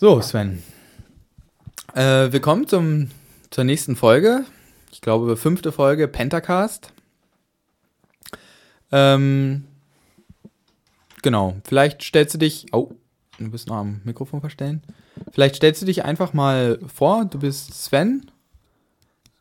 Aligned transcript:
So, 0.00 0.22
Sven. 0.22 0.62
Äh, 1.92 2.32
willkommen 2.32 2.66
zum, 2.66 3.10
zur 3.50 3.64
nächsten 3.64 3.96
Folge. 3.96 4.46
Ich 4.90 5.02
glaube, 5.02 5.36
fünfte 5.36 5.72
Folge 5.72 6.08
Pentacast. 6.08 6.94
Ähm, 8.90 9.66
genau, 11.20 11.56
vielleicht 11.64 12.02
stellst 12.02 12.32
du 12.32 12.38
dich. 12.38 12.72
Oh, 12.72 12.92
du 13.38 13.50
bist 13.50 13.68
noch 13.68 13.76
am 13.76 14.00
Mikrofon 14.04 14.40
verstellen. 14.40 14.80
Vielleicht 15.32 15.56
stellst 15.56 15.82
du 15.82 15.86
dich 15.86 16.02
einfach 16.02 16.32
mal 16.32 16.78
vor. 16.86 17.26
Du 17.26 17.38
bist 17.38 17.74
Sven. 17.74 18.30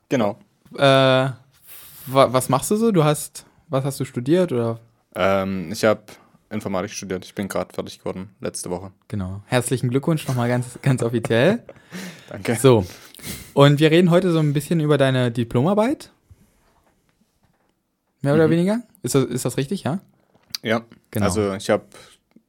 Genau. 0.10 0.40
Äh, 0.76 0.82
wa 0.82 1.38
was 2.06 2.50
machst 2.50 2.70
du 2.70 2.76
so? 2.76 2.92
Du 2.92 3.06
hast. 3.06 3.46
Was 3.70 3.86
hast 3.86 3.98
du 4.02 4.04
studiert 4.04 4.52
oder? 4.52 4.82
Ähm, 5.16 5.72
ich 5.72 5.86
habe 5.86 6.02
Informatik 6.52 6.92
studiert. 6.92 7.26
Ich 7.26 7.36
bin 7.36 7.48
gerade 7.48 7.74
fertig 7.74 8.00
geworden, 8.00 8.30
letzte 8.42 8.70
Woche. 8.70 8.92
Genau. 9.08 9.42
Herzlichen 9.46 9.90
Glückwunsch 9.90 10.28
nochmal 10.28 10.48
ganz, 10.50 10.80
ganz 10.82 11.04
offiziell. 11.04 11.64
Danke. 12.30 12.56
So. 12.56 12.86
Und 13.54 13.80
wir 13.80 13.92
reden 13.92 14.10
heute 14.10 14.32
so 14.32 14.40
ein 14.40 14.54
bisschen 14.54 14.80
über 14.80 14.98
deine 14.98 15.32
Diplomarbeit. 15.32 16.12
Mehr 18.22 18.34
oder 18.34 18.48
Mhm. 18.48 18.52
weniger? 18.52 18.82
Ist 19.04 19.16
das, 19.16 19.26
ist 19.26 19.46
das 19.46 19.58
richtig, 19.58 19.84
ja? 19.84 20.00
Ja, 20.62 20.82
Genau. 21.12 21.26
also 21.26 21.54
ich 21.54 21.70
habe, 21.70 21.84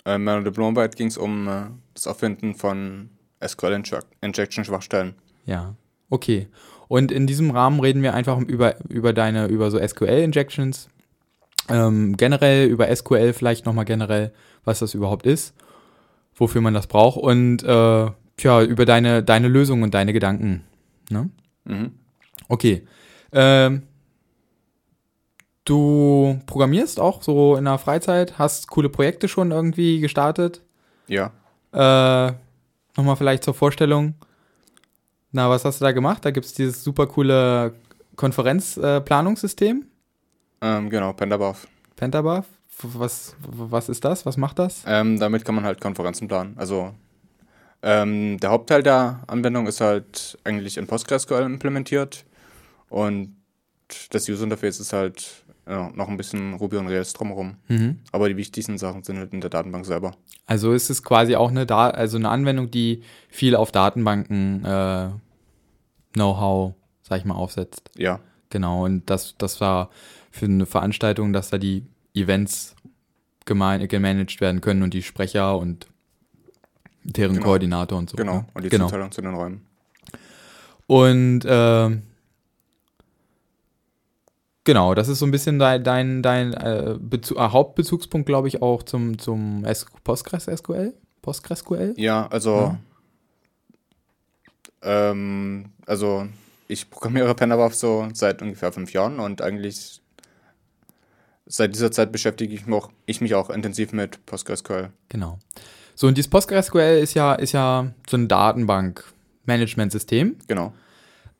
äh, 0.04 0.16
in 0.16 0.24
meiner 0.24 0.42
Diplomarbeit 0.42 0.96
ging 0.96 1.06
es 1.08 1.16
um 1.16 1.46
äh, 1.48 1.62
das 1.94 2.06
Auffinden 2.06 2.54
von 2.54 3.10
SQL-Injection-Schwachstellen. 3.46 5.14
Ja. 5.46 5.74
Okay. 6.08 6.48
Und 6.88 7.12
in 7.12 7.26
diesem 7.26 7.50
Rahmen 7.52 7.78
reden 7.80 8.02
wir 8.02 8.14
einfach 8.14 8.38
über, 8.40 8.74
über 8.88 9.12
deine, 9.12 9.46
über 9.46 9.70
so 9.70 9.78
SQL-Injections. 9.78 10.88
Ähm, 11.68 12.16
generell 12.16 12.66
über 12.68 12.94
SQL 12.94 13.32
vielleicht 13.32 13.66
nochmal 13.66 13.84
generell, 13.84 14.32
was 14.64 14.80
das 14.80 14.94
überhaupt 14.94 15.26
ist, 15.26 15.54
wofür 16.34 16.60
man 16.60 16.74
das 16.74 16.86
braucht 16.86 17.18
und 17.18 17.62
äh, 17.62 18.10
tja, 18.36 18.62
über 18.62 18.84
deine, 18.84 19.22
deine 19.22 19.48
Lösung 19.48 19.82
und 19.82 19.94
deine 19.94 20.12
Gedanken. 20.12 20.64
Ne? 21.10 21.30
Mhm. 21.64 21.92
Okay. 22.48 22.86
Ähm, 23.32 23.82
du 25.64 26.40
programmierst 26.46 26.98
auch 26.98 27.22
so 27.22 27.56
in 27.56 27.64
der 27.66 27.78
Freizeit, 27.78 28.38
hast 28.38 28.68
coole 28.68 28.88
Projekte 28.88 29.28
schon 29.28 29.50
irgendwie 29.52 30.00
gestartet. 30.00 30.62
Ja, 31.06 31.32
Äh, 31.72 32.32
Nochmal 32.96 33.14
vielleicht 33.16 33.44
zur 33.44 33.54
Vorstellung. 33.54 34.14
Na, 35.30 35.48
was 35.48 35.64
hast 35.64 35.80
du 35.80 35.84
da 35.84 35.92
gemacht? 35.92 36.24
Da 36.24 36.32
gibt 36.32 36.44
es 36.44 36.54
dieses 36.54 36.82
super 36.82 37.06
coole 37.06 37.72
Konferenzplanungssystem, 38.16 39.86
ähm, 40.60 40.90
genau, 40.90 41.12
Pendabuff. 41.12 41.66
Pentabuff. 41.96 42.46
Was, 42.82 43.36
was 43.46 43.88
ist 43.88 44.04
das? 44.04 44.24
Was 44.24 44.36
macht 44.36 44.58
das? 44.58 44.84
Ähm, 44.86 45.18
damit 45.18 45.44
kann 45.44 45.54
man 45.54 45.64
halt 45.64 45.80
Konferenzen 45.80 46.28
planen. 46.28 46.54
Also 46.56 46.94
ähm, 47.82 48.38
der 48.40 48.50
Hauptteil 48.50 48.82
der 48.82 49.20
Anwendung 49.26 49.66
ist 49.66 49.80
halt 49.80 50.38
eigentlich 50.44 50.78
in 50.78 50.86
PostgreSQL 50.86 51.42
implementiert 51.42 52.24
und 52.88 53.36
das 54.10 54.28
User 54.28 54.44
Interface 54.44 54.80
ist 54.80 54.92
halt 54.92 55.44
ja, 55.68 55.90
noch 55.94 56.08
ein 56.08 56.16
bisschen 56.16 56.54
Ruby 56.54 56.76
und 56.76 56.88
Rails 56.88 57.12
drumherum. 57.12 57.56
Mhm. 57.68 57.98
Aber 58.12 58.28
die 58.28 58.36
wichtigsten 58.36 58.78
Sachen 58.78 59.02
sind 59.02 59.18
halt 59.18 59.32
in 59.32 59.40
der 59.40 59.50
Datenbank 59.50 59.84
selber. 59.84 60.12
Also 60.46 60.72
ist 60.72 60.90
es 60.90 61.02
quasi 61.02 61.36
auch 61.36 61.50
eine, 61.50 61.66
da 61.66 61.90
also 61.90 62.16
eine 62.16 62.30
Anwendung, 62.30 62.70
die 62.70 63.02
viel 63.28 63.56
auf 63.56 63.72
Datenbanken 63.72 64.64
äh, 64.64 65.10
Know-how, 66.14 66.74
sag 67.02 67.18
ich 67.18 67.24
mal, 67.24 67.34
aufsetzt. 67.34 67.90
Ja, 67.96 68.20
Genau, 68.50 68.84
und 68.84 69.08
das, 69.08 69.36
das 69.38 69.60
war 69.60 69.90
für 70.30 70.46
eine 70.46 70.66
Veranstaltung, 70.66 71.32
dass 71.32 71.50
da 71.50 71.58
die 71.58 71.84
Events 72.14 72.74
gemanagt 73.44 74.40
werden 74.40 74.60
können 74.60 74.82
und 74.82 74.94
die 74.94 75.02
Sprecher 75.02 75.58
und 75.58 75.86
deren 77.02 77.34
Genau. 77.34 77.44
Koordinator 77.44 77.98
und 77.98 78.10
so. 78.10 78.16
genau. 78.16 78.34
ne? 78.34 78.46
Und 78.54 78.64
die 78.64 78.68
genau. 78.68 78.86
Zuteilung 78.86 79.10
zu 79.10 79.22
den 79.22 79.34
Räumen. 79.34 79.66
Und 80.86 81.42
ähm, 81.46 82.02
genau, 84.64 84.94
das 84.94 85.08
ist 85.08 85.20
so 85.20 85.26
ein 85.26 85.30
bisschen 85.30 85.58
dein, 85.58 85.82
dein, 85.82 86.22
dein 86.22 86.52
äh, 86.52 86.92
äh, 86.92 87.34
Hauptbezugspunkt, 87.36 88.26
glaube 88.26 88.48
ich, 88.48 88.62
auch 88.62 88.82
zum, 88.82 89.18
zum 89.18 89.64
S 89.64 89.86
PostgreSQL. 90.04 90.94
PostgreSQL? 91.22 91.94
Ja, 91.96 92.26
also 92.28 92.76
ähm, 94.82 95.66
also 95.86 96.26
ich 96.68 96.90
programmiere 96.90 97.34
Pendabuff 97.34 97.74
so 97.74 98.08
seit 98.14 98.42
ungefähr 98.42 98.72
fünf 98.72 98.92
Jahren 98.92 99.20
und 99.20 99.42
eigentlich 99.42 100.00
seit 101.50 101.74
dieser 101.74 101.90
Zeit 101.92 102.12
beschäftige 102.12 102.54
ich 102.54 102.66
mich 102.66 102.74
auch, 102.74 102.90
ich 103.06 103.20
mich 103.20 103.34
auch 103.34 103.50
intensiv 103.50 103.92
mit 103.92 104.24
PostgreSQL. 104.26 104.90
Genau. 105.08 105.38
So, 105.94 106.06
und 106.06 106.16
dieses 106.16 106.30
PostgreSQL 106.30 106.98
ist 107.02 107.14
ja, 107.14 107.34
ist 107.34 107.52
ja 107.52 107.92
so 108.08 108.16
ein 108.16 108.28
Datenbank-Management-System. 108.28 110.36
Genau. 110.46 110.72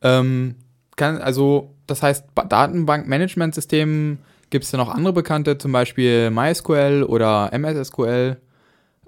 Ähm, 0.02 0.56
kann, 0.96 1.18
also, 1.18 1.74
das 1.86 2.02
heißt, 2.02 2.34
Ba- 2.34 2.44
Datenbank-Management-System 2.44 4.18
gibt 4.50 4.64
es 4.64 4.72
ja 4.72 4.78
noch 4.78 4.88
andere 4.88 5.12
bekannte, 5.12 5.58
zum 5.58 5.72
Beispiel 5.72 6.30
MySQL 6.30 7.04
oder 7.08 7.50
MSSQL. 7.52 8.36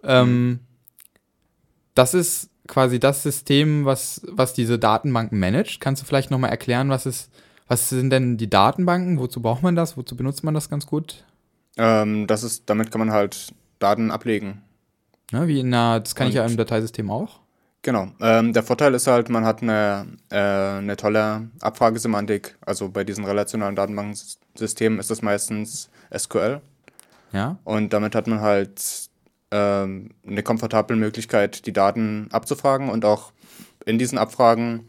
Ähm, 0.04 0.60
Das 1.94 2.14
ist 2.14 2.48
quasi 2.68 3.00
das 3.00 3.22
System, 3.22 3.84
was, 3.84 4.22
was 4.26 4.54
diese 4.54 4.78
Datenbanken 4.78 5.38
managt. 5.38 5.80
Kannst 5.80 6.00
du 6.00 6.06
vielleicht 6.06 6.30
nochmal 6.30 6.50
erklären, 6.50 6.88
was 6.88 7.04
ist, 7.06 7.30
was 7.72 7.88
sind 7.88 8.10
denn 8.10 8.36
die 8.36 8.50
Datenbanken? 8.50 9.18
Wozu 9.18 9.40
braucht 9.40 9.62
man 9.62 9.74
das? 9.74 9.96
Wozu 9.96 10.14
benutzt 10.14 10.44
man 10.44 10.52
das 10.52 10.68
ganz 10.68 10.86
gut? 10.86 11.24
Ähm, 11.78 12.26
das 12.26 12.42
ist, 12.42 12.64
damit 12.68 12.90
kann 12.90 12.98
man 12.98 13.12
halt 13.12 13.54
Daten 13.78 14.10
ablegen. 14.10 14.60
Ne, 15.32 15.48
wie 15.48 15.60
in 15.60 15.72
einer, 15.72 16.00
das 16.00 16.14
kann 16.14 16.28
ich 16.28 16.34
ja 16.34 16.44
Und- 16.44 16.50
im 16.50 16.56
Dateisystem 16.58 17.10
auch. 17.10 17.40
Genau. 17.80 18.08
Ähm, 18.20 18.52
der 18.52 18.62
Vorteil 18.62 18.92
ist 18.92 19.06
halt, 19.06 19.30
man 19.30 19.46
hat 19.46 19.62
eine, 19.62 20.06
äh, 20.30 20.36
eine 20.36 20.96
tolle 20.98 21.48
Abfragesemantik. 21.62 22.58
Also 22.60 22.90
bei 22.90 23.04
diesen 23.04 23.24
relationalen 23.24 23.74
Datenbanksystemen 23.74 24.98
ist 24.98 25.10
das 25.10 25.22
meistens 25.22 25.88
SQL. 26.16 26.60
Ja. 27.32 27.56
Und 27.64 27.94
damit 27.94 28.14
hat 28.14 28.26
man 28.26 28.42
halt 28.42 29.08
ähm, 29.50 30.10
eine 30.26 30.42
komfortable 30.42 30.94
Möglichkeit, 30.96 31.64
die 31.64 31.72
Daten 31.72 32.28
abzufragen 32.32 32.90
und 32.90 33.06
auch 33.06 33.32
in 33.86 33.98
diesen 33.98 34.18
Abfragen 34.18 34.86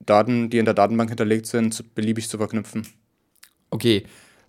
Daten, 0.00 0.50
die 0.50 0.58
in 0.58 0.64
der 0.64 0.74
Datenbank 0.74 1.10
hinterlegt 1.10 1.46
sind, 1.46 1.94
beliebig 1.94 2.28
zu 2.28 2.38
verknüpfen. 2.38 2.86
Okay. 3.70 4.04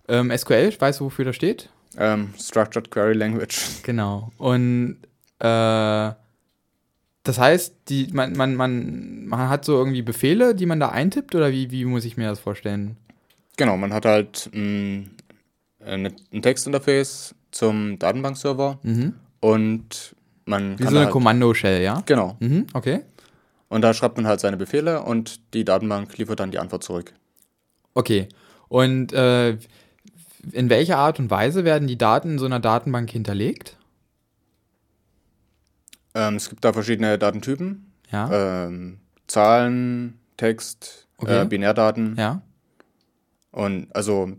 Ähm, 0.08 0.30
SQL, 0.36 0.72
weißt 0.78 1.00
du, 1.00 1.06
wofür 1.06 1.24
das 1.24 1.36
steht? 1.36 1.68
Ähm, 1.96 2.32
Structured 2.38 2.90
Query 2.90 3.14
Language. 3.14 3.58
Genau. 3.82 4.30
Und 4.38 4.98
äh, 5.40 6.12
das 7.24 7.38
heißt, 7.38 7.74
die, 7.88 8.08
man, 8.12 8.34
man, 8.36 8.54
man, 8.54 9.26
man 9.26 9.48
hat 9.48 9.64
so 9.64 9.76
irgendwie 9.76 10.02
Befehle, 10.02 10.54
die 10.54 10.66
man 10.66 10.80
da 10.80 10.88
eintippt, 10.90 11.34
oder 11.34 11.50
wie, 11.52 11.70
wie 11.70 11.84
muss 11.84 12.04
ich 12.04 12.16
mir 12.16 12.28
das 12.28 12.38
vorstellen? 12.40 12.96
Genau, 13.56 13.76
man 13.76 13.92
hat 13.92 14.04
halt 14.06 14.48
mh, 14.52 15.04
eine, 15.84 16.12
ein 16.32 16.42
Textinterface 16.42 17.34
zum 17.50 17.98
Datenbankserver 17.98 18.78
Mhm. 18.82 19.14
und 19.40 20.14
man 20.46 20.78
Wie 20.78 20.84
so 20.84 20.90
eine 20.90 21.00
halt, 21.00 21.10
Kommando-Shell, 21.10 21.82
ja? 21.82 22.02
Genau. 22.06 22.36
Mhm, 22.40 22.66
okay. 22.72 23.00
Und 23.68 23.82
da 23.82 23.92
schreibt 23.94 24.16
man 24.16 24.26
halt 24.26 24.40
seine 24.40 24.56
Befehle 24.56 25.02
und 25.02 25.52
die 25.54 25.64
Datenbank 25.64 26.16
liefert 26.16 26.40
dann 26.40 26.50
die 26.50 26.58
Antwort 26.58 26.82
zurück. 26.84 27.12
Okay. 27.94 28.28
Und 28.68 29.12
äh, 29.12 29.58
in 30.52 30.70
welcher 30.70 30.98
Art 30.98 31.18
und 31.18 31.30
Weise 31.30 31.64
werden 31.64 31.88
die 31.88 31.98
Daten 31.98 32.32
in 32.32 32.38
so 32.38 32.46
einer 32.46 32.60
Datenbank 32.60 33.10
hinterlegt? 33.10 33.76
Ähm, 36.14 36.36
es 36.36 36.48
gibt 36.48 36.64
da 36.64 36.72
verschiedene 36.72 37.18
Datentypen. 37.18 37.92
Ja. 38.10 38.66
Ähm, 38.66 38.98
Zahlen, 39.26 40.18
Text, 40.36 41.06
Okay. 41.18 41.42
äh, 41.42 41.44
Binärdaten. 41.46 42.16
ja. 42.16 42.42
Und 43.50 43.88
also, 43.94 44.30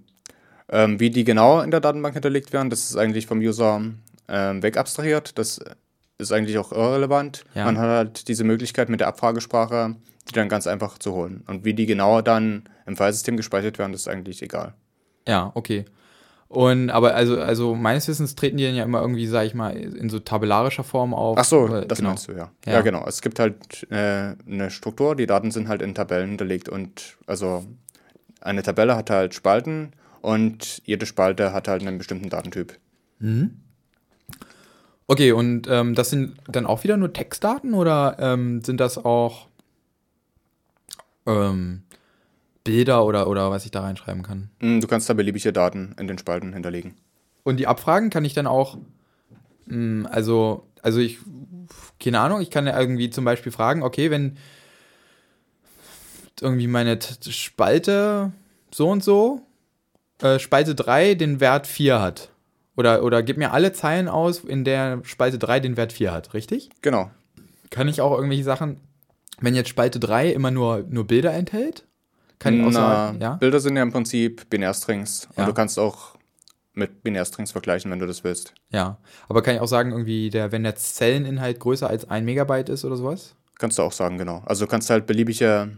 ähm, 0.70 1.00
wie 1.00 1.10
die 1.10 1.24
genau 1.24 1.62
in 1.62 1.72
der 1.72 1.80
Datenbank 1.82 2.14
hinterlegt 2.14 2.54
werden, 2.54 2.70
das 2.70 2.90
ist 2.90 2.96
eigentlich 2.96 3.26
vom 3.28 3.40
User 3.40 3.82
ähm, 4.28 4.64
wegabstrahiert. 4.64 5.38
Das 5.38 5.60
ist 6.20 6.32
eigentlich 6.32 6.58
auch 6.58 6.72
irrelevant. 6.72 7.46
Ja. 7.56 7.66
Man 7.66 7.78
hat 7.78 7.88
halt 7.88 8.28
diese 8.28 8.44
Möglichkeit 8.44 8.90
mit 8.90 9.00
der 9.00 9.08
Abfragesprache, 9.08 9.96
die 10.30 10.34
dann 10.34 10.50
ganz 10.50 10.68
einfach 10.68 10.98
zu 11.00 11.14
holen. 11.14 11.44
Und 11.48 11.66
wie 11.66 11.74
die 11.74 11.86
genau 11.86 12.22
dann 12.22 12.64
im 12.86 12.98
Filesystem 12.98 13.38
gespeichert 13.38 13.80
werden, 13.80 13.94
ist 13.94 14.08
eigentlich 14.08 14.42
egal. 14.44 14.74
Ja, 15.28 15.52
okay. 15.56 15.86
Und 16.50 16.90
aber 16.90 17.14
also, 17.14 17.40
also 17.40 17.76
meines 17.76 18.08
Wissens 18.08 18.36
treten 18.36 18.58
die 18.58 18.66
dann 18.66 18.76
ja 18.76 18.84
immer 18.84 19.02
irgendwie, 19.02 19.28
sag 19.28 19.46
ich 19.46 19.54
mal, 19.54 19.76
in 19.76 20.10
so 20.10 20.20
tabellarischer 20.20 20.84
Form 20.84 21.14
auf. 21.14 21.38
Ach 21.38 21.46
so, 21.46 21.68
das 21.68 22.00
genau. 22.00 22.10
meinst 22.10 22.28
du, 22.28 22.34
ja. 22.34 22.52
Ja. 22.66 22.74
ja. 22.74 22.82
genau. 22.82 23.06
Es 23.08 23.22
gibt 23.22 23.40
halt 23.40 23.88
äh, 23.92 24.36
eine 24.48 24.72
Struktur, 24.72 25.16
die 25.16 25.28
Daten 25.28 25.52
sind 25.52 25.68
halt 25.68 25.82
in 25.82 25.94
Tabellen 25.94 26.30
hinterlegt 26.30 26.68
und 26.68 27.18
also 27.28 27.66
eine 28.42 28.64
Tabelle 28.64 28.96
hat 28.96 29.12
halt 29.12 29.36
Spalten 29.36 29.94
und 30.22 30.82
jede 30.86 31.06
Spalte 31.06 31.54
hat 31.54 31.68
halt 31.68 31.82
einen 31.84 32.00
bestimmten 32.00 32.30
Datentyp. 32.30 32.80
Okay, 35.10 35.32
und 35.32 35.68
ähm, 35.68 35.96
das 35.96 36.12
sind 36.12 36.38
dann 36.48 36.68
auch 36.68 36.84
wieder 36.84 36.96
nur 36.96 37.12
Textdaten 37.12 37.74
oder 37.74 38.18
ähm, 38.20 38.62
sind 38.62 38.80
das 38.80 39.04
auch 39.04 39.48
ähm, 41.26 41.82
Bilder 42.64 43.04
oder, 43.04 43.28
oder 43.28 43.50
was 43.50 43.66
ich 43.66 43.72
da 43.72 43.82
reinschreiben 43.82 44.22
kann? 44.22 44.52
Mm, 44.60 44.82
Du 44.82 44.86
kannst 44.86 45.10
da 45.10 45.16
beliebige 45.16 45.52
Daten 45.52 45.96
in 46.00 46.08
den 46.08 46.20
Spalten 46.20 46.54
hinterlegen. 46.54 46.94
Und 47.42 47.58
die 47.58 47.66
Abfragen 47.66 48.12
kann 48.12 48.24
ich 48.24 48.36
dann 48.36 48.46
auch, 48.46 48.78
mh, 49.66 50.08
also, 50.10 50.68
also 50.84 51.00
ich 51.00 51.18
keine 52.00 52.20
Ahnung, 52.20 52.42
ich 52.42 52.52
kann 52.52 52.68
ja 52.68 52.80
irgendwie 52.80 53.10
zum 53.10 53.26
Beispiel 53.26 53.52
fragen, 53.52 53.82
okay, 53.82 54.12
wenn 54.12 54.38
irgendwie 56.40 56.68
meine 56.68 57.00
T 57.00 57.32
Spalte 57.32 58.32
so 58.72 58.88
und 58.92 59.04
so, 59.04 59.42
äh, 60.22 60.38
Spalte 60.38 60.76
3 60.76 61.16
den 61.16 61.40
Wert 61.40 61.66
4 61.66 62.00
hat. 62.00 62.30
Oder, 62.80 63.04
oder 63.04 63.24
gib 63.24 63.36
mir 63.36 63.52
alle 63.52 63.74
Zeilen 63.74 64.08
aus, 64.08 64.40
in 64.40 64.64
der 64.64 65.02
Spalte 65.04 65.38
3 65.38 65.60
den 65.60 65.76
Wert 65.76 65.92
4 65.92 66.14
hat, 66.14 66.34
richtig? 66.34 66.70
Genau. 66.82 67.12
Kann 67.72 67.90
ich 67.90 68.00
auch 68.00 68.16
irgendwelche 68.16 68.46
Sachen, 68.46 68.80
wenn 69.42 69.54
jetzt 69.54 69.68
Spalte 69.68 70.00
3 70.00 70.30
immer 70.30 70.50
nur, 70.50 70.86
nur 70.88 71.06
Bilder 71.06 71.34
enthält? 71.34 71.84
Kann 72.40 72.54
ich 72.54 72.66
auch 72.66 72.72
sagen, 72.72 73.20
ja? 73.20 73.34
Bilder 73.34 73.60
sind 73.60 73.76
ja 73.76 73.84
im 73.84 73.92
Prinzip 73.92 74.50
Binärstrings. 74.50 75.28
Ja. 75.36 75.44
Und 75.44 75.50
du 75.50 75.54
kannst 75.54 75.78
auch 75.78 76.16
mit 76.72 77.04
Binärstrings 77.04 77.52
vergleichen, 77.52 77.92
wenn 77.92 78.00
du 78.00 78.08
das 78.08 78.24
willst. 78.24 78.54
Ja. 78.70 78.98
Aber 79.28 79.42
kann 79.44 79.56
ich 79.56 79.60
auch 79.60 79.68
sagen, 79.68 79.92
irgendwie, 79.92 80.30
der, 80.30 80.54
wenn 80.54 80.64
der 80.64 80.78
Zelleninhalt 80.78 81.60
größer 81.60 81.90
als 81.90 82.10
ein 82.10 82.24
Megabyte 82.24 82.70
ist 82.70 82.86
oder 82.86 82.96
sowas? 82.96 83.36
Kannst 83.58 83.78
du 83.78 83.82
auch 83.82 83.92
sagen, 83.92 84.18
genau. 84.18 84.42
Also 84.46 84.64
du 84.64 84.72
kannst 84.72 84.90
halt 84.90 85.06
beliebige 85.06 85.70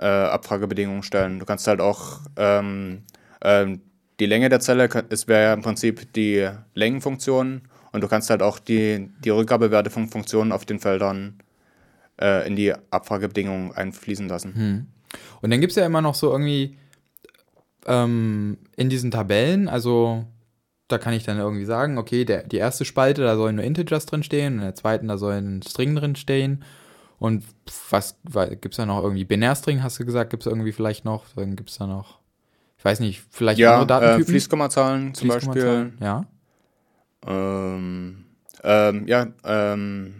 äh, 0.00 0.06
Abfragebedingungen 0.06 1.02
stellen. 1.02 1.38
Du 1.38 1.44
kannst 1.44 1.66
halt 1.66 1.82
auch 1.82 2.20
ähm, 2.38 3.02
ähm, 3.42 3.82
die 4.20 4.26
Länge 4.26 4.48
der 4.48 4.60
Zelle 4.60 4.88
wäre 4.90 5.42
ja 5.42 5.52
im 5.52 5.62
Prinzip 5.62 6.12
die 6.14 6.48
Längenfunktion 6.74 7.62
und 7.92 8.00
du 8.00 8.08
kannst 8.08 8.30
halt 8.30 8.42
auch 8.42 8.58
die, 8.58 9.10
die 9.24 9.30
Rückgabewerte 9.30 9.90
von 9.90 10.08
Funktionen 10.08 10.52
auf 10.52 10.64
den 10.64 10.78
Feldern 10.80 11.38
äh, 12.20 12.46
in 12.46 12.56
die 12.56 12.72
Abfragebedingungen 12.90 13.72
einfließen 13.72 14.28
lassen. 14.28 14.52
Und 15.40 15.50
dann 15.50 15.60
gibt 15.60 15.72
es 15.72 15.76
ja 15.76 15.86
immer 15.86 16.02
noch 16.02 16.14
so 16.14 16.30
irgendwie 16.30 16.76
ähm, 17.86 18.58
in 18.76 18.88
diesen 18.88 19.10
Tabellen, 19.10 19.68
also 19.68 20.24
da 20.88 20.98
kann 20.98 21.14
ich 21.14 21.24
dann 21.24 21.38
irgendwie 21.38 21.64
sagen, 21.64 21.98
okay, 21.98 22.24
der, 22.24 22.44
die 22.44 22.58
erste 22.58 22.84
Spalte, 22.84 23.22
da 23.22 23.36
sollen 23.36 23.56
nur 23.56 23.64
Integers 23.64 24.06
drin 24.06 24.22
stehen, 24.22 24.54
und 24.54 24.58
in 24.60 24.64
der 24.64 24.74
zweiten, 24.74 25.08
da 25.08 25.18
sollen 25.18 25.62
String 25.62 25.96
drin 25.96 26.16
stehen. 26.16 26.64
Und 27.18 27.44
pf, 27.68 27.92
was 27.92 28.16
gibt 28.60 28.74
es 28.74 28.76
da 28.76 28.86
noch 28.86 29.02
irgendwie? 29.02 29.24
Binärstring, 29.24 29.82
hast 29.82 29.98
du 29.98 30.04
gesagt, 30.04 30.30
gibt 30.30 30.44
es 30.44 30.46
irgendwie 30.46 30.72
vielleicht 30.72 31.04
noch? 31.04 31.24
Dann 31.34 31.56
gibt 31.56 31.70
es 31.70 31.78
da 31.78 31.86
noch, 31.86 32.18
weiß 32.86 33.00
nicht, 33.00 33.22
vielleicht 33.30 33.58
Ja, 33.58 33.80
andere 33.80 33.84
äh, 33.84 34.00
Datentypen? 34.00 34.32
Fließkommazahlen 34.32 35.14
zum 35.14 35.28
Beispiel. 35.28 35.52
Fließkommazahlen? 35.52 35.98
Ja. 36.00 36.26
Ähm, 37.26 38.24
ähm, 38.62 39.06
ja, 39.06 39.26
ähm, 39.44 40.14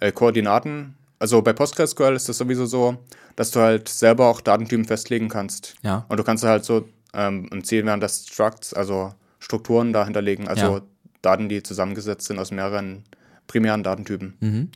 äh, 0.00 0.12
Koordinaten. 0.12 0.94
Also 1.18 1.40
bei 1.42 1.52
PostgreSQL 1.52 2.14
ist 2.14 2.28
das 2.28 2.38
sowieso 2.38 2.66
so, 2.66 2.98
dass 3.36 3.50
du 3.52 3.60
halt 3.60 3.88
selber 3.88 4.26
auch 4.26 4.40
Datentypen 4.40 4.84
festlegen 4.84 5.28
kannst. 5.28 5.74
Ja. 5.82 6.04
Und 6.08 6.18
du 6.18 6.24
kannst 6.24 6.44
halt 6.44 6.64
so 6.64 6.88
ähm, 7.14 7.48
im 7.50 7.64
Ziel 7.64 7.86
wären 7.86 8.00
das 8.00 8.26
Structs, 8.26 8.74
also 8.74 9.14
Strukturen 9.38 9.92
dahinterlegen, 9.92 10.48
also 10.48 10.66
Ja. 10.76 10.82
Daten, 11.22 11.48
die 11.48 11.62
zusammengesetzt 11.62 12.26
sind 12.26 12.38
aus 12.38 12.50
mehreren 12.50 13.04
primären 13.46 13.82
Datentypen. 13.82 14.36
Mhm. 14.40 14.70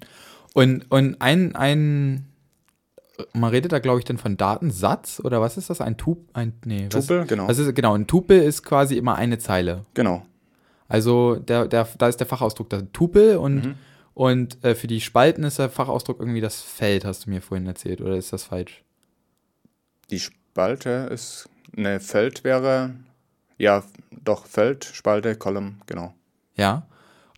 Und, 0.55 0.91
und 0.91 1.21
ein, 1.21 1.55
ein, 1.55 2.27
man 3.33 3.51
redet 3.51 3.73
da, 3.73 3.79
glaube 3.79 3.99
ich, 3.99 4.05
dann 4.05 4.19
von 4.19 4.37
Datensatz 4.37 5.21
oder 5.23 5.41
was 5.41 5.57
ist 5.57 5.71
das? 5.71 5.81
Ein 5.81 5.97
Tup, 5.97 6.29
ein, 6.33 6.53
nee, 6.65 6.89
was, 6.91 7.07
Tupel, 7.07 7.27
genau. 7.27 7.49
was 7.49 7.59
ist, 7.59 7.75
genau, 7.75 7.95
ein 7.95 8.07
Tupel 8.07 8.41
ist 8.43 8.63
quasi 8.63 8.97
immer 8.97 9.17
eine 9.17 9.39
Zeile. 9.39 9.85
Genau. 9.95 10.25
Also 10.89 11.37
der, 11.37 11.67
der, 11.69 11.87
da 11.99 12.09
ist 12.09 12.19
der 12.19 12.27
Fachausdruck 12.27 12.69
der 12.71 12.93
Tupel 12.93 13.37
und, 13.37 13.65
Mhm. 13.65 13.75
und 14.15 14.65
äh, 14.65 14.75
für 14.75 14.87
die 14.89 15.01
Spalten 15.01 15.45
ist 15.45 15.59
der 15.59 15.71
Fachausdruck 15.71 16.19
irgendwie 16.21 16.41
das 16.41 16.61
Feld, 16.61 17.05
hast 17.05 17.27
du 17.27 17.31
mir 17.31 17.41
vorhin 17.41 17.67
erzählt, 17.67 18.01
oder 18.01 18.17
ist 18.17 18.33
das 18.33 18.45
falsch? 18.45 18.83
Die 20.11 20.19
Spalte 20.19 21.09
ist, 21.13 21.49
ne, 21.77 22.01
Feld 22.01 22.43
wäre, 22.43 22.95
ja, 23.59 23.85
doch, 24.25 24.47
Feld, 24.47 24.85
Spalte, 24.85 25.37
Column, 25.37 25.81
genau. 25.87 26.15
Ja. 26.57 26.87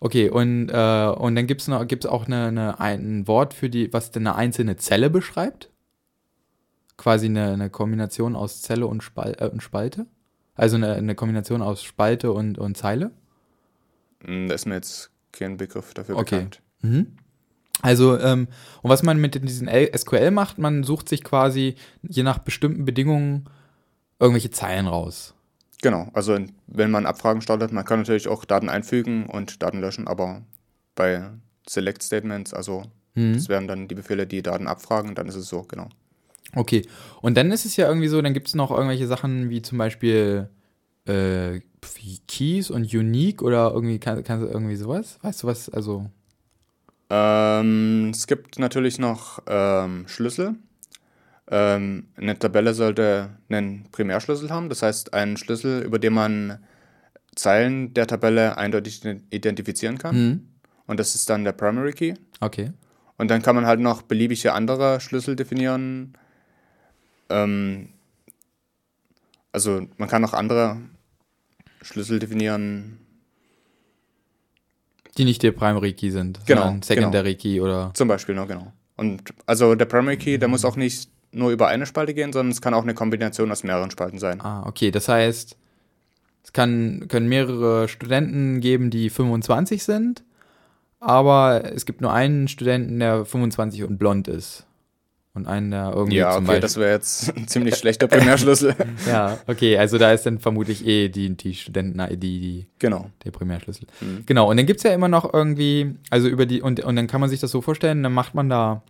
Okay, 0.01 0.29
und, 0.29 0.69
äh, 0.69 1.05
und 1.15 1.35
dann 1.35 1.47
gibt 1.47 1.61
es 1.61 1.67
noch 1.69 1.87
gibt's 1.87 2.05
auch 2.05 2.25
eine, 2.25 2.47
eine, 2.47 2.79
ein 2.81 3.27
Wort 3.27 3.53
für 3.53 3.69
die, 3.69 3.93
was 3.93 4.11
denn 4.11 4.27
eine 4.27 4.35
einzelne 4.35 4.75
Zelle 4.75 5.09
beschreibt? 5.09 5.69
Quasi 6.97 7.25
eine, 7.25 7.51
eine 7.53 7.69
Kombination 7.69 8.35
aus 8.35 8.61
Zelle 8.61 8.87
und, 8.87 9.01
Spal 9.03 9.35
äh, 9.39 9.47
und 9.47 9.61
Spalte? 9.63 10.05
Also 10.55 10.75
eine, 10.75 10.93
eine 10.93 11.15
Kombination 11.15 11.61
aus 11.61 11.83
Spalte 11.83 12.31
und, 12.31 12.57
und 12.59 12.77
Zeile? 12.77 13.11
Hm, 14.23 14.47
Da 14.47 14.53
ist 14.55 14.65
mir 14.65 14.75
jetzt 14.75 15.09
kein 15.31 15.57
Begriff 15.57 15.93
dafür 15.93 16.17
Okay. 16.17 16.35
bekannt. 16.35 16.61
Mhm. 16.81 17.17
Also, 17.81 18.17
ähm, 18.19 18.47
und 18.81 18.89
was 18.89 19.03
man 19.03 19.19
mit 19.19 19.35
diesen 19.43 19.67
SQL 19.67 20.31
macht, 20.31 20.57
man 20.59 20.83
sucht 20.83 21.09
sich 21.09 21.23
quasi 21.23 21.75
je 22.07 22.23
nach 22.23 22.37
bestimmten 22.37 22.85
Bedingungen 22.85 23.49
irgendwelche 24.19 24.51
Zeilen 24.51 24.87
raus. 24.87 25.33
Genau, 25.81 26.09
also 26.13 26.37
wenn 26.67 26.91
man 26.91 27.05
Abfragen 27.05 27.41
startet, 27.41 27.73
man 27.73 27.83
kann 27.83 27.99
natürlich 27.99 28.29
auch 28.29 28.45
Daten 28.45 28.69
einfügen 28.69 29.25
und 29.25 29.61
Daten 29.61 29.81
löschen, 29.81 30.07
aber 30.07 30.43
bei 30.95 31.29
Select 31.67 32.03
Statements, 32.03 32.53
also 32.53 32.83
Mhm. 33.15 33.33
das 33.33 33.49
wären 33.49 33.67
dann 33.67 33.87
die 33.87 33.95
Befehle, 33.95 34.25
die 34.25 34.41
Daten 34.41 34.67
abfragen, 34.67 35.13
dann 35.13 35.27
ist 35.27 35.35
es 35.35 35.47
so, 35.47 35.61
genau. 35.63 35.89
Okay. 36.55 36.83
Und 37.21 37.35
dann 37.37 37.51
ist 37.51 37.65
es 37.65 37.75
ja 37.77 37.87
irgendwie 37.87 38.07
so, 38.07 38.21
dann 38.21 38.33
gibt 38.33 38.47
es 38.47 38.55
noch 38.55 38.71
irgendwelche 38.71 39.07
Sachen 39.07 39.49
wie 39.49 39.61
zum 39.61 39.77
Beispiel 39.77 40.49
äh, 41.05 41.59
Keys 42.27 42.69
und 42.69 42.93
Unique 42.93 43.41
oder 43.41 43.71
irgendwie, 43.73 43.99
kann, 43.99 44.23
kannst 44.23 44.45
du 44.45 44.49
irgendwie 44.51 44.75
sowas? 44.75 45.17
Weißt 45.21 45.43
du 45.43 45.47
was? 45.47 45.69
Also, 45.69 46.09
Ähm, 47.09 48.09
es 48.11 48.27
gibt 48.27 48.59
natürlich 48.59 48.99
noch 48.99 49.39
ähm, 49.47 50.05
Schlüssel. 50.07 50.55
Ähm, 51.49 52.07
eine 52.15 52.39
Tabelle 52.39 52.73
sollte 52.73 53.29
einen 53.49 53.85
Primärschlüssel 53.91 54.49
haben, 54.49 54.69
das 54.69 54.81
heißt 54.81 55.13
einen 55.13 55.37
Schlüssel, 55.37 55.83
über 55.83 55.99
den 55.99 56.13
man 56.13 56.63
Zeilen 57.35 57.93
der 57.93 58.07
Tabelle 58.07 58.57
eindeutig 58.57 59.01
identifizieren 59.29 59.97
kann. 59.97 60.15
hm, 60.15 60.47
Und 60.87 60.99
das 60.99 61.15
ist 61.15 61.29
dann 61.29 61.43
der 61.43 61.51
Primary 61.53 61.93
Key. 61.93 62.13
okay. 62.39 62.71
Und 63.17 63.29
dann 63.29 63.41
kann 63.41 63.55
man 63.55 63.67
halt 63.67 63.79
noch 63.79 64.01
beliebige 64.01 64.53
andere 64.53 64.99
Schlüssel 64.99 65.35
definieren. 65.35 66.13
Ähm, 67.33 67.89
also 69.51 69.87
man 69.97 70.07
kann 70.09 70.21
noch 70.21 70.33
andere 70.33 70.77
Schlüssel 71.81 72.19
definieren. 72.19 72.99
Die 75.17 75.25
nicht 75.25 75.43
der 75.43 75.51
Primary 75.51 75.93
Key 75.93 76.09
sind, 76.09 76.39
Genau, 76.45 76.61
sondern 76.61 76.81
Secondary 76.81 77.35
Key 77.35 77.61
oder. 77.61 77.91
Zum 77.93 78.07
Beispiel, 78.07 78.35
ne, 78.35 78.47
genau. 78.47 78.73
Und 78.95 79.21
also 79.45 79.75
der 79.75 79.85
Primary 79.85 80.17
Key, 80.17 80.37
der 80.37 80.47
muss 80.47 80.65
auch 80.65 80.75
nicht 80.75 81.09
nur 81.31 81.51
über 81.51 81.67
eine 81.67 81.85
Spalte 81.85 82.13
gehen, 82.13 82.31
sondern 82.31 82.51
es 82.51 82.61
kann 82.61 82.73
auch 82.73 82.83
eine 82.83 82.93
Kombination 82.93 83.51
aus 83.51 83.63
mehreren 83.63 83.91
Spalten 83.91 84.19
sein. 84.19 84.41
Ah, 84.41 84.65
okay. 84.65 84.91
Das 84.91 85.07
heißt, 85.07 85.57
es 86.43 86.53
kann, 86.53 87.05
können 87.07 87.27
mehrere 87.27 87.87
Studenten 87.87 88.59
geben, 88.59 88.89
die 88.89 89.09
25 89.09 89.83
sind, 89.83 90.23
aber 90.99 91.73
es 91.73 91.85
gibt 91.85 92.01
nur 92.01 92.13
einen 92.13 92.47
Studenten, 92.47 92.99
der 92.99 93.25
25 93.25 93.83
und 93.83 93.97
blond 93.97 94.27
ist. 94.27 94.65
Und 95.35 95.47
einen, 95.47 95.71
der 95.71 95.93
irgendwie 95.95 96.17
Ja, 96.17 96.37
okay, 96.37 96.59
das 96.59 96.77
wäre 96.77 96.91
jetzt 96.91 97.33
ein 97.35 97.47
ziemlich 97.47 97.75
schlechter 97.75 98.07
Primärschlüssel. 98.07 98.75
Ja, 99.07 99.39
okay, 99.47 99.77
also 99.77 99.97
da 99.97 100.11
ist 100.11 100.25
dann 100.25 100.37
vermutlich 100.37 100.85
eh 100.85 101.09
die, 101.09 101.35
die 101.35 101.55
Studenten-ID, 101.55 102.21
die, 102.21 102.67
genau. 102.77 103.09
der 103.25 103.31
Primärschlüssel. 103.31 103.87
Mhm. 103.99 104.25
Genau, 104.27 104.49
und 104.49 104.57
dann 104.57 104.67
gibt 104.67 104.77
es 104.77 104.83
ja 104.83 104.93
immer 104.93 105.07
noch 105.07 105.33
irgendwie, 105.33 105.95
also 106.11 106.27
über 106.27 106.45
die, 106.45 106.61
und, 106.61 106.81
und 106.81 106.95
dann 106.95 107.07
kann 107.07 107.19
man 107.19 107.31
sich 107.31 107.39
das 107.39 107.49
so 107.49 107.61
vorstellen, 107.61 108.03
dann 108.03 108.13
macht 108.13 108.35
man 108.35 108.47
da, 108.47 108.83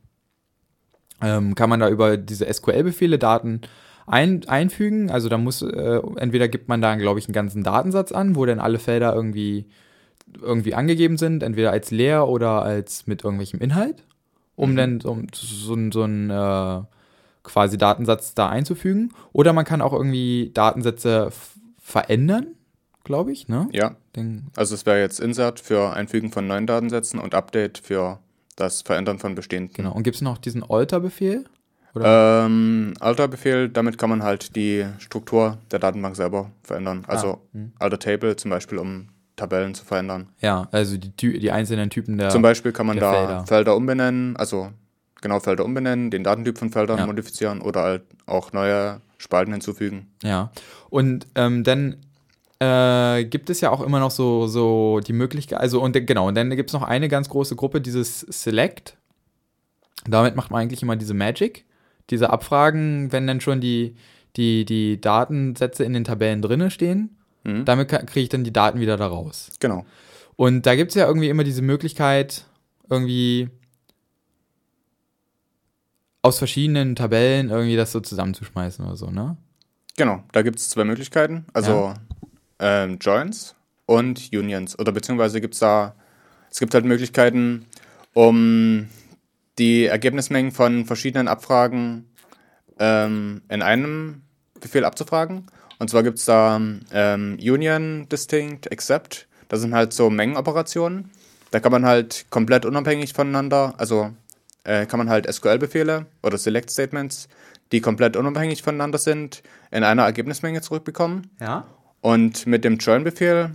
ähm, 1.21 1.55
kann 1.55 1.69
man 1.69 1.79
da 1.79 1.87
über 1.87 2.17
diese 2.17 2.51
SQL-Befehle 2.51 3.17
Daten 3.17 3.61
ein, 4.05 4.45
einfügen. 4.47 5.11
Also 5.11 5.29
da 5.29 5.37
muss, 5.37 5.61
äh, 5.61 6.01
entweder 6.17 6.49
gibt 6.49 6.67
man 6.67 6.81
da, 6.81 6.95
glaube 6.95 7.19
ich, 7.19 7.27
einen 7.27 7.33
ganzen 7.33 7.63
Datensatz 7.63 8.11
an, 8.11 8.35
wo 8.35 8.45
dann 8.45 8.59
alle 8.59 8.79
Felder 8.79 9.15
irgendwie, 9.15 9.67
irgendwie 10.41 10.73
angegeben 10.73 11.17
sind, 11.17 11.41
entweder 11.41 11.71
als 11.71 11.89
leer 11.91 12.27
oder 12.27 12.63
als 12.63 13.07
mit 13.07 13.23
irgendwelchem 13.23 13.61
Inhalt, 13.61 14.03
um 14.55 14.71
Mhm. 14.71 14.75
dann 14.75 14.99
so, 15.01 15.17
so, 15.33 15.77
so, 15.91 16.03
einen 16.03 16.29
äh, 16.29 16.81
quasi 17.43 17.77
Datensatz 17.77 18.33
da 18.35 18.49
einzufügen. 18.49 19.13
Oder 19.31 19.53
man 19.53 19.65
kann 19.65 19.81
auch 19.81 19.93
irgendwie 19.93 20.51
Datensätze 20.53 21.31
verändern, 21.81 22.47
glaube 23.03 23.31
ich, 23.31 23.47
ne? 23.47 23.67
Ja, 23.71 23.95
Den, 24.15 24.47
also 24.55 24.75
es 24.75 24.85
wäre 24.85 24.99
jetzt 24.99 25.19
Insert 25.19 25.59
für 25.59 25.93
Einfügen 25.93 26.31
von 26.31 26.47
neuen 26.47 26.67
Datensätzen 26.67 27.19
und 27.19 27.33
Update 27.35 27.79
für 27.79 28.19
das 28.55 28.81
Verändern 28.83 29.19
von 29.19 29.35
bestehenden. 29.35 29.73
Genau. 29.73 29.93
Und 29.93 30.03
gibt 30.03 30.15
es 30.15 30.21
noch 30.21 30.37
diesen 30.37 30.63
Alter-Befehl? 30.63 31.45
Ähm, 31.99 32.93
Alter-Befehl, 32.99 33.69
damit 33.69 33.97
kann 33.97 34.09
man 34.09 34.23
halt 34.23 34.55
die 34.55 34.85
Struktur 34.99 35.57
der 35.71 35.79
Datenbank 35.79 36.15
selber 36.15 36.51
verändern. 36.63 37.03
Also 37.07 37.27
Ah, 37.27 37.39
hm. 37.53 37.73
Alter 37.79 37.99
Table 37.99 38.35
zum 38.35 38.49
Beispiel, 38.51 38.77
um 38.79 39.09
Tabellen 39.35 39.73
zu 39.73 39.83
verändern. 39.85 40.29
Ja, 40.39 40.67
also 40.71 40.97
die, 40.97 41.39
die 41.39 41.51
einzelnen 41.51 41.89
Typen 41.89 42.17
der. 42.17 42.29
Zum 42.29 42.41
Beispiel 42.41 42.71
kann 42.71 42.85
man 42.85 42.97
da 42.97 43.11
Felder. 43.11 43.45
Felder. 43.45 43.75
umbenennen, 43.75 44.35
also 44.37 44.69
genau 45.21 45.39
Felder 45.39 45.65
umbenennen, 45.65 46.11
den 46.11 46.23
Datentyp 46.23 46.57
von 46.57 46.69
Feldern 46.69 46.99
Ja. 46.99 47.05
modifizieren 47.05 47.61
oder 47.61 47.81
halt 47.81 48.03
auch 48.25 48.53
neue 48.53 49.01
Spalten 49.17 49.51
hinzufügen. 49.53 50.07
Ja. 50.21 50.51
Und 50.89 51.25
ähm, 51.35 51.63
dann 51.63 51.97
äh, 52.59 53.25
gibt 53.25 53.49
es 53.49 53.61
ja 53.61 53.71
auch 53.71 53.81
immer 53.81 53.99
noch 53.99 54.11
so, 54.11 54.47
so 54.47 54.99
die 54.99 55.13
Möglichkeit, 55.13 55.59
also 55.59 55.81
und 55.81 55.93
genau, 56.05 56.27
und 56.27 56.35
dann 56.35 56.49
gibt 56.51 56.69
es 56.69 56.73
noch 56.73 56.83
eine 56.83 57.07
ganz 57.09 57.29
große 57.29 57.55
Gruppe, 57.55 57.81
dieses 57.81 58.19
Select. 58.21 58.97
Damit 60.05 60.35
macht 60.35 60.51
man 60.51 60.61
eigentlich 60.61 60.83
immer 60.83 60.95
diese 60.95 61.13
Magic, 61.13 61.65
diese 62.09 62.29
Abfragen, 62.29 63.11
wenn 63.11 63.25
dann 63.25 63.41
schon 63.41 63.61
die, 63.61 63.95
die, 64.35 64.65
die 64.65 64.99
Datensätze 64.99 65.83
in 65.85 65.93
den 65.93 66.03
Tabellen 66.03 66.41
drinne 66.41 66.69
stehen. 66.69 67.17
Mhm. 67.43 67.65
Damit 67.65 67.89
kriege 67.89 68.19
ich 68.21 68.29
dann 68.29 68.43
die 68.43 68.53
Daten 68.53 68.79
wieder 68.79 68.97
da 68.97 69.07
raus. 69.07 69.49
Genau. 69.59 69.85
Und 70.35 70.65
da 70.65 70.75
gibt 70.75 70.91
es 70.91 70.95
ja 70.95 71.07
irgendwie 71.07 71.29
immer 71.29 71.43
diese 71.43 71.61
Möglichkeit, 71.61 72.45
irgendwie 72.89 73.49
aus 76.21 76.37
verschiedenen 76.37 76.95
Tabellen 76.95 77.49
irgendwie 77.49 77.75
das 77.75 77.91
so 77.91 77.99
zusammenzuschmeißen 77.99 78.85
oder 78.85 78.95
so, 78.95 79.11
ne? 79.11 79.37
Genau, 79.97 80.23
da 80.31 80.41
gibt 80.41 80.57
es 80.57 80.69
zwei 80.69 80.85
Möglichkeiten. 80.85 81.45
Also 81.53 81.93
ähm, 82.59 82.97
Joins 82.99 83.55
und 83.85 84.31
Unions. 84.33 84.79
Oder 84.79 84.91
beziehungsweise 84.91 85.41
gibt 85.41 85.53
es 85.53 85.59
da, 85.59 85.95
es 86.49 86.59
gibt 86.59 86.73
halt 86.73 86.85
Möglichkeiten, 86.85 87.65
um 88.13 88.87
die 89.59 89.85
Ergebnismengen 89.85 90.51
von 90.51 90.85
verschiedenen 90.85 91.27
Abfragen 91.27 92.09
ähm, 92.79 93.41
in 93.49 93.61
einem 93.61 94.23
Befehl 94.59 94.85
abzufragen. 94.85 95.47
Und 95.83 95.89
zwar 95.89 96.03
gibt 96.03 96.17
es 96.17 96.23
da 96.23 96.61
ähm, 96.93 97.37
Union, 97.41 98.07
Distinct, 98.07 98.71
Accept. 98.71 99.27
Das 99.49 99.59
sind 99.59 99.73
halt 99.73 99.91
so 99.91 100.09
Mengenoperationen. 100.09 101.09
Da 101.51 101.59
kann 101.59 101.73
man 101.73 101.85
halt 101.85 102.25
komplett 102.29 102.65
unabhängig 102.65 103.11
voneinander, 103.11 103.73
also 103.77 104.13
äh, 104.63 104.85
kann 104.85 104.97
man 104.97 105.09
halt 105.09 105.29
SQL-Befehle 105.29 106.05
oder 106.23 106.37
Select-Statements, 106.37 107.27
die 107.73 107.81
komplett 107.81 108.15
unabhängig 108.15 108.63
voneinander 108.63 108.97
sind, 108.97 109.43
in 109.71 109.83
einer 109.83 110.03
Ergebnismenge 110.03 110.61
zurückbekommen. 110.61 111.29
Ja. 111.41 111.65
Und 111.99 112.47
mit 112.47 112.63
dem 112.63 112.77
Join-Befehl 112.77 113.53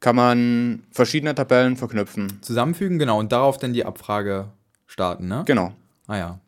kann 0.00 0.16
man 0.16 0.82
verschiedene 0.90 1.34
Tabellen 1.34 1.78
verknüpfen. 1.78 2.38
Zusammenfügen, 2.42 2.98
genau, 2.98 3.18
und 3.18 3.32
darauf 3.32 3.56
dann 3.56 3.72
die 3.72 3.86
Abfrage 3.86 4.48
starten, 4.86 5.26
ne? 5.26 5.44
Genau. 5.46 5.72
Ah 6.06 6.18
ja. 6.18 6.38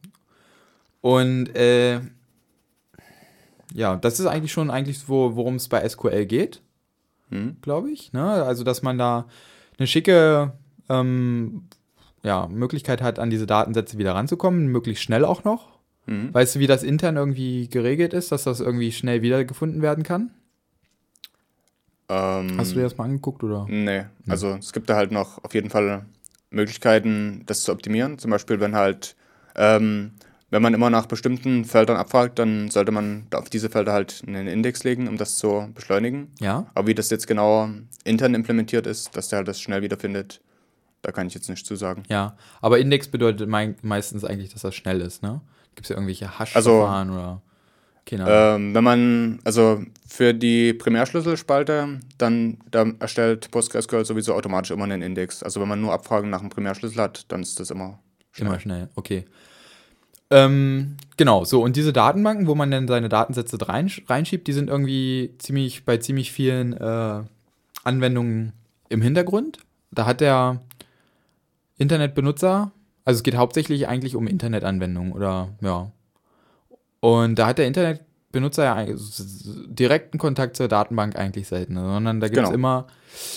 Und 1.01 1.57
äh, 1.57 2.01
ja, 3.75 3.97
das 3.97 4.19
ist 4.21 4.27
eigentlich 4.27 4.53
schon 4.53 4.71
eigentlich 4.71 5.07
wo, 5.09 5.37
worum 5.37 5.57
es 5.57 5.69
bei 5.69 5.87
SQL 5.87 6.25
geht, 6.25 6.63
Hm. 7.31 7.57
glaube 7.61 7.91
ich. 7.91 8.13
Ne? 8.15 8.23
Also, 8.25 8.65
dass 8.65 8.81
man 8.83 8.97
da 8.97 9.27
eine 9.79 9.87
schicke 9.87 10.53
ähm, 10.89 11.65
ja, 12.23 12.47
Möglichkeit 12.49 13.03
hat, 13.03 13.19
an 13.19 13.29
diese 13.29 13.47
Datensätze 13.47 13.99
wieder 13.99 14.15
ranzukommen, 14.15 14.69
möglichst 14.69 15.03
schnell 15.05 15.25
auch 15.27 15.45
noch. 15.45 15.75
Mhm. 16.07 16.33
Weißt 16.33 16.55
du, 16.55 16.59
wie 16.61 16.67
das 16.67 16.83
intern 16.83 17.17
irgendwie 17.17 17.69
geregelt 17.69 18.13
ist, 18.15 18.31
dass 18.33 18.45
das 18.45 18.61
irgendwie 18.61 18.93
schnell 18.93 19.21
wiedergefunden 19.23 19.83
werden 19.83 20.05
kann? 20.05 20.31
Ähm, 22.09 22.59
Hast 22.59 22.73
du 22.73 22.77
dir 22.77 22.83
das 22.83 22.97
mal 22.99 23.05
angeguckt 23.05 23.43
oder? 23.43 23.67
Nee, 23.69 24.05
also 24.29 24.51
es 24.59 24.73
gibt 24.73 24.91
da 24.91 24.97
halt 24.97 25.11
noch 25.11 25.43
auf 25.43 25.55
jeden 25.55 25.71
Fall 25.71 26.05
Möglichkeiten, 26.51 27.43
das 27.47 27.63
zu 27.65 27.73
optimieren. 27.73 28.19
Zum 28.19 28.31
Beispiel, 28.31 28.61
wenn 28.61 28.75
halt, 28.77 29.17
ähm, 29.57 30.13
wenn 30.55 30.63
man 30.63 30.73
immer 30.73 30.89
nach 30.89 31.07
bestimmten 31.07 31.65
Feldern 31.65 31.97
abfragt, 31.97 32.39
dann 32.39 32.71
sollte 32.71 32.93
man 32.93 33.27
auf 33.35 33.51
diese 33.51 33.69
Felder 33.69 33.93
halt 33.93 34.23
einen 34.25 34.47
Index 34.47 34.85
legen, 34.85 35.09
um 35.09 35.17
das 35.17 35.37
zu 35.37 35.69
beschleunigen. 35.75 36.33
Ja. 36.39 36.67
Aber 36.75 36.87
wie 36.87 36.95
das 36.95 37.11
jetzt 37.11 37.27
genau 37.27 37.69
intern 38.05 38.35
implementiert 38.35 38.87
ist, 38.87 39.17
dass 39.17 39.29
der 39.29 39.39
halt 39.39 39.49
das 39.49 39.61
schnell 39.61 39.83
wiederfindet, 39.83 40.41
da 41.03 41.11
kann 41.11 41.27
ich 41.27 41.35
jetzt 41.35 41.51
nicht 41.51 41.67
zu 41.67 41.75
sagen. 41.75 42.05
Ja. 42.09 42.37
Aber 42.61 42.79
Index 42.79 43.09
bedeutet 43.09 43.49
mei 43.49 43.75
meistens 43.83 44.25
eigentlich, 44.25 44.53
dass 44.53 44.63
das 44.63 44.77
schnell 44.77 45.01
ist, 45.01 45.25
ne? 45.25 45.41
Gibt 45.75 45.87
es 45.87 45.89
ja 45.89 45.97
irgendwelche 45.97 46.27
Also, 46.27 46.39
Hash-Verfahren 46.39 47.11
oder 47.11 47.43
keine 48.07 48.25
Ahnung. 48.27 48.67
Ähm, 48.67 48.75
wenn 48.75 48.85
man, 48.85 49.39
also 49.45 49.83
für 50.07 50.35
die 50.35 50.73
Primärschlüsselspalte, 50.73 52.01
dann 52.17 52.59
da 52.71 52.87
erstellt 53.01 53.51
PostgreSQL 53.51 54.05
sowieso 54.05 54.35
automatisch 54.35 54.71
immer 54.71 54.85
einen 54.85 55.03
Index. 55.03 55.43
Also 55.43 55.61
wenn 55.61 55.69
man 55.69 55.81
nur 55.81 55.93
Abfragen 55.93 56.31
nach 56.31 56.41
einem 56.41 56.51
Primärschlüssel 56.51 57.03
hat, 57.03 57.25
dann 57.33 57.43
ist 57.43 57.59
das 57.59 57.71
immer 57.71 57.99
schnell. 58.31 58.49
Immer 58.49 58.61
schnell, 58.61 58.89
okay. 58.95 59.25
Ähm, 60.35 60.97
genau, 61.17 61.45
so, 61.45 61.63
und 61.63 61.77
diese 61.77 61.93
Datenbanken, 61.93 62.49
wo 62.49 62.57
man 62.57 62.69
dann 62.69 62.89
seine 62.89 63.09
Datensätze 63.09 63.57
rein, 63.69 63.89
reinschiebt, 64.09 64.49
die 64.49 64.53
sind 64.53 64.69
irgendwie 64.69 65.33
ziemlich 65.39 65.85
bei 65.85 65.99
ziemlich 65.99 66.33
vielen 66.33 66.73
äh, 66.73 67.23
Anwendungen 67.85 68.53
im 68.89 69.01
Hintergrund. 69.01 69.59
Da 69.93 70.07
hat 70.07 70.21
der 70.21 70.61
Internetbenutzer, 71.79 72.73
also 73.05 73.19
es 73.19 73.23
geht 73.23 73.37
hauptsächlich 73.37 73.87
eigentlich 73.87 74.17
um 74.17 74.27
Internetanwendungen 74.27 75.13
oder 75.13 75.51
ja. 75.61 75.93
Und 76.99 77.39
da 77.39 77.47
hat 77.47 77.59
der 77.59 77.67
Internetbenutzer 78.35 78.65
ja 78.65 78.87
direkten 79.67 80.19
Kontakt 80.19 80.57
zur 80.57 80.69
Datenbank 80.69 81.17
eigentlich 81.17 81.49
selten, 81.49 81.75
sondern 81.77 82.21
da 82.21 82.29
gibt 82.29 82.39
es 82.39 82.49
Genau. 82.51 82.55
immer, 82.55 82.87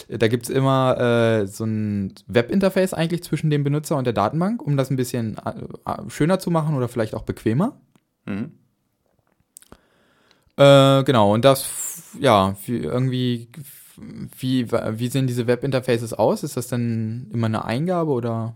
da 0.09 0.27
gibt's 0.27 0.49
immer 0.49 0.97
äh, 1.41 1.47
so 1.47 1.65
ein 1.65 2.13
Webinterface 2.27 2.93
eigentlich 2.93 3.23
zwischen 3.23 3.49
dem 3.49 3.63
Benutzer 3.63 3.97
und 3.97 4.05
der 4.05 4.13
Datenbank, 4.13 4.61
um 4.61 4.77
das 4.77 4.89
ein 4.89 4.95
bisschen 4.95 5.37
äh, 5.37 5.91
äh, 5.91 6.09
schöner 6.09 6.39
zu 6.39 6.51
machen 6.51 6.75
oder 6.75 6.87
vielleicht 6.87 7.15
auch 7.15 7.23
bequemer. 7.23 7.79
Mhm. 8.25 8.51
Äh, 10.57 11.03
genau, 11.03 11.33
und 11.33 11.45
das, 11.45 12.03
ja, 12.19 12.55
wie, 12.65 12.77
irgendwie, 12.77 13.49
wie, 14.39 14.71
wie 14.71 15.07
sehen 15.07 15.27
diese 15.27 15.45
Webinterfaces 15.47 16.13
aus? 16.13 16.43
Ist 16.43 16.57
das 16.57 16.67
dann 16.67 17.27
immer 17.31 17.45
eine 17.47 17.63
Eingabe 17.65 18.11
oder? 18.11 18.55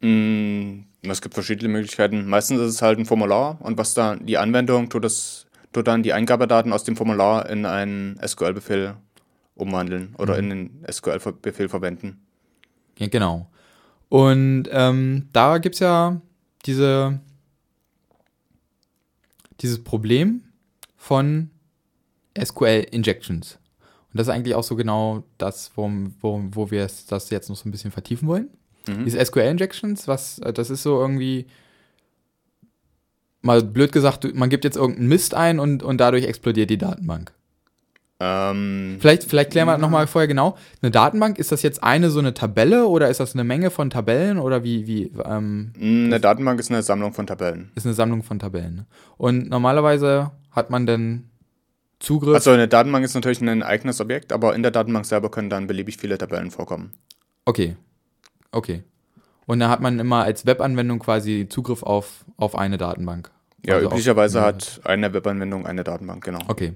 Mm, 0.00 0.80
Es 1.02 1.20
gibt 1.20 1.34
verschiedene 1.34 1.68
Möglichkeiten. 1.68 2.28
Meistens 2.28 2.60
ist 2.60 2.74
es 2.74 2.82
halt 2.82 2.98
ein 2.98 3.06
Formular 3.06 3.58
und 3.60 3.76
was 3.76 3.94
da 3.94 4.16
die 4.16 4.38
Anwendung 4.38 4.88
tut, 4.88 5.04
das 5.04 5.46
tut 5.72 5.88
dann 5.88 6.02
die 6.02 6.12
Eingabedaten 6.12 6.72
aus 6.72 6.84
dem 6.84 6.96
Formular 6.96 7.48
in 7.48 7.66
einen 7.66 8.20
SQL-Befehl 8.24 8.94
umwandeln 9.54 10.14
oder 10.18 10.38
in 10.38 10.50
den 10.50 10.84
SQL-Befehl 10.90 11.68
verwenden. 11.68 12.20
Ja, 12.98 13.08
genau. 13.08 13.48
Und 14.08 14.68
ähm, 14.70 15.28
da 15.32 15.58
gibt 15.58 15.76
es 15.76 15.80
ja 15.80 16.20
diese, 16.66 17.20
dieses 19.60 19.82
Problem 19.82 20.42
von 20.96 21.50
SQL-Injections. 22.38 23.58
Und 24.12 24.18
das 24.18 24.28
ist 24.28 24.34
eigentlich 24.34 24.54
auch 24.54 24.62
so 24.62 24.76
genau 24.76 25.24
das, 25.38 25.72
wo, 25.74 25.90
wo, 26.20 26.42
wo 26.50 26.70
wir 26.70 26.88
das 27.08 27.30
jetzt 27.30 27.48
noch 27.48 27.56
so 27.56 27.68
ein 27.68 27.72
bisschen 27.72 27.90
vertiefen 27.90 28.28
wollen. 28.28 28.50
Mhm. 28.88 29.04
Diese 29.04 29.24
SQL-Injections, 29.24 30.08
was, 30.08 30.38
äh, 30.40 30.52
das 30.52 30.70
ist 30.70 30.82
so 30.82 31.00
irgendwie, 31.00 31.46
mal 33.40 33.62
blöd 33.62 33.92
gesagt, 33.92 34.34
man 34.34 34.50
gibt 34.50 34.64
jetzt 34.64 34.76
irgendeinen 34.76 35.08
Mist 35.08 35.34
ein 35.34 35.58
und, 35.58 35.82
und 35.82 35.98
dadurch 35.98 36.24
explodiert 36.24 36.70
die 36.70 36.78
Datenbank. 36.78 37.32
Ähm, 38.24 38.98
Vielleicht, 39.00 39.24
vielleicht 39.24 39.50
klären 39.50 39.66
wir 39.66 39.78
nochmal 39.78 40.06
vorher 40.06 40.28
genau. 40.28 40.56
Eine 40.80 40.92
Datenbank, 40.92 41.38
ist 41.40 41.50
das 41.50 41.62
jetzt 41.62 41.82
eine 41.82 42.08
so 42.08 42.20
eine 42.20 42.34
Tabelle 42.34 42.86
oder 42.86 43.08
ist 43.08 43.18
das 43.18 43.34
eine 43.34 43.42
Menge 43.42 43.70
von 43.70 43.90
Tabellen 43.90 44.38
oder 44.38 44.62
wie, 44.62 44.86
wie 44.86 45.10
ähm, 45.24 45.72
eine 45.76 46.20
Datenbank 46.20 46.60
ist 46.60 46.70
eine 46.70 46.82
Sammlung 46.82 47.12
von 47.12 47.26
Tabellen. 47.26 47.72
ist 47.74 47.84
eine 47.84 47.94
Sammlung 47.94 48.22
von 48.22 48.38
Tabellen? 48.38 48.76
ne? 48.76 48.86
Und 49.16 49.48
normalerweise 49.48 50.30
hat 50.52 50.70
man 50.70 50.86
dann 50.86 51.30
Zugriff. 51.98 52.34
Also 52.34 52.50
eine 52.50 52.68
Datenbank 52.68 53.04
ist 53.04 53.14
natürlich 53.14 53.40
ein 53.40 53.62
eigenes 53.62 54.00
Objekt, 54.00 54.32
aber 54.32 54.54
in 54.54 54.62
der 54.62 54.70
Datenbank 54.70 55.04
selber 55.04 55.30
können 55.30 55.50
dann 55.50 55.66
beliebig 55.66 55.96
viele 55.96 56.16
Tabellen 56.16 56.52
vorkommen. 56.52 56.92
Okay. 57.44 57.76
Okay. 58.52 58.82
Und 59.46 59.58
da 59.60 59.68
hat 59.68 59.80
man 59.80 59.98
immer 59.98 60.22
als 60.24 60.46
Webanwendung 60.46 60.98
quasi 61.00 61.46
Zugriff 61.48 61.82
auf, 61.82 62.24
auf 62.36 62.54
eine 62.56 62.78
Datenbank. 62.78 63.30
Ja, 63.66 63.74
Also 63.74 63.86
auf- 63.88 63.92
üblicherweise 63.94 64.38
ja. 64.38 64.44
hat 64.46 64.80
eine 64.84 65.12
Webanwendung 65.12 65.66
eine 65.66 65.84
Datenbank, 65.84 66.24
genau. 66.24 66.38
Okay. 66.48 66.74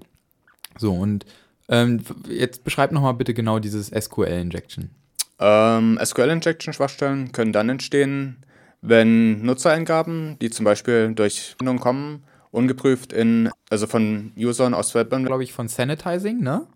So, 0.79 0.93
und 0.95 1.25
ähm, 1.69 2.03
jetzt 2.29 2.65
beschreib 2.65 2.93
nochmal 2.93 3.15
bitte 3.15 3.35
genau 3.35 3.59
dieses 3.59 3.89
SQL-Injection. 3.89 4.91
Ähm, 5.39 5.99
SQL-Injection-Schwachstellen 6.03 7.33
können 7.33 7.53
dann 7.53 7.69
entstehen, 7.69 8.37
wenn 8.83 9.43
Nutzereingaben, 9.43 10.39
die 10.41 10.51
zum 10.51 10.65
Beispiel 10.65 11.13
durch 11.15 11.55
Anwendungen 11.59 11.81
kommen, 11.81 12.25
ungeprüft 12.53 13.13
in, 13.13 13.51
also 13.71 13.87
von 13.87 14.33
Usern 14.37 14.75
aus 14.75 14.95
Webanwendungen, 14.95 15.27
glaube 15.27 15.43
ich, 15.45 15.53
von 15.53 15.69
Sanitizing, 15.69 16.41
ne? 16.41 16.67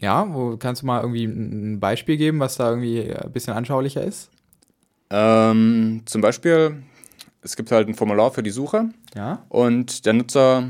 Ja, 0.00 0.32
wo 0.32 0.56
kannst 0.56 0.82
du 0.82 0.86
mal 0.86 1.00
irgendwie 1.00 1.24
ein 1.24 1.80
Beispiel 1.80 2.16
geben, 2.16 2.38
was 2.40 2.56
da 2.56 2.70
irgendwie 2.70 3.12
ein 3.12 3.32
bisschen 3.32 3.54
anschaulicher 3.54 4.02
ist? 4.02 4.30
ähm, 5.10 6.02
zum 6.04 6.20
Beispiel, 6.20 6.82
es 7.42 7.56
gibt 7.56 7.70
halt 7.72 7.88
ein 7.88 7.94
Formular 7.94 8.30
für 8.30 8.42
die 8.42 8.50
Suche 8.50 8.90
Ja. 9.14 9.42
und 9.48 10.04
der 10.04 10.12
Nutzer 10.12 10.68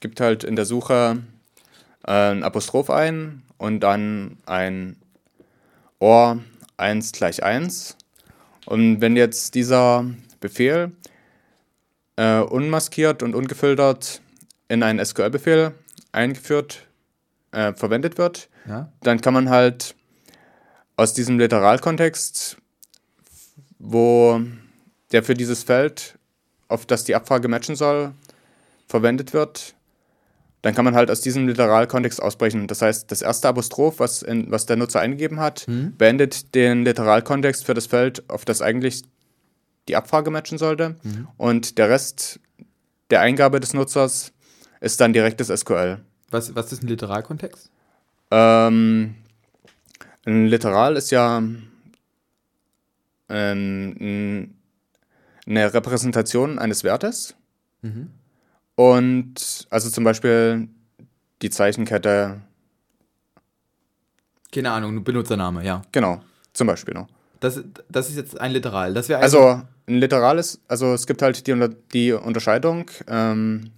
gibt 0.00 0.20
halt 0.20 0.42
in 0.44 0.56
der 0.56 0.64
Suche 0.64 1.22
äh, 2.06 2.32
ein 2.32 2.42
Apostroph 2.42 2.90
ein 2.90 3.42
und 3.58 3.80
dann 3.80 4.38
ein 4.46 4.96
OR 6.00 6.40
1 6.78 7.12
gleich 7.12 7.44
1. 7.44 7.96
Und 8.66 9.00
wenn 9.00 9.14
jetzt 9.16 9.54
dieser 9.54 10.04
Befehl 10.40 10.90
äh, 12.16 12.40
unmaskiert 12.40 13.22
und 13.22 13.34
ungefiltert 13.34 14.20
in 14.68 14.82
einen 14.82 15.04
SQL-Befehl 15.04 15.72
eingeführt, 16.12 16.86
äh, 17.52 17.72
verwendet 17.74 18.18
wird, 18.18 18.48
Ja. 18.68 18.92
dann 19.02 19.20
kann 19.20 19.34
man 19.34 19.48
halt 19.50 19.94
aus 20.96 21.14
diesem 21.14 21.38
Literalkontext, 21.38 22.56
wo 23.78 24.40
der 25.12 25.22
für 25.22 25.34
dieses 25.34 25.62
Feld, 25.64 26.18
auf 26.68 26.86
das 26.86 27.04
die 27.04 27.14
Abfrage 27.14 27.48
matchen 27.48 27.74
soll, 27.76 28.12
verwendet 28.86 29.32
wird, 29.32 29.74
dann 30.62 30.74
kann 30.74 30.84
man 30.84 30.94
halt 30.94 31.10
aus 31.10 31.22
diesem 31.22 31.48
Literalkontext 31.48 32.20
ausbrechen. 32.20 32.66
Das 32.66 32.82
heißt, 32.82 33.10
das 33.10 33.22
erste 33.22 33.48
Apostroph, 33.48 33.98
was, 33.98 34.22
in, 34.22 34.50
was 34.50 34.66
der 34.66 34.76
Nutzer 34.76 35.00
eingegeben 35.00 35.40
hat, 35.40 35.60
Hm? 35.66 35.96
beendet 35.96 36.54
den 36.54 36.84
Literalkontext 36.84 37.64
für 37.64 37.72
das 37.74 37.86
Feld, 37.86 38.28
auf 38.28 38.44
das 38.44 38.60
eigentlich 38.60 39.02
die 39.88 39.96
Abfrage 39.96 40.30
matchen 40.30 40.58
sollte. 40.58 40.96
Mhm. 41.02 41.28
Und 41.38 41.78
der 41.78 41.88
Rest 41.88 42.40
der 43.08 43.22
Eingabe 43.22 43.58
des 43.58 43.72
Nutzers 43.72 44.32
ist 44.80 45.00
dann 45.00 45.12
direktes 45.14 45.48
SQL. 45.48 46.00
Was, 46.30 46.54
was 46.54 46.72
ist 46.72 46.82
ein 46.82 46.88
Literalkontext? 46.88 47.69
Ähm, 48.30 49.14
ein 50.24 50.46
Literal 50.46 50.96
ist 50.96 51.10
ja 51.10 51.42
ähm, 53.28 54.54
eine 55.46 55.74
Repräsentation 55.74 56.58
eines 56.58 56.84
Wertes. 56.84 57.34
Mhm. 57.82 58.10
Und 58.76 59.66
also 59.70 59.90
zum 59.90 60.04
Beispiel 60.04 60.68
die 61.42 61.50
Zeichenkette, 61.50 62.40
Keine 64.52 64.70
Ahnung, 64.72 65.04
Benutzername, 65.04 65.64
ja. 65.64 65.82
genau, 65.92 66.20
zum 66.52 66.66
Beispiel. 66.66 66.94
Ne? 66.94 67.06
Das, 67.40 67.60
das 67.88 68.08
ist 68.10 68.16
jetzt 68.16 68.40
ein 68.40 68.52
Literal. 68.52 68.94
Das 68.94 69.08
wäre 69.08 69.20
Also 69.20 69.62
ein 69.86 69.96
literales, 69.96 70.60
also 70.68 70.92
es 70.94 71.06
gibt 71.06 71.22
halt 71.22 71.46
die, 71.46 71.68
die 71.92 72.12
Unterscheidung 72.12 72.90
ähm, 73.08 73.70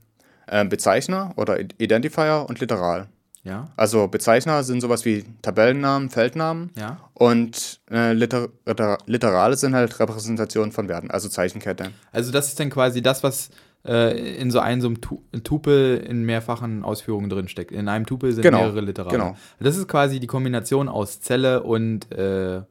äh, 0.47 0.65
Bezeichner 0.65 1.33
oder 1.37 1.59
Identifier 1.61 2.47
und 2.49 2.61
Literal. 2.61 3.09
Ja, 3.45 3.67
Also 3.77 4.07
Bezeichner 4.07 4.63
sind 4.63 4.81
sowas 4.81 5.05
wie 5.05 5.25
Tabellennamen, 5.43 6.11
Feldnamen 6.11 6.71
ja. 6.79 6.99
und 7.15 7.81
äh, 7.91 8.13
Liter 8.13 8.49
Liter 8.65 8.99
Literale 9.07 9.57
sind 9.57 9.75
halt 9.75 9.99
Repräsentationen 9.99 10.71
von 10.71 10.89
Werten, 10.89 11.11
also 11.11 11.29
Zeichenkette. 11.29 11.91
Also 12.13 12.31
das 12.31 12.49
ist 12.49 12.61
dann 12.61 12.71
quasi 12.71 13.03
das, 13.03 13.25
was 13.25 13.51
äh, 13.85 14.37
in 14.37 14.53
so 14.53 14.61
einem, 14.61 14.81
so 14.81 14.87
einem 14.87 15.01
Tu- 15.01 15.23
Tupel 15.43 15.97
in 16.09 16.23
mehrfachen 16.25 16.85
Ausführungen 16.85 17.29
drin 17.31 17.49
steckt. 17.49 17.73
In 17.73 17.89
einem 17.89 18.07
Tupel 18.07 18.33
sind 18.33 18.43
Genau, 18.43 18.59
mehrere 18.59 18.81
Literale. 18.81 19.11
genau. 19.19 19.37
Das 19.59 19.77
ist 19.77 19.89
quasi 19.89 20.21
die 20.21 20.29
Kombination 20.29 20.89
aus 20.89 21.21
Zelle 21.21 21.65
und 21.65 22.13
äh, 22.13 22.59
äh, 22.59 22.63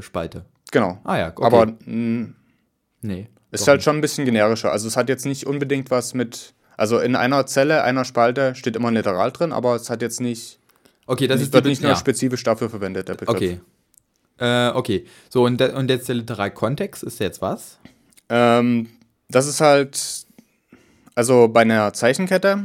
Spalte. 0.00 0.46
Genau. 0.72 0.98
Ah 1.04 1.16
ja, 1.18 1.28
okay. 1.28 1.44
Aber 1.44 1.66
nee. 1.86 3.28
ist 3.52 3.68
halt 3.68 3.76
nicht. 3.78 3.84
schon 3.84 3.96
ein 3.98 4.00
bisschen 4.00 4.24
generischer. 4.24 4.72
Also 4.72 4.88
es 4.88 4.96
hat 4.96 5.08
jetzt 5.08 5.26
nicht 5.26 5.46
unbedingt 5.46 5.92
was 5.92 6.12
mit, 6.14 6.54
also 6.82 6.98
in 6.98 7.14
einer 7.14 7.46
Zelle, 7.46 7.84
einer 7.84 8.04
Spalte 8.04 8.56
steht 8.56 8.74
immer 8.74 8.88
ein 8.88 8.94
Literal 8.94 9.30
drin, 9.30 9.52
aber 9.52 9.76
es 9.76 9.88
hat 9.88 10.02
jetzt 10.02 10.20
nicht, 10.20 10.58
Okay, 11.06 11.28
das 11.28 11.40
ist 11.40 11.52
wird 11.52 11.64
nicht 11.66 11.80
nur 11.80 11.92
ja. 11.92 11.96
spezifisch 11.96 12.42
dafür 12.42 12.70
verwendet, 12.70 13.06
der 13.06 13.14
Begriff. 13.14 13.36
Okay. 13.36 13.60
Äh, 14.38 14.70
okay. 14.70 15.06
So, 15.28 15.44
und, 15.44 15.62
und 15.62 15.90
jetzt 15.90 16.08
der 16.08 16.16
Literalkontext 16.16 17.04
ist 17.04 17.20
jetzt 17.20 17.40
was? 17.40 17.78
Ähm, 18.28 18.88
das 19.28 19.46
ist 19.46 19.60
halt, 19.60 20.26
also 21.14 21.46
bei 21.46 21.60
einer 21.60 21.92
Zeichenkette 21.92 22.64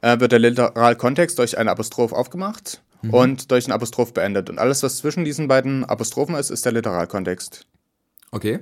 äh, 0.00 0.18
wird 0.18 0.32
der 0.32 0.38
Literalkontext 0.38 1.38
durch 1.38 1.58
einen 1.58 1.68
Apostroph 1.68 2.14
aufgemacht 2.14 2.80
und 3.10 3.50
durch 3.50 3.66
einen 3.66 3.74
Apostroph 3.74 4.14
beendet. 4.14 4.48
Und 4.48 4.60
alles, 4.60 4.82
was 4.82 4.96
zwischen 4.96 5.26
diesen 5.26 5.46
beiden 5.46 5.84
Apostrophen 5.84 6.36
ist, 6.36 6.48
ist 6.48 6.64
der 6.64 6.72
Literalkontext. 6.72 7.66
Okay. 8.30 8.60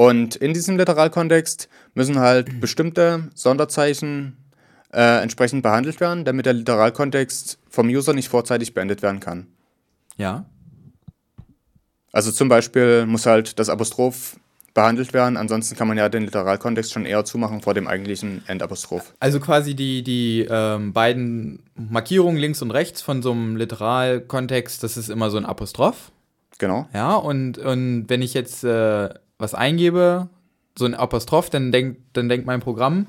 Und 0.00 0.34
in 0.34 0.54
diesem 0.54 0.78
Literalkontext 0.78 1.68
müssen 1.92 2.20
halt 2.20 2.58
bestimmte 2.58 3.28
Sonderzeichen 3.34 4.34
äh, 4.94 5.22
entsprechend 5.22 5.62
behandelt 5.62 6.00
werden, 6.00 6.24
damit 6.24 6.46
der 6.46 6.54
Literalkontext 6.54 7.58
vom 7.68 7.88
User 7.88 8.14
nicht 8.14 8.30
vorzeitig 8.30 8.72
beendet 8.72 9.02
werden 9.02 9.20
kann. 9.20 9.48
Ja. 10.16 10.46
Also 12.12 12.32
zum 12.32 12.48
Beispiel 12.48 13.04
muss 13.04 13.26
halt 13.26 13.58
das 13.58 13.68
Apostroph 13.68 14.40
behandelt 14.72 15.12
werden, 15.12 15.36
ansonsten 15.36 15.76
kann 15.76 15.86
man 15.86 15.98
ja 15.98 16.08
den 16.08 16.22
Literalkontext 16.22 16.92
schon 16.94 17.04
eher 17.04 17.26
zumachen 17.26 17.60
vor 17.60 17.74
dem 17.74 17.86
eigentlichen 17.86 18.42
Endapostroph. 18.46 19.12
Also 19.20 19.38
quasi 19.38 19.74
die, 19.74 20.02
die 20.02 20.46
ähm, 20.48 20.94
beiden 20.94 21.62
Markierungen 21.74 22.40
links 22.40 22.62
und 22.62 22.70
rechts 22.70 23.02
von 23.02 23.20
so 23.20 23.32
einem 23.32 23.56
Literalkontext, 23.56 24.82
das 24.82 24.96
ist 24.96 25.10
immer 25.10 25.28
so 25.28 25.36
ein 25.36 25.44
Apostroph. 25.44 26.10
Genau. 26.56 26.88
Ja, 26.94 27.16
und, 27.16 27.58
und 27.58 28.06
wenn 28.08 28.22
ich 28.22 28.32
jetzt 28.32 28.64
äh, 28.64 29.10
was 29.40 29.54
eingebe, 29.54 30.28
so 30.78 30.84
ein 30.84 30.94
Apostroph, 30.94 31.50
dann 31.50 31.72
denkt, 31.72 32.00
dann 32.12 32.28
denkt 32.28 32.46
mein 32.46 32.60
Programm, 32.60 33.06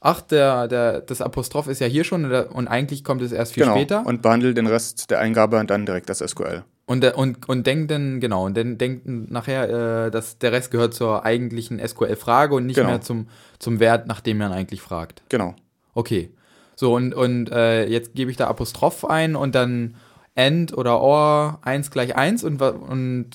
ach, 0.00 0.20
der, 0.20 0.68
der, 0.68 1.00
das 1.00 1.20
Apostroph 1.20 1.68
ist 1.68 1.80
ja 1.80 1.86
hier 1.86 2.04
schon 2.04 2.30
und 2.30 2.68
eigentlich 2.68 3.04
kommt 3.04 3.22
es 3.22 3.32
erst 3.32 3.54
viel 3.54 3.64
genau. 3.64 3.76
später. 3.76 4.06
Und 4.06 4.22
behandelt 4.22 4.56
den 4.56 4.66
Rest 4.66 5.10
der 5.10 5.20
Eingabe 5.20 5.62
dann 5.66 5.86
direkt 5.86 6.08
als 6.10 6.18
SQL. 6.18 6.64
Und, 6.86 7.00
der- 7.02 7.18
und, 7.18 7.48
und 7.48 7.66
denkt 7.66 7.90
dann, 7.90 8.20
genau, 8.20 8.46
und 8.46 8.56
dann 8.56 8.78
denkt 8.78 9.06
nachher, 9.06 10.06
äh, 10.06 10.10
dass 10.10 10.38
der 10.38 10.52
Rest 10.52 10.70
gehört 10.70 10.94
zur 10.94 11.24
eigentlichen 11.24 11.80
SQL-Frage 11.84 12.54
und 12.54 12.66
nicht 12.66 12.76
Genau. 12.76 12.90
mehr 12.90 13.00
zum, 13.00 13.28
zum 13.58 13.80
Wert, 13.80 14.06
nach 14.06 14.20
dem 14.20 14.38
man 14.38 14.52
eigentlich 14.52 14.80
fragt. 14.80 15.22
Genau. 15.28 15.54
Okay. 15.94 16.30
So, 16.76 16.94
und, 16.94 17.14
und 17.14 17.50
äh, 17.50 17.86
jetzt 17.88 18.14
gebe 18.14 18.30
ich 18.30 18.36
da 18.36 18.46
Apostroph 18.48 19.04
ein 19.04 19.34
und 19.34 19.54
dann 19.54 19.96
end 20.36 20.76
oder 20.76 21.00
or 21.00 21.58
1 21.62 21.90
gleich 21.90 22.14
1 22.14 22.44
und, 22.44 22.60
und 22.62 23.30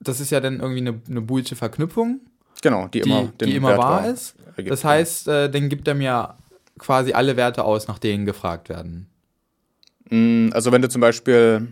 das 0.00 0.20
ist 0.20 0.30
ja 0.30 0.40
dann 0.40 0.60
irgendwie 0.60 0.80
eine, 0.80 1.00
eine 1.08 1.20
boolsche 1.20 1.56
Verknüpfung, 1.56 2.20
Genau, 2.62 2.88
die, 2.88 3.00
die 3.00 3.08
immer, 3.10 3.32
die 3.40 3.54
immer 3.56 3.76
wahr 3.78 4.06
ist. 4.08 4.34
ergibt. 4.56 4.70
Das 4.70 4.84
heißt, 4.84 5.28
äh, 5.28 5.48
dann 5.50 5.68
gibt 5.68 5.86
er 5.88 5.94
mir 5.94 6.34
quasi 6.78 7.12
alle 7.12 7.36
Werte 7.36 7.64
aus, 7.64 7.88
nach 7.88 7.98
denen 7.98 8.26
gefragt 8.26 8.68
werden. 8.68 9.06
Mm, 10.10 10.50
Also 10.52 10.72
wenn 10.72 10.82
du 10.82 10.88
zum 10.88 11.00
Beispiel, 11.00 11.68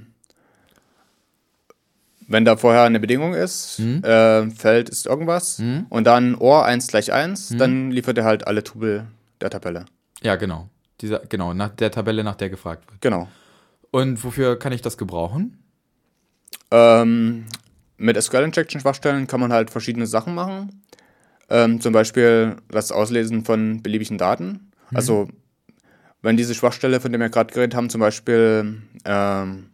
wenn 2.27 2.45
da 2.45 2.57
vorher 2.57 2.83
eine 2.83 3.01
Bedingung 3.01 3.35
ist, 3.35 3.79
Mhm. 3.79 4.03
äh, 4.05 4.51
Feld 4.51 4.89
ist 4.91 5.07
irgendwas 5.07 5.59
Mhm. 5.59 5.87
und 5.89 6.05
dann 6.05 6.35
OR 6.35 6.65
1 6.65 6.87
gleich 6.89 7.13
1, 7.13 7.55
dann 7.59 7.91
liefert 7.91 8.19
er 8.19 8.25
halt 8.25 8.47
alle 8.47 8.63
Tupel 8.63 9.07
der 9.41 9.51
Tabelle. 9.51 9.87
Ja, 10.23 10.37
genau. 10.37 10.69
Dieser, 11.01 11.21
genau, 11.21 11.55
nach 11.55 11.71
der 11.71 11.91
Tabelle, 11.91 12.25
nach 12.25 12.35
der 12.35 12.51
gefragt 12.51 12.91
wird. 12.91 13.01
Genau. 13.01 13.29
Und 13.91 14.23
wofür 14.25 14.59
kann 14.59 14.73
ich 14.73 14.83
das 14.83 14.99
gebrauchen? 14.99 15.59
Ähm, 16.71 17.47
mit 17.99 18.21
SQL-Injection-Schwachstellen 18.21 19.27
kann 19.27 19.41
man 19.41 19.53
halt 19.53 19.71
verschiedene 19.71 20.07
Sachen 20.07 20.35
machen. 20.35 20.83
Ähm, 21.51 21.81
zum 21.81 21.93
Beispiel 21.93 22.57
das 22.69 22.93
Auslesen 22.93 23.45
von 23.45 23.83
beliebigen 23.83 24.19
Daten. 24.19 24.71
Also, 24.95 25.29
wenn 26.23 26.37
diese 26.37 26.55
Schwachstelle, 26.55 27.01
von 27.01 27.13
der 27.13 27.21
wir 27.21 27.29
gerade 27.29 27.53
geredet 27.53 27.75
haben, 27.75 27.91
zum 27.91 28.01
Beispiel 28.01 28.83
ähm, 29.05 29.71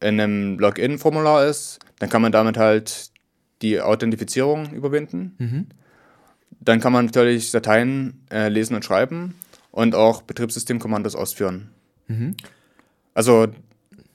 in 0.00 0.20
einem 0.20 0.58
Login-Formular 0.58 1.46
ist, 1.46 1.78
dann 1.98 2.08
kann 2.08 2.22
man 2.22 2.32
damit 2.32 2.56
halt 2.56 3.10
die 3.62 3.80
Authentifizierung 3.80 4.72
überwinden. 4.72 5.34
Mhm. 5.38 5.66
Dann 6.60 6.80
kann 6.80 6.92
man 6.92 7.06
natürlich 7.06 7.50
Dateien 7.50 8.24
äh, 8.30 8.48
lesen 8.48 8.74
und 8.74 8.84
schreiben 8.84 9.34
und 9.70 9.94
auch 9.94 10.22
Betriebssystemkommandos 10.22 11.16
ausführen. 11.16 11.70
Mhm. 12.08 12.36
Also 13.14 13.48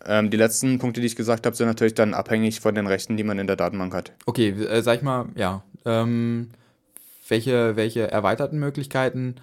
ähm, 0.06 0.30
die 0.30 0.38
letzten 0.38 0.80
Punkte, 0.80 1.02
die 1.02 1.08
ich 1.08 1.16
gesagt 1.16 1.46
habe, 1.46 1.56
sind 1.56 1.68
natürlich 1.68 1.94
dann 1.96 2.14
abhängig 2.14 2.60
von 2.60 2.76
den 2.76 2.88
Rechten, 2.88 3.18
die 3.18 3.24
man 3.24 3.40
in 3.40 3.48
der 3.48 3.56
Datenbank 3.56 3.94
hat. 3.94 4.14
Okay, 4.26 4.50
äh, 4.50 4.82
sag 4.82 4.98
ich 4.98 5.02
mal, 5.02 5.26
ja. 5.36 5.64
Ähm, 5.86 6.50
welche, 7.28 7.76
welche 7.76 8.10
erweiterten 8.12 8.60
Möglichkeiten 8.60 9.36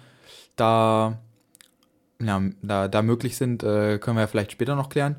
da, 0.55 1.19
ja, 2.21 2.41
da, 2.61 2.87
da 2.87 3.01
möglich 3.01 3.37
sind, 3.37 3.63
äh, 3.63 3.97
können 3.99 4.17
wir 4.17 4.21
ja 4.21 4.27
vielleicht 4.27 4.51
später 4.51 4.75
noch 4.75 4.89
klären. 4.89 5.15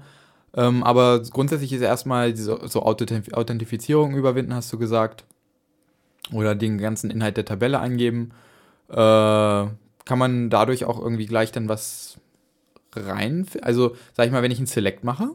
Ähm, 0.54 0.82
aber 0.82 1.22
grundsätzlich 1.22 1.72
ist 1.72 1.82
erstmal 1.82 2.32
diese 2.32 2.58
so 2.66 2.82
Authent- 2.82 3.34
Authentifizierung 3.34 4.16
überwinden, 4.16 4.54
hast 4.54 4.72
du 4.72 4.78
gesagt. 4.78 5.24
Oder 6.32 6.54
den 6.54 6.78
ganzen 6.78 7.10
Inhalt 7.10 7.36
der 7.36 7.44
Tabelle 7.44 7.80
eingeben. 7.80 8.32
Äh, 8.88 8.94
kann 8.94 10.18
man 10.18 10.50
dadurch 10.50 10.84
auch 10.84 10.98
irgendwie 10.98 11.26
gleich 11.26 11.52
dann 11.52 11.68
was 11.68 12.18
rein. 12.94 13.46
Also, 13.62 13.94
sag 14.14 14.26
ich 14.26 14.32
mal, 14.32 14.42
wenn 14.42 14.50
ich 14.50 14.58
einen 14.58 14.66
Select 14.66 15.04
mache, 15.04 15.30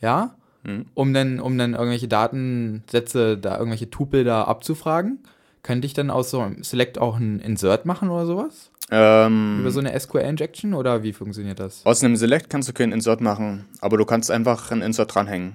ja, 0.00 0.34
Mhm. 0.64 0.86
um 0.94 1.14
dann, 1.14 1.38
um 1.40 1.56
dann 1.58 1.74
irgendwelche 1.74 2.08
Datensätze, 2.08 3.38
da 3.38 3.56
irgendwelche 3.56 3.88
Tupel 3.90 4.24
da 4.24 4.44
abzufragen, 4.44 5.20
könnte 5.62 5.86
ich 5.86 5.94
dann 5.94 6.10
aus 6.10 6.30
so 6.30 6.40
einem 6.40 6.62
Select 6.64 6.98
auch 6.98 7.16
ein 7.18 7.40
Insert 7.40 7.86
machen 7.86 8.08
oder 8.10 8.26
sowas? 8.26 8.70
Ähm, 8.90 9.58
Über 9.60 9.70
so 9.70 9.80
eine 9.80 9.98
SQL-Injection 9.98 10.74
oder 10.74 11.02
wie 11.02 11.12
funktioniert 11.12 11.58
das? 11.60 11.84
aus 11.84 12.02
einem 12.04 12.16
Select 12.16 12.50
kannst 12.50 12.68
du 12.68 12.72
keinen 12.72 12.92
Insert 12.92 13.20
machen, 13.20 13.64
aber 13.80 13.96
du 13.96 14.04
kannst 14.04 14.30
einfach 14.30 14.70
einen 14.70 14.82
Insert 14.82 15.14
dranhängen. 15.14 15.54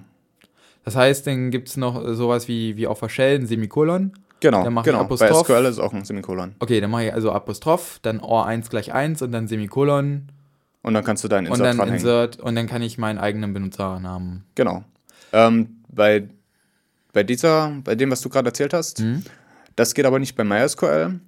Das 0.84 0.96
heißt, 0.96 1.28
dann 1.28 1.52
gibt 1.52 1.70
es 1.70 1.78
noch 1.78 2.02
sowas 2.14 2.48
wie, 2.48 2.76
wie 2.76 2.88
auf 2.88 3.00
der 3.00 3.10
Shell, 3.10 3.40
ein 3.40 3.46
Semikolon. 3.46 4.14
Genau, 4.40 4.64
Dann 4.64 4.74
mach 4.74 4.82
ich 4.86 4.92
genau. 4.92 5.04
Bei. 5.06 5.32
SQL 5.32 5.66
ist 5.66 5.78
auch 5.80 5.94
ein 5.94 6.04
Semikolon. 6.04 6.56
Okay, 6.60 6.82
dann 6.82 6.90
mache 6.90 7.06
ich 7.06 7.14
also 7.14 7.32
Apostroph, 7.32 8.00
dann 8.02 8.20
OR1 8.20 8.70
gleich 8.72 8.92
1 8.92 9.22
und 9.22 9.32
dann 9.32 9.48
Semikolon 9.48 10.30
Und 10.84 10.94
dann 10.96 11.04
kannst 11.04 11.24
du 11.24 11.28
deinen 11.28 11.46
und 11.48 11.54
Insert 11.54 11.68
dann 11.68 11.78
dranhängen. 11.78 12.00
Insert 12.00 12.40
und 12.40 12.56
dann 12.56 12.68
kann 12.68 12.82
ich 12.82 12.98
meinen 12.98 13.20
eigenen 13.20 13.54
Benutzernamen. 13.54 14.44
Genau. 14.56 14.84
Ähm, 15.32 15.78
bei, 15.90 16.28
bei 17.14 17.24
dieser, 17.24 17.72
bei 17.84 17.96
dem, 17.96 18.10
was 18.12 18.22
du 18.22 18.30
gerade 18.30 18.48
erzählt 18.50 18.74
hast, 18.74 19.00
Mhm. 19.00 19.24
das 19.76 19.94
geht 19.94 20.06
aber 20.06 20.18
nicht 20.20 20.36
bei 20.36 20.44
MySQL, 20.44 21.20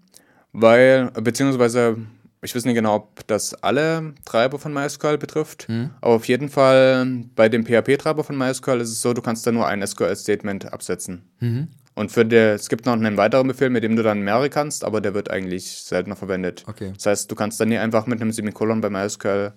weil, 0.54 1.12
beziehungsweise, 1.12 1.98
ich 2.42 2.56
weiß 2.56 2.66
nicht 2.66 2.76
genau, 2.76 2.96
ob 2.96 3.26
das 3.28 3.54
alle 3.64 4.14
Treiber 4.26 4.60
von 4.60 4.74
MySQL 4.74 5.18
betrifft, 5.18 5.68
Mhm. 5.70 5.92
aber 6.02 6.14
auf 6.16 6.28
jeden 6.28 6.50
Fall 6.50 7.24
bei 7.36 7.48
dem 7.48 7.64
PHP-Treiber 7.66 8.24
von 8.24 8.38
MySQL 8.38 8.82
ist 8.82 8.90
es 8.90 9.02
so, 9.02 9.14
du 9.14 9.22
kannst 9.22 9.46
da 9.46 9.52
nur 9.52 9.68
ein 9.68 9.86
SQL-Statement 9.86 10.74
absetzen. 10.74 11.24
Mhm. 11.40 11.68
Und 11.96 12.12
für 12.12 12.26
der, 12.26 12.56
es 12.56 12.70
gibt 12.70 12.86
noch 12.86 12.94
einen 12.94 13.18
weiteren 13.18 13.48
Befehl, 13.48 13.70
mit 13.70 13.84
dem 13.84 13.96
du 13.96 14.04
dann 14.04 14.22
mehrere 14.22 14.50
kannst, 14.50 14.84
aber 14.84 15.00
der 15.00 15.14
wird 15.14 15.30
eigentlich 15.30 15.72
seltener 15.72 16.16
verwendet. 16.16 16.64
Okay. 16.68 16.92
Das 16.96 17.06
heißt, 17.06 17.32
du 17.32 17.36
kannst 17.36 17.60
dann 17.60 17.70
nie 17.70 17.78
einfach 17.78 18.08
mit 18.08 18.20
einem 18.20 18.32
Semikolon 18.32 18.82
bei 18.82 18.90
MySQL 18.90 19.54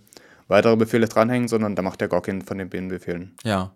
weitere 0.48 0.76
Befehle 0.76 1.08
dranhängen, 1.08 1.48
sondern 1.48 1.74
da 1.74 1.82
macht 1.82 2.00
der 2.00 2.08
keinen 2.08 2.42
von 2.42 2.58
den 2.58 2.88
Befehlen. 2.88 3.34
Ja. 3.44 3.72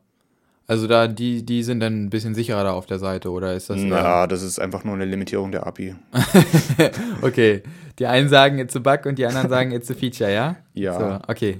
Also 0.67 0.87
da, 0.87 1.09
die, 1.09 1.45
die 1.45 1.65
sind 1.65 1.81
dann 1.81 2.05
ein 2.05 2.11
bisschen 2.11 2.35
sicherer 2.35 2.63
da 2.63 2.73
auf 2.73 2.87
der 2.87 3.01
Seite, 3.01 3.31
oder 3.33 3.55
ist 3.55 3.71
das 3.71 3.79
Na, 3.81 4.29
das 4.29 4.43
ist 4.43 4.61
einfach 4.61 4.85
nur 4.85 4.95
eine 4.95 5.05
Limitierung 5.05 5.51
der 5.51 5.67
API. 5.67 5.97
okay. 7.23 7.65
Die 7.99 8.07
einen 8.07 8.29
sagen 8.29 8.59
it's 8.59 8.77
a 8.77 8.79
bug 8.79 9.05
und 9.07 9.19
die 9.19 9.27
anderen 9.27 9.49
sagen 9.49 9.73
it's 9.73 9.91
a 9.91 9.95
feature, 9.95 10.33
ja? 10.33 10.57
Ja. 10.73 10.99
So, 10.99 11.33
okay. 11.33 11.59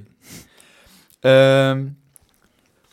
Ähm, 1.25 1.97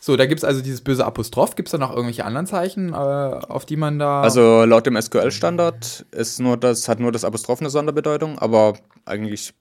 So, 0.08 0.16
da 0.16 0.26
gibt 0.26 0.40
es 0.40 0.46
also 0.46 0.62
dieses 0.62 0.80
böse 0.80 1.06
Apostroph. 1.06 1.58
Gibt 1.58 1.68
es 1.68 1.74
da 1.74 1.78
noch 1.78 1.90
irgendwelche 1.90 2.24
anderen 2.24 2.48
Zeichen, 2.48 2.94
äh, 2.94 2.96
auf 2.96 3.66
die 3.66 3.76
man 3.76 4.00
da. 4.00 4.22
Also 4.22 4.64
laut 4.64 4.86
dem 4.86 4.96
SQL-Standard 4.96 6.06
ist 6.12 6.40
nur 6.40 6.56
das, 6.56 6.88
hat 6.88 7.02
nur 7.02 7.12
das 7.12 7.26
Apostroph 7.26 7.60
eine 7.60 7.70
Sonderbedeutung, 7.70 8.40
aber 8.40 8.76
eigentlich, 9.04 9.54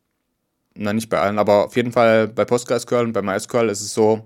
na 0.76 0.92
nicht 0.92 1.10
bei 1.10 1.18
allen, 1.18 1.40
aber 1.40 1.64
auf 1.64 1.74
jeden 1.74 1.90
Fall 1.90 2.28
bei 2.28 2.44
PostgreSQL 2.44 3.06
und 3.06 3.12
bei 3.12 3.22
MySQL 3.22 3.68
ist 3.68 3.80
es 3.80 3.92
so, 3.92 4.22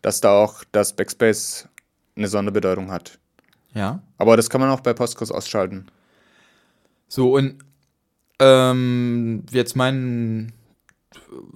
dass 0.00 0.20
da 0.20 0.44
auch 0.44 0.62
das 0.70 0.92
Backspace 0.92 1.68
eine 2.14 2.28
Sonderbedeutung 2.28 2.92
hat. 2.92 3.18
ja. 3.74 3.98
Aber 4.16 4.36
das 4.36 4.50
kann 4.50 4.60
man 4.60 4.70
auch 4.70 4.78
bei 4.78 4.92
Postgres 4.94 5.32
ausschalten. 5.32 5.86
So, 7.08 7.34
und 7.34 7.56
ähm, 8.38 9.42
jetzt 9.50 9.74
mein, 9.74 10.52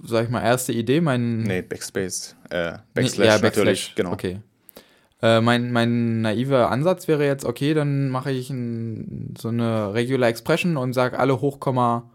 sag 0.03 0.25
ich 0.25 0.29
mal, 0.29 0.41
erste 0.41 0.73
Idee, 0.73 1.01
mein. 1.01 1.43
Nee, 1.43 1.61
Backspace. 1.61 2.35
Äh, 2.49 2.71
Nee, 2.71 2.77
Backslash, 2.93 3.27
ja, 3.27 3.39
natürlich, 3.39 3.95
genau. 3.95 4.11
Okay. 4.13 4.39
Äh, 5.21 5.41
mein, 5.41 5.71
mein 5.71 6.21
naiver 6.21 6.71
Ansatz 6.71 7.07
wäre 7.07 7.25
jetzt, 7.25 7.43
okay, 7.45 7.73
dann 7.73 8.09
mache 8.09 8.31
ich 8.31 8.49
ein, 8.49 9.33
so 9.37 9.49
eine 9.49 9.93
Regular 9.93 10.29
Expression 10.29 10.77
und 10.77 10.93
sage, 10.93 11.19
alle 11.19 11.41
Hochkomma 11.41 12.09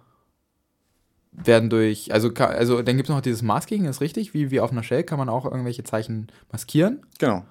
werden 1.32 1.68
durch, 1.68 2.12
also, 2.14 2.32
also 2.32 2.80
dann 2.82 2.96
gibt 2.96 3.08
es 3.08 3.14
noch 3.14 3.20
dieses 3.20 3.42
Masking, 3.42 3.84
ist 3.86 4.00
richtig, 4.00 4.34
wie, 4.34 4.50
wie 4.50 4.60
auf 4.60 4.70
einer 4.72 4.82
Shell 4.84 5.02
kann 5.02 5.18
man 5.18 5.28
auch 5.28 5.44
irgendwelche 5.44 5.82
Zeichen 5.84 6.28
maskieren. 6.52 7.02
Genau, 7.18 7.44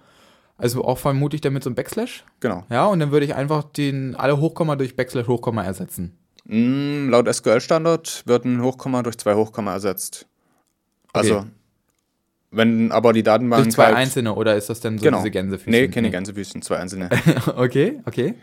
Also 0.57 0.83
auch 0.85 0.97
vermutlich 0.97 1.41
damit 1.41 1.63
so 1.63 1.69
ein 1.69 1.75
Backslash. 1.75 2.23
genau. 2.39 2.63
Ja, 2.71 2.85
und 2.87 2.99
dann 2.99 3.11
würde 3.11 3.25
ich 3.25 3.35
einfach 3.35 3.63
den 3.63 4.15
alle 4.15 4.39
Hochkomma 4.39 4.75
durch 4.75 4.95
Backslash 4.95 5.27
Hochkomma 5.27 5.63
ersetzen. 5.63 6.17
Mm, 6.45 7.09
laut 7.09 7.27
SQL-Standard 7.33 8.23
wird 8.25 8.45
ein 8.45 8.61
Hochkomma 8.61 9.01
durch 9.03 9.17
zwei 9.17 9.33
Hochkomma 9.35 9.73
ersetzt. 9.73 10.27
Also, 11.13 11.37
Okay. 11.37 11.47
wenn 12.51 12.91
aber 12.91 13.13
die 13.13 13.23
Datenbank. 13.23 13.63
Durch 13.63 13.75
zwei 13.75 13.85
halt- 13.85 13.95
einzelne 13.95 14.33
oder 14.35 14.55
ist 14.55 14.69
das 14.69 14.79
denn 14.81 14.97
so 14.97 15.03
Genau. 15.05 15.17
diese 15.19 15.31
Gänsefüßchen? 15.31 15.71
Nee, 15.71 15.87
keine 15.87 16.09
Gänsefüßchen, 16.11 16.61
zwei 16.61 16.77
einzelne. 16.77 17.09
okay, 17.55 18.01
okay. 18.05 18.35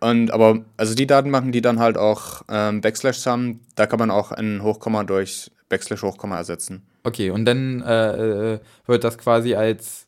Und 0.00 0.30
aber, 0.30 0.64
also 0.76 0.94
die 0.94 1.06
Datenbanken, 1.06 1.52
die 1.52 1.62
dann 1.62 1.78
halt 1.78 1.96
auch 1.96 2.42
ähm, 2.50 2.80
Backslash 2.82 3.24
haben, 3.26 3.60
da 3.76 3.86
kann 3.86 3.98
man 3.98 4.10
auch 4.10 4.30
ein 4.32 4.62
Hochkomma 4.62 5.04
durch 5.04 5.50
Backslash 5.68 6.02
Hochkomma 6.02 6.36
ersetzen. 6.36 6.82
Okay, 7.02 7.30
und 7.30 7.44
dann 7.44 7.80
äh, 7.82 8.54
äh, 8.54 8.60
wird 8.86 9.04
das 9.04 9.16
quasi 9.16 9.54
als, 9.54 10.06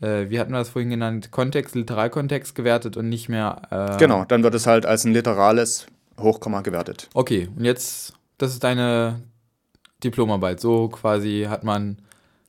äh, 0.00 0.30
wie 0.30 0.38
hatten 0.40 0.52
wir 0.52 0.58
das 0.58 0.70
vorhin 0.70 0.88
genannt, 0.90 1.30
Kontext, 1.30 1.74
Literalkontext 1.74 2.54
gewertet 2.54 2.96
und 2.96 3.08
nicht 3.08 3.28
mehr. 3.28 3.62
Äh, 3.70 3.98
Genau, 3.98 4.24
dann 4.24 4.42
wird 4.42 4.54
es 4.54 4.66
halt 4.66 4.86
als 4.86 5.04
ein 5.04 5.12
literales 5.12 5.86
Hochkomma 6.18 6.62
gewertet. 6.62 7.08
Okay, 7.14 7.48
und 7.56 7.64
jetzt, 7.64 8.14
das 8.38 8.52
ist 8.52 8.64
deine 8.64 9.22
Diplomarbeit. 10.02 10.60
So 10.60 10.88
quasi 10.88 11.46
hat 11.48 11.64
man 11.64 11.98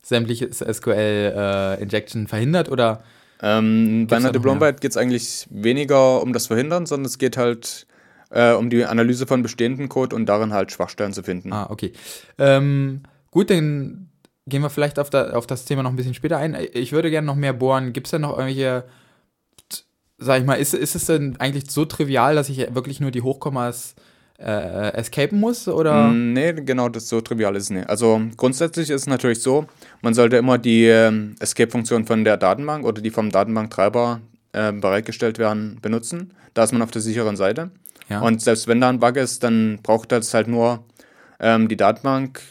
sämtliches 0.03 0.59
SQL-Injection 0.59 2.27
verhindert 2.27 2.69
oder? 2.69 3.03
Ähm, 3.41 4.07
bei 4.07 4.17
einer 4.17 4.27
da 4.27 4.33
Diplomarbeit 4.33 4.81
geht 4.81 4.91
es 4.91 4.97
eigentlich 4.97 5.47
weniger 5.49 6.21
um 6.21 6.33
das 6.33 6.47
Verhindern, 6.47 6.85
sondern 6.85 7.05
es 7.05 7.17
geht 7.17 7.37
halt 7.37 7.87
äh, 8.31 8.53
um 8.53 8.69
die 8.69 8.85
Analyse 8.85 9.27
von 9.27 9.41
bestehenden 9.41 9.89
Code 9.89 10.15
und 10.15 10.25
darin 10.25 10.53
halt 10.53 10.71
Schwachstellen 10.71 11.13
zu 11.13 11.23
finden. 11.23 11.53
Ah, 11.53 11.67
okay. 11.69 11.93
Ähm, 12.37 13.03
gut, 13.31 13.49
dann 13.49 14.09
gehen 14.45 14.61
wir 14.61 14.69
vielleicht 14.69 14.99
auf, 14.99 15.09
da, 15.09 15.31
auf 15.31 15.47
das 15.47 15.65
Thema 15.65 15.83
noch 15.83 15.91
ein 15.91 15.95
bisschen 15.95 16.13
später 16.13 16.37
ein. 16.37 16.57
Ich 16.73 16.91
würde 16.91 17.09
gerne 17.09 17.27
noch 17.27 17.35
mehr 17.35 17.53
bohren. 17.53 17.93
Gibt 17.93 18.07
es 18.07 18.11
denn 18.11 18.21
noch 18.21 18.37
irgendwelche, 18.37 18.83
sag 20.19 20.39
ich 20.39 20.45
mal, 20.45 20.55
ist, 20.55 20.73
ist 20.73 20.95
es 20.95 21.05
denn 21.05 21.35
eigentlich 21.39 21.71
so 21.71 21.85
trivial, 21.85 22.35
dass 22.35 22.49
ich 22.49 22.57
wirklich 22.75 22.99
nur 22.99 23.11
die 23.11 23.21
Hochkommas 23.21 23.95
äh, 24.37 24.93
escapen 24.93 25.39
muss? 25.39 25.67
Oder? 25.67 26.07
Mm, 26.07 26.33
Nee, 26.33 26.53
genau, 26.53 26.89
das 26.89 27.09
so 27.09 27.21
trivial 27.21 27.55
ist 27.55 27.63
es 27.63 27.69
nicht. 27.71 27.89
Also 27.89 28.21
grundsätzlich 28.37 28.89
ist 28.89 29.01
es 29.01 29.07
natürlich 29.07 29.41
so, 29.41 29.65
man 30.01 30.13
sollte 30.13 30.37
immer 30.37 30.57
die 30.57 30.85
ähm, 30.85 31.35
Escape-Funktion 31.39 32.05
von 32.05 32.23
der 32.23 32.37
Datenbank 32.37 32.85
oder 32.85 33.01
die 33.01 33.09
vom 33.11 33.29
Datenbanktreiber 33.31 34.21
äh, 34.53 34.71
bereitgestellt 34.71 35.37
werden 35.39 35.77
benutzen. 35.81 36.33
Da 36.53 36.63
ist 36.63 36.71
man 36.71 36.81
auf 36.81 36.91
der 36.91 37.01
sicheren 37.01 37.35
Seite. 37.35 37.71
Ja. 38.09 38.21
Und 38.21 38.41
selbst 38.41 38.67
wenn 38.67 38.81
da 38.81 38.89
ein 38.89 38.99
Bug 38.99 39.17
ist, 39.17 39.43
dann 39.43 39.79
braucht 39.83 40.11
das 40.11 40.33
halt 40.33 40.47
nur 40.47 40.83
ähm, 41.39 41.67
die 41.67 41.77
Datenbank 41.77 42.41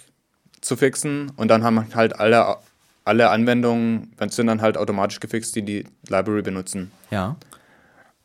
zu 0.61 0.77
fixen 0.77 1.33
und 1.37 1.49
dann 1.49 1.65
haben 1.65 1.95
halt 1.95 2.19
alle, 2.21 2.57
alle 3.05 3.31
Anwendungen, 3.31 4.13
sind 4.31 4.47
dann 4.47 4.61
halt 4.61 4.77
automatisch 4.77 5.21
gefixt, 5.21 5.57
die 5.57 5.63
die 5.63 5.85
Library 6.09 6.43
benutzen. 6.43 6.91
ja. 7.11 7.37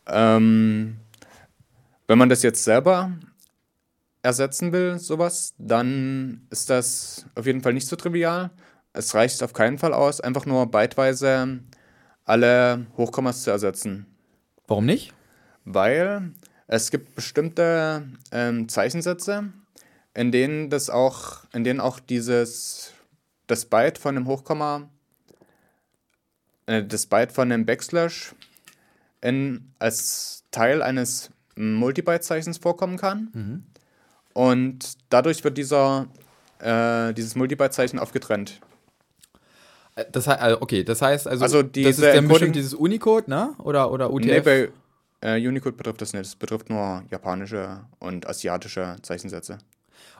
Ähm, 0.08 0.98
wenn 2.08 2.18
man 2.18 2.30
das 2.30 2.44
jetzt 2.44 2.63
selber 2.63 3.12
ersetzen 4.22 4.72
will, 4.72 5.00
sowas, 5.00 5.54
dann 5.58 6.48
ist 6.50 6.70
das 6.70 7.26
auf 7.36 7.46
jeden 7.46 7.62
Fall 7.62 7.74
nicht 7.74 7.88
so 7.88 7.96
trivial. 7.96 8.52
Es 8.94 9.13
reicht 9.16 9.44
auf 9.44 9.54
keinen 9.54 9.78
Fall 9.78 9.94
aus, 9.94 10.22
einfach 10.22 10.46
nur 10.46 10.70
byteweise 10.70 11.60
alle 12.26 12.86
Hochkommas 12.98 13.44
zu 13.44 13.52
ersetzen. 13.52 14.06
Warum 14.68 14.86
nicht? 14.86 15.13
Weil 15.66 16.34
es 16.68 16.92
gibt 16.92 17.16
bestimmte 17.16 18.08
ähm, 18.32 18.70
Zeichensätze, 18.70 19.52
in 20.13 20.32
denen 20.32 20.70
das 20.70 20.89
auch, 20.89 21.44
in 21.54 21.63
denen 21.63 21.80
auch 21.80 22.00
dieses 22.00 22.92
das 23.48 23.66
Byte 23.66 23.98
von 23.98 24.16
dem 24.16 24.28
Hochkomma, 24.28 24.89
äh, 26.66 26.84
das 26.84 27.06
Byte 27.06 27.32
von 27.32 27.50
dem 27.50 27.66
Backslash 27.66 28.34
in, 29.24 29.72
als 29.80 30.44
Teil 30.52 30.82
eines 30.82 31.32
Multibyte-Zeichens 31.56 32.58
vorkommen 32.58 32.98
kann. 32.98 33.64
Und 34.34 34.98
dadurch 35.10 35.44
wird 35.44 35.58
dieser, 35.58 36.08
äh, 36.60 37.14
dieses 37.14 37.36
Multibyte-Zeichen 37.36 38.00
aufgetrennt. 38.00 38.60
Äh, 39.96 40.06
Das 40.12 40.28
heißt, 40.28 40.42
also, 40.42 40.62
okay, 40.62 40.84
das 40.84 41.02
heißt, 41.02 41.28
also, 41.28 41.44
Also 41.44 41.62
das 41.64 41.68
ist 41.70 41.76
diese 41.76 42.12
dann 42.14 42.28
bestimmt 42.28 42.56
dieses 42.56 42.74
Unicode, 42.74 43.28
ne? 43.30 43.54
Oder, 43.60 43.92
oder 43.92 44.12
UTF? 44.12 44.26
Nee, 44.26 44.40
bei 44.42 44.72
äh, 45.22 45.48
Unicode 45.48 45.78
betrifft 45.78 46.02
das 46.02 46.14
nicht. 46.14 46.26
Es 46.26 46.36
betrifft 46.36 46.70
nur 46.70 47.04
japanische 47.10 47.82
und 48.00 48.28
asiatische 48.28 48.98
Zeichensätze. 49.04 49.58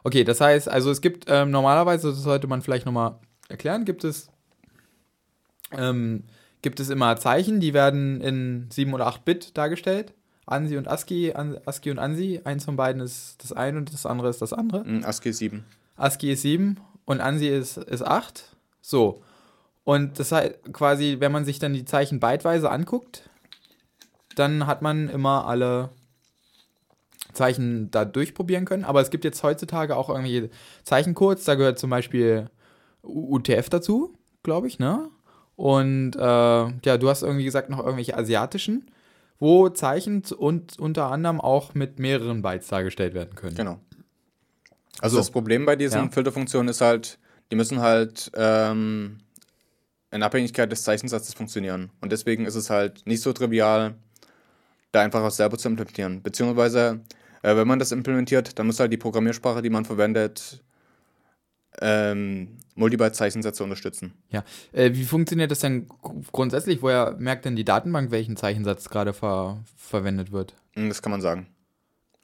Okay, 0.04 0.24
das 0.24 0.39
heißt, 0.39 0.70
also 0.70 0.92
es 0.92 1.02
gibt 1.02 1.26
ähm, 1.28 1.52
normalerweise, 1.52 2.10
das 2.10 2.20
sollte 2.20 2.48
man 2.48 2.62
vielleicht 2.62 2.86
nochmal 2.86 3.16
erklären, 3.50 3.84
gibt 3.84 4.04
es, 4.04 4.30
ähm, 5.72 6.24
gibt 6.63 6.80
es 6.80 6.89
immer 6.89 7.15
Zeichen, 7.17 7.60
die 7.60 7.76
werden 7.76 8.19
in 8.21 8.67
7 8.71 8.93
oder 8.93 9.06
8 9.06 9.23
Bit 9.23 9.58
dargestellt. 9.58 10.13
ANSI 10.45 10.78
und 10.78 10.88
ASCII, 10.88 11.34
ASCII 11.65 11.91
und 11.91 11.99
ANSI. 11.99 12.41
Eins 12.43 12.65
von 12.65 12.76
beiden 12.76 13.02
ist 13.02 13.41
das 13.43 13.54
eine 13.54 13.78
und 13.78 13.93
das 13.93 14.06
andere 14.06 14.30
ist 14.30 14.41
das 14.41 14.52
andere. 14.52 14.84
Mm, 14.84 15.04
ASCII 15.06 15.32
7. 15.32 15.63
ASCII 15.95 16.32
ist 16.32 16.41
7 16.41 16.80
und 17.06 17.21
ANSI 17.21 17.47
ist, 17.47 17.78
ist 17.78 18.06
8. 18.06 18.56
So. 18.82 19.21
Und 19.84 20.19
das 20.19 20.32
heißt 20.32 20.73
quasi, 20.73 21.17
wenn 21.19 21.32
man 21.32 21.45
sich 21.45 21.60
dann 21.60 21.73
die 21.73 21.86
Zeichen 21.86 22.19
byteweise 22.19 22.71
anguckt, 22.71 23.30
dann 24.36 24.65
hat 24.65 24.82
man 24.82 25.10
immer 25.10 25.47
alle 25.47 25.89
Zeichen 27.34 27.91
da 27.91 28.06
durchprobieren 28.06 28.65
können. 28.65 28.86
Aber 28.86 29.02
es 29.02 29.10
gibt 29.10 29.26
jetzt 29.26 29.43
heutzutage 29.43 29.95
auch 29.95 30.10
irgendwelche 30.10 30.49
Zeichencodes, 30.84 31.45
da 31.45 31.56
gehört 31.56 31.80
zum 31.80 31.89
Beispiel 31.89 32.49
UTF 33.02 33.69
dazu, 33.69 34.17
glaube 34.43 34.67
ich, 34.67 34.80
ne? 34.80 35.10
Und 35.63 36.17
äh, 36.17 36.19
ja, 36.19 36.97
du 36.97 37.08
hast 37.08 37.21
irgendwie 37.21 37.45
gesagt, 37.45 37.69
noch 37.69 37.80
irgendwelche 37.80 38.17
asiatischen, 38.17 38.86
wo 39.39 39.69
Zeichen 39.69 40.21
und 40.38 40.78
unter 40.78 41.10
anderem 41.10 41.39
auch 41.39 41.73
mit 41.73 41.99
mehreren 41.99 42.41
Bytes 42.41 42.67
dargestellt 42.67 43.13
werden 43.13 43.34
können. 43.36 43.56
Genau. 43.56 43.80
Also 44.99 45.15
So. 45.15 45.19
das 45.21 45.32
Problem 45.32 45.65
bei 45.65 45.78
diesen 45.78 46.04
Ja. 46.04 46.12
Filterfunktionen 46.12 46.67
ist 46.67 46.82
halt, 46.82 47.17
die 47.49 47.56
müssen 47.56 47.80
halt 47.80 48.30
ähm, 48.36 49.19
in 50.12 50.21
Abhängigkeit 50.21 50.69
des 50.69 50.84
Zeichensatzes 50.84 51.34
funktionieren. 51.34 51.91
Und 52.02 52.12
deswegen 52.12 52.45
ist 52.45 52.56
es 52.56 52.69
halt 52.69 53.08
nicht 53.08 53.21
so 53.21 53.32
trivial, 53.32 53.95
da 54.91 54.99
einfach 54.99 55.23
was 55.23 55.38
selber 55.38 55.58
zu 55.58 55.69
implementieren. 55.69 56.21
Beziehungsweise, 56.23 56.99
äh, 57.41 57.56
wenn 57.56 57.69
man 57.69 57.80
das 57.80 57.93
implementiert, 57.93 58.60
dann 58.60 58.67
muss 58.67 58.82
halt 58.82 58.91
die 58.91 58.97
Programmiersprache, 58.97 59.62
die 59.62 59.69
man 59.69 59.86
verwendet, 59.86 60.62
ähm, 61.81 62.57
Multibyte-Zeichensätze 62.75 63.63
unterstützen. 63.63 64.13
Ja. 64.29 64.43
Äh, 64.71 64.91
wie 64.93 65.03
funktioniert 65.05 65.51
das 65.51 65.59
denn 65.59 65.88
gr- 65.88 66.13
grundsätzlich? 66.31 66.81
Woher 66.81 67.15
merkt 67.19 67.45
denn 67.45 67.55
die 67.55 67.65
Datenbank, 67.65 68.12
welchen 68.12 68.36
Zeichensatz 68.38 68.89
gerade 68.89 69.13
ver 69.13 69.63
verwendet 69.77 70.31
wird? 70.31 70.55
Mm, 70.75 70.88
Das 70.89 71.01
kann 71.01 71.12
man 71.12 71.21
sagen. 71.21 71.47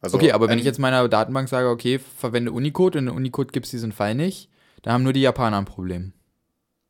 Also, 0.01 0.17
okay, 0.17 0.31
aber 0.31 0.47
wenn 0.47 0.59
ich 0.59 0.65
jetzt 0.65 0.79
meiner 0.79 1.07
Datenbank 1.09 1.49
sage, 1.49 1.67
okay, 1.69 1.99
verwende 1.99 2.51
Unicode 2.51 2.97
und 2.99 3.07
in 3.07 3.13
Unicode 3.13 3.51
gibt 3.51 3.65
es 3.65 3.71
diesen 3.71 3.91
Fall 3.91 4.15
nicht, 4.15 4.49
dann 4.81 4.93
haben 4.93 5.03
nur 5.03 5.13
die 5.13 5.21
Japaner 5.21 5.57
ein 5.57 5.65
Problem. 5.65 6.13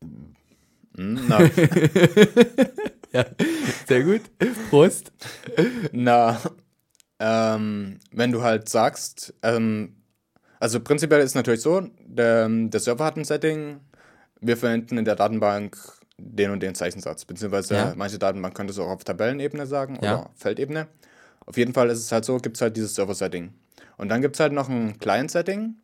Mm, 0.01 1.17
Na, 1.27 1.39
Ja, 3.11 3.25
sehr 3.87 4.03
gut. 4.03 4.21
Prost. 4.69 5.11
Na, 5.91 6.39
ähm, 7.19 7.99
wenn 8.11 8.31
du 8.31 8.43
halt 8.43 8.69
sagst, 8.69 9.33
ähm, 9.41 9.98
also 10.59 10.79
prinzipiell 10.79 11.19
ist 11.21 11.31
es 11.31 11.35
natürlich 11.35 11.61
so, 11.61 11.81
der, 12.05 12.47
der 12.49 12.79
Server 12.79 13.05
hat 13.05 13.17
ein 13.17 13.25
Setting, 13.25 13.79
wir 14.41 14.57
verwenden 14.57 14.97
in 14.97 15.05
der 15.05 15.15
Datenbank 15.15 15.77
den 16.17 16.51
und 16.51 16.61
den 16.61 16.75
Zeichensatz, 16.75 17.25
beziehungsweise 17.25 17.75
Ja. 17.75 17.93
manche 17.95 18.19
Datenbank 18.19 18.55
könnte 18.55 18.71
es 18.71 18.79
auch 18.79 18.89
auf 18.89 19.03
Tabellenebene 19.03 19.65
sagen 19.65 19.97
Ja. 20.01 20.15
oder 20.15 20.29
Feldebene. 20.35 20.87
Auf 21.45 21.57
jeden 21.57 21.73
Fall 21.73 21.89
ist 21.89 21.99
es 21.99 22.11
halt 22.11 22.25
so, 22.25 22.37
gibt 22.37 22.57
es 22.57 22.61
halt 22.61 22.75
dieses 22.77 22.93
Server-Setting. 22.95 23.53
Und 23.97 24.09
dann 24.09 24.21
gibt 24.21 24.35
es 24.35 24.39
halt 24.39 24.53
noch 24.53 24.69
ein 24.69 24.99
Client-Setting, 24.99 25.75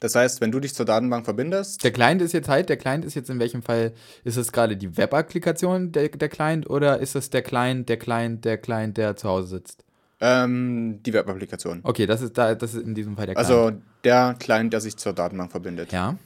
Das 0.00 0.14
heißt, 0.16 0.40
wenn 0.42 0.50
du 0.50 0.60
dich 0.60 0.74
zur 0.74 0.84
Datenbank 0.84 1.24
verbindest, 1.24 1.82
Der 1.82 1.92
Client 1.92 2.20
ist 2.20 2.32
jetzt 2.32 2.48
halt, 2.48 2.68
der 2.68 2.76
Client 2.76 3.04
ist 3.06 3.14
jetzt 3.14 3.30
in 3.30 3.38
welchem 3.38 3.62
Fall, 3.62 3.92
ist 4.24 4.36
es 4.36 4.52
gerade 4.52 4.76
die 4.76 4.96
Web-Applikation 4.98 5.92
der, 5.92 6.08
der 6.08 6.28
Client 6.28 6.68
oder 6.68 6.98
ist 6.98 7.14
es 7.14 7.30
der 7.30 7.42
Client, 7.42 7.88
der 7.88 7.96
Client, 7.96 8.44
der 8.44 8.58
Client, 8.58 8.96
der 8.98 9.16
zu 9.16 9.28
Hause 9.28 9.48
sitzt? 9.48 9.83
Ähm, 10.26 11.02
die 11.04 11.12
Web-Applikation. 11.12 11.80
Okay, 11.82 12.06
das 12.06 12.22
ist 12.22 12.38
da, 12.38 12.54
das 12.54 12.72
ist 12.72 12.82
in 12.86 12.94
diesem 12.94 13.14
Fall 13.14 13.26
der 13.26 13.34
Client. 13.34 13.50
Also 13.50 13.78
der 14.04 14.34
Client, 14.38 14.72
der 14.72 14.80
sich 14.80 14.96
zur 14.96 15.12
Datenbank 15.12 15.50
verbindet. 15.50 15.92
ja, 15.92 16.16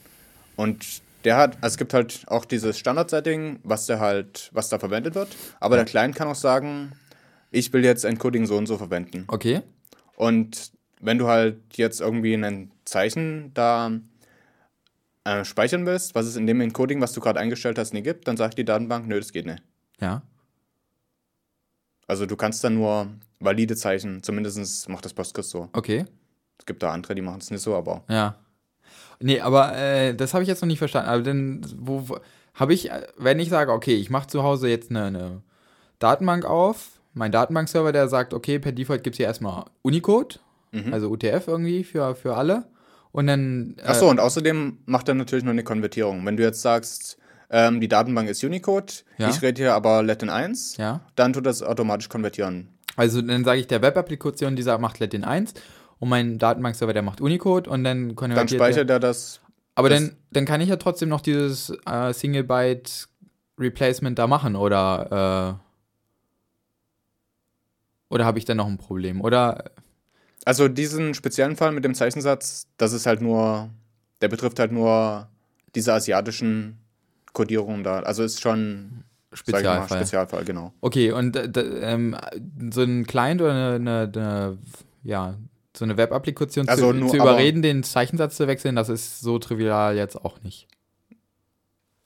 Und 0.54 1.02
der 1.24 1.36
hat, 1.36 1.56
also 1.60 1.74
es 1.74 1.78
gibt 1.78 1.92
halt 1.94 2.22
auch 2.28 2.44
dieses 2.44 2.78
Standard-Setting, 2.78 3.58
was 3.64 3.86
der 3.86 3.98
halt, 3.98 4.50
was 4.52 4.68
da 4.68 4.78
verwendet 4.78 5.16
wird. 5.16 5.28
Aber 5.58 5.74
der 5.74 5.84
Client 5.84 6.14
kann 6.14 6.28
auch 6.28 6.36
sagen, 6.36 6.92
ich 7.50 7.72
will 7.72 7.84
jetzt 7.84 8.04
Encoding 8.04 8.46
so 8.46 8.56
und 8.56 8.66
so 8.66 8.78
verwenden. 8.78 9.24
okay. 9.26 9.62
Und 10.14 10.72
wenn 11.00 11.18
du 11.18 11.28
halt 11.28 11.58
jetzt 11.76 12.00
irgendwie 12.00 12.34
ein 12.34 12.70
Zeichen 12.84 13.52
da 13.54 13.92
äh, 15.24 15.44
speichern 15.44 15.86
willst, 15.86 16.14
was 16.16 16.26
es 16.26 16.36
in 16.36 16.46
dem 16.46 16.60
Encoding, 16.60 17.00
was 17.00 17.12
du 17.12 17.20
gerade 17.20 17.38
eingestellt 17.40 17.78
hast, 17.78 17.94
nie 17.94 18.02
gibt, 18.02 18.26
dann 18.28 18.36
sagt 18.36 18.58
die 18.58 18.64
Datenbank, 18.64 19.06
nö, 19.08 19.18
das 19.18 19.32
geht 19.32 19.46
nicht. 19.46 19.62
Ja. 20.00 20.22
Also 22.08 22.26
du 22.26 22.36
kannst 22.36 22.64
dann 22.64 22.74
nur 22.74 23.08
valide 23.40 23.76
Zeichen, 23.76 24.22
zumindest 24.22 24.88
macht 24.88 25.04
das 25.04 25.14
Postgres 25.14 25.50
so. 25.50 25.68
Okay. 25.72 26.04
Es 26.58 26.66
gibt 26.66 26.82
da 26.82 26.90
andere, 26.92 27.14
die 27.14 27.22
machen 27.22 27.40
es 27.40 27.50
nicht 27.50 27.62
so, 27.62 27.74
aber 27.76 28.02
Ja. 28.08 28.36
Nee, 29.20 29.40
aber 29.40 29.76
äh, 29.76 30.14
das 30.14 30.32
habe 30.34 30.42
ich 30.44 30.48
jetzt 30.48 30.60
noch 30.62 30.66
nicht 30.68 30.78
verstanden. 30.78 31.08
Aber 31.10 31.22
dann, 31.22 31.66
wo, 31.76 32.08
wo 32.08 32.18
habe 32.54 32.72
ich, 32.74 32.90
wenn 33.16 33.38
ich 33.40 33.48
sage, 33.48 33.72
okay, 33.72 33.94
ich 33.94 34.10
mache 34.10 34.28
zu 34.28 34.42
Hause 34.42 34.68
jetzt 34.68 34.90
eine, 34.90 35.04
eine 35.04 35.42
Datenbank 35.98 36.44
auf, 36.44 36.90
mein 37.14 37.32
Datenbankserver, 37.32 37.90
der 37.92 38.08
sagt, 38.08 38.32
okay, 38.34 38.58
per 38.58 38.72
Default 38.72 39.02
gibt 39.02 39.14
es 39.14 39.18
hier 39.18 39.26
erstmal 39.26 39.64
Unicode, 39.82 40.38
Mhm. 40.70 40.92
also 40.92 41.08
UTF 41.08 41.48
irgendwie 41.48 41.82
für, 41.82 42.14
für 42.14 42.36
alle. 42.36 42.64
Und 43.10 43.26
dann. 43.26 43.74
Äh, 43.78 43.86
Achso, 43.88 44.10
und 44.10 44.20
außerdem 44.20 44.76
macht 44.84 45.08
er 45.08 45.14
natürlich 45.14 45.42
noch 45.44 45.52
eine 45.52 45.64
Konvertierung. 45.64 46.24
Wenn 46.26 46.36
du 46.36 46.42
jetzt 46.42 46.60
sagst, 46.60 47.16
ähm, 47.48 47.80
die 47.80 47.88
Datenbank 47.88 48.28
ist 48.28 48.44
Unicode, 48.44 48.92
Ja. 49.16 49.30
ich 49.30 49.40
rede 49.40 49.62
hier 49.62 49.72
aber 49.74 50.02
Latin 50.02 50.28
1, 50.28 50.76
Ja. 50.76 51.00
dann 51.16 51.32
tut 51.32 51.46
das 51.46 51.62
automatisch 51.62 52.10
konvertieren. 52.10 52.68
Also 52.98 53.22
dann 53.22 53.44
sage 53.44 53.60
ich 53.60 53.66
der 53.68 53.80
Web-Applikation, 53.80 54.56
dieser 54.56 54.76
macht 54.78 54.98
Latin 54.98 55.24
1 55.24 55.54
und 56.00 56.08
mein 56.08 56.38
Datenbankserver, 56.38 56.92
der 56.92 57.02
macht 57.02 57.20
Unicode 57.20 57.70
und 57.70 57.84
dann 57.84 58.08
Dann 58.08 58.16
konvertiert 58.16 58.60
der- 58.60 58.66
speichert 58.66 58.90
er 58.90 58.98
das. 59.00 59.40
Aber 59.76 59.88
das- 59.88 60.00
dann, 60.00 60.16
dann 60.32 60.44
kann 60.44 60.60
ich 60.60 60.68
ja 60.68 60.76
trotzdem 60.76 61.08
noch 61.08 61.20
dieses 61.20 61.70
äh, 61.86 62.12
Single-Byte-Replacement 62.12 64.18
da 64.18 64.26
machen, 64.26 64.56
oder? 64.56 65.60
Äh, 68.10 68.14
oder 68.14 68.24
habe 68.24 68.38
ich 68.38 68.44
dann 68.44 68.56
noch 68.56 68.66
ein 68.66 68.78
Problem? 68.78 69.20
Oder 69.20 69.70
Also 70.44 70.68
diesen 70.68 71.14
speziellen 71.14 71.56
Fall 71.56 71.72
mit 71.72 71.84
dem 71.84 71.94
Zeichensatz, 71.94 72.66
das 72.78 72.92
ist 72.92 73.06
halt 73.06 73.20
nur, 73.20 73.70
der 74.22 74.28
betrifft 74.28 74.58
halt 74.58 74.72
nur 74.72 75.28
diese 75.74 75.92
asiatischen 75.92 76.78
Kodierungen 77.32 77.84
da. 77.84 78.00
Also 78.00 78.22
ist 78.24 78.40
schon 78.40 79.04
ich 79.30 79.30
mal, 79.30 79.36
Spezialfall? 79.36 79.98
Spezialfall, 79.98 80.44
genau. 80.44 80.72
Okay, 80.80 81.12
und 81.12 81.36
äh, 81.36 81.60
ähm, 81.80 82.16
so 82.70 82.82
ein 82.82 83.06
Client 83.06 83.40
oder 83.42 83.52
eine, 83.52 83.74
eine, 83.74 84.12
eine 84.14 84.58
ja, 85.02 85.36
so 85.76 85.84
eine 85.84 85.96
Web-Applikation 85.96 86.68
Also 86.68 86.90
zu, 86.92 86.98
nur- 86.98 87.08
zu 87.10 87.16
überreden, 87.16 87.62
den 87.62 87.82
Zeichensatz 87.84 88.36
zu 88.36 88.46
wechseln, 88.48 88.74
das 88.74 88.88
ist 88.88 89.20
so 89.20 89.38
trivial 89.38 89.96
jetzt 89.96 90.16
auch 90.16 90.40
nicht. 90.42 90.66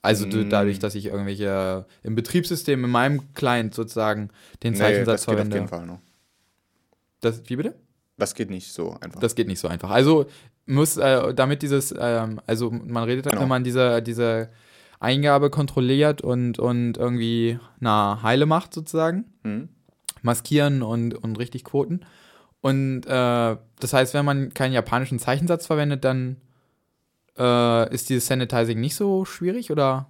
Also 0.01 0.25
du, 0.25 0.39
Mm. 0.39 0.49
dadurch, 0.49 0.79
dass 0.79 0.95
ich 0.95 1.05
irgendwelche 1.05 1.85
im 2.03 2.13
Betriebssystem, 2.15 2.83
in 2.83 2.89
meinem 2.91 3.33
Client 3.33 3.73
sozusagen 3.73 4.29
den 4.61 4.73
Nee, 4.73 4.79
Zeichensatz 4.79 5.21
das 5.21 5.25
geht 5.25 5.29
auf 5.29 5.35
verwende. 5.37 5.55
jeden 5.57 5.67
Fall 5.69 5.85
noch. 5.85 5.99
Das, 7.21 7.41
wie 7.49 7.55
bitte? 7.55 7.75
Das 8.17 8.35
geht 8.35 8.49
nicht 8.49 8.71
so 8.73 8.97
einfach. 8.99 9.21
Das 9.21 9.33
geht 9.33 9.47
nicht 9.47 9.59
so 9.59 9.69
einfach. 9.69 9.89
Also 9.91 10.25
muss, 10.65 10.97
äh, 10.97 11.33
damit 11.33 11.61
dieses, 11.61 11.93
ähm, 11.97 12.41
also 12.45 12.69
man 12.69 13.05
redet, 13.05 13.29
Genau. 13.29 13.41
wenn 13.41 13.47
man 13.47 13.63
diese, 13.63 14.01
diese 14.01 14.49
Eingabe 15.03 15.49
kontrolliert 15.49 16.21
und, 16.21 16.59
und 16.59 16.97
irgendwie 16.97 17.59
na, 17.79 18.19
heile 18.23 18.45
macht 18.45 18.73
sozusagen, 18.73 19.25
Hm? 19.43 19.69
maskieren 20.21 20.81
und, 20.81 21.13
und 21.15 21.37
richtig 21.37 21.63
quoten. 21.65 22.05
Und 22.61 23.05
äh, 23.05 23.57
das 23.79 23.93
heißt, 23.93 24.13
wenn 24.13 24.25
man 24.25 24.53
keinen 24.53 24.73
japanischen 24.73 25.19
Zeichensatz 25.19 25.67
verwendet, 25.67 26.05
dann 26.05 26.37
äh, 27.37 27.93
ist 27.93 28.09
dieses 28.09 28.27
Sanitizing 28.27 28.79
nicht 28.79 28.95
so 28.95 29.25
schwierig 29.25 29.71
oder? 29.71 30.07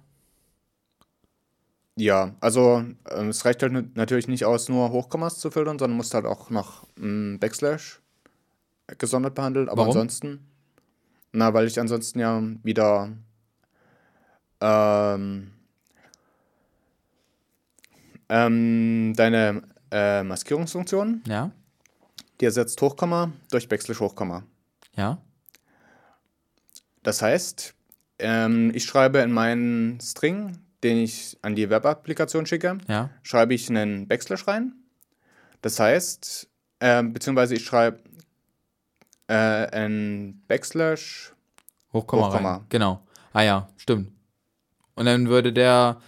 Ja, 1.96 2.34
also 2.40 2.84
ähm, 3.10 3.28
es 3.28 3.44
reicht 3.44 3.62
halt 3.62 3.96
natürlich 3.96 4.26
nicht 4.28 4.44
aus, 4.44 4.68
nur 4.68 4.90
Hochkommas 4.90 5.38
zu 5.38 5.50
filtern, 5.50 5.78
sondern 5.78 5.96
musst 5.96 6.14
halt 6.14 6.26
auch 6.26 6.50
noch 6.50 6.86
ähm, 7.00 7.38
Backslash 7.40 8.00
gesondert 8.98 9.34
behandeln. 9.34 9.68
Aber 9.68 9.82
Warum? 9.82 9.92
ansonsten, 9.92 10.46
na, 11.32 11.54
weil 11.54 11.66
ich 11.66 11.78
ansonsten 11.80 12.18
ja 12.18 12.42
wieder 12.62 13.10
ähm, 14.64 15.50
ähm, 18.28 19.12
deine 19.16 19.62
äh, 19.90 20.22
Maskierungsfunktion, 20.22 21.22
Ja, 21.26 21.50
die 22.40 22.46
ersetzt 22.46 22.80
Hochkomma 22.80 23.32
durch 23.50 23.68
Backslash 23.68 24.00
Hochkomma. 24.00 24.44
ja, 24.96 25.18
Das 27.02 27.20
heißt, 27.22 27.74
ähm, 28.18 28.72
ich 28.74 28.84
schreibe 28.84 29.18
in 29.18 29.32
meinen 29.32 30.00
String, 30.00 30.58
den 30.82 30.98
ich 30.98 31.36
an 31.42 31.54
die 31.54 31.68
Web-Applikation 31.70 32.46
schicke, 32.46 32.78
ja, 32.88 33.10
schreibe 33.22 33.54
ich 33.54 33.68
einen 33.68 34.08
Backslash 34.08 34.46
rein. 34.48 34.72
Das 35.62 35.78
heißt, 35.80 36.48
ähm, 36.80 37.12
beziehungsweise 37.12 37.54
ich 37.54 37.64
schreibe 37.64 38.00
äh, 39.28 39.34
ein 39.34 40.42
Backslash. 40.48 41.32
Hochkomma, 41.92 42.26
Hochkomma. 42.28 42.52
rein. 42.56 42.66
Genau. 42.68 43.00
Ah 43.32 43.42
ja, 43.42 43.68
stimmt. 43.76 44.10
Und 44.96 45.06
dann 45.06 45.28
würde 45.28 45.52
der 45.52 46.00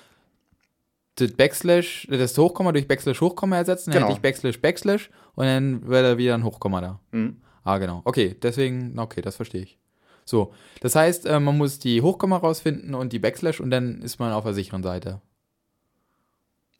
das 1.16 1.32
Backslash, 1.32 2.06
das 2.10 2.36
Hochkomma 2.36 2.72
durch 2.72 2.86
Backslash 2.86 3.20
Hochkomma 3.20 3.56
ersetzen, 3.56 3.90
dann 3.90 4.00
Genau. 4.02 4.08
hätte 4.08 4.18
ich 4.18 4.22
Backslash 4.22 4.60
Backslash 4.60 5.10
und 5.34 5.46
dann 5.46 5.88
wäre 5.88 6.18
wieder 6.18 6.34
ein 6.34 6.44
Hochkomma 6.44 6.80
da. 6.80 7.00
Hm, 7.12 7.36
Ah, 7.64 7.78
genau. 7.78 8.02
Okay, 8.04 8.36
deswegen, 8.40 8.96
okay, 8.98 9.22
das 9.22 9.34
verstehe 9.36 9.62
ich. 9.62 9.78
So, 10.24 10.52
das 10.80 10.94
heißt, 10.94 11.26
äh, 11.26 11.40
man 11.40 11.56
muss 11.56 11.78
die 11.78 12.00
Hochkomma 12.02 12.36
rausfinden 12.36 12.94
und 12.94 13.12
die 13.12 13.18
Backslash 13.18 13.60
und 13.60 13.70
dann 13.70 14.02
ist 14.02 14.18
man 14.20 14.32
auf 14.32 14.44
der 14.44 14.54
sicheren 14.54 14.82
Seite. 14.82 15.20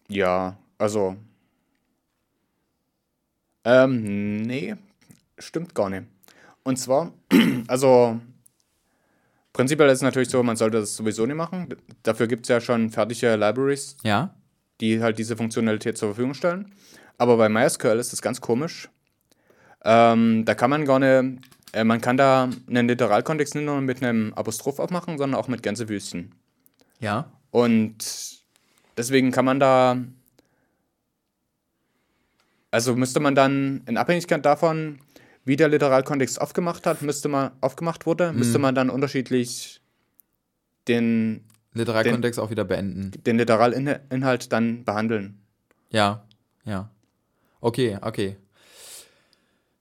ja, 0.09 0.57
also. 0.79 1.16
Ähm, 3.64 4.42
nee, 4.42 4.75
stimmt 5.38 5.75
gar 5.75 5.90
nicht. 5.90 6.05
Und 6.62 6.77
zwar, 6.79 7.12
also. 7.69 8.21
Prinzipiell 9.57 9.88
ist 9.88 9.97
es 10.01 10.03
natürlich 10.03 10.29
so, 10.29 10.42
man 10.42 10.57
sollte 10.57 10.81
das 10.81 10.95
sowieso 10.97 11.25
nicht 11.25 11.35
machen. 11.35 11.69
Dafür 12.03 12.27
gibt 12.27 12.45
es 12.45 12.51
ja 12.51 12.61
schon 12.61 12.90
fertige 12.90 13.37
Libraries, 13.37 13.97
Ja? 14.03 14.35
die 14.83 15.01
halt 15.03 15.19
diese 15.19 15.35
Funktionalität 15.35 15.97
zur 15.97 16.11
Verfügung 16.11 16.35
stellen. 16.35 16.75
Aber 17.16 17.38
bei 17.38 17.49
MySQL 17.49 17.99
ist 17.99 18.12
das 18.12 18.21
ganz 18.21 18.42
komisch. 18.42 18.90
Ähm, 19.83 20.45
da 20.45 20.55
kann 20.55 20.69
man 20.69 20.85
gar 20.85 20.99
nicht, 20.99 21.40
äh, 21.73 21.85
man 21.85 22.03
kann 22.03 22.19
da 22.19 22.51
einen 22.69 22.87
Literalkontext 22.87 23.55
nicht 23.55 23.64
nur 23.64 23.81
mit 23.81 24.03
einem 24.03 24.35
Apostroph 24.35 24.79
aufmachen, 24.79 25.16
sondern 25.16 25.40
auch 25.40 25.49
mit 25.49 25.62
Gänsewüstchen. 25.62 26.35
Ja. 27.01 27.33
Und 27.51 27.97
deswegen 28.99 29.31
kann 29.31 29.47
man 29.47 29.59
da, 29.59 29.97
also 32.71 32.95
müsste 32.95 33.21
man 33.21 33.35
dann 33.35 33.85
in 33.87 33.97
Abhängigkeit 33.97 34.45
davon, 34.45 34.99
wie 35.47 35.57
der 35.57 35.69
Literalkontext 35.69 36.41
aufgemacht 36.41 36.87
hat, 36.87 37.01
müsste 37.01 37.29
man 37.29 37.53
aufgemacht 37.61 38.05
wurde, 38.05 38.33
müsste 38.33 38.59
man 38.59 38.75
dann 38.75 38.91
unterschiedlich 38.91 39.81
den, 40.89 41.45
Literalkontext 41.73 42.41
auch 42.41 42.51
wieder 42.51 42.65
beenden. 42.65 43.13
den 43.25 43.39
Literalinhalt 43.39 44.53
dann 44.53 44.85
behandeln. 44.85 45.41
Ja, 45.91 46.27
ja. 46.65 46.91
Okay, 47.61 47.97
okay. 48.03 48.37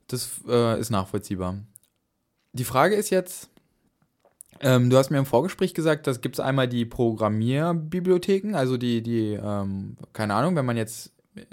Das 0.08 0.30
äh, 0.48 0.80
ist 0.80 0.92
nachvollziehbar. 0.92 1.58
Die 2.54 2.64
Frage 2.64 2.96
ist 2.96 3.10
jetzt, 3.10 3.50
ähm, 4.60 4.92
du 4.92 4.98
hast 4.98 5.10
mir 5.10 5.18
im 5.18 5.26
Vorgespräch 5.26 5.74
gesagt, 5.74 6.06
das 6.06 6.22
gibt 6.22 6.36
es 6.36 6.40
einmal 6.40 6.68
die 6.68 6.86
Programmierbibliotheken, 6.86 8.54
also 8.54 8.78
die, 8.78 9.02
die, 9.02 9.34
ähm, 9.34 9.98
keine 10.14 10.36
Ahnung, 10.36 10.56
wenn 10.56 10.66
man 10.66 10.78
jetzt 10.78 11.12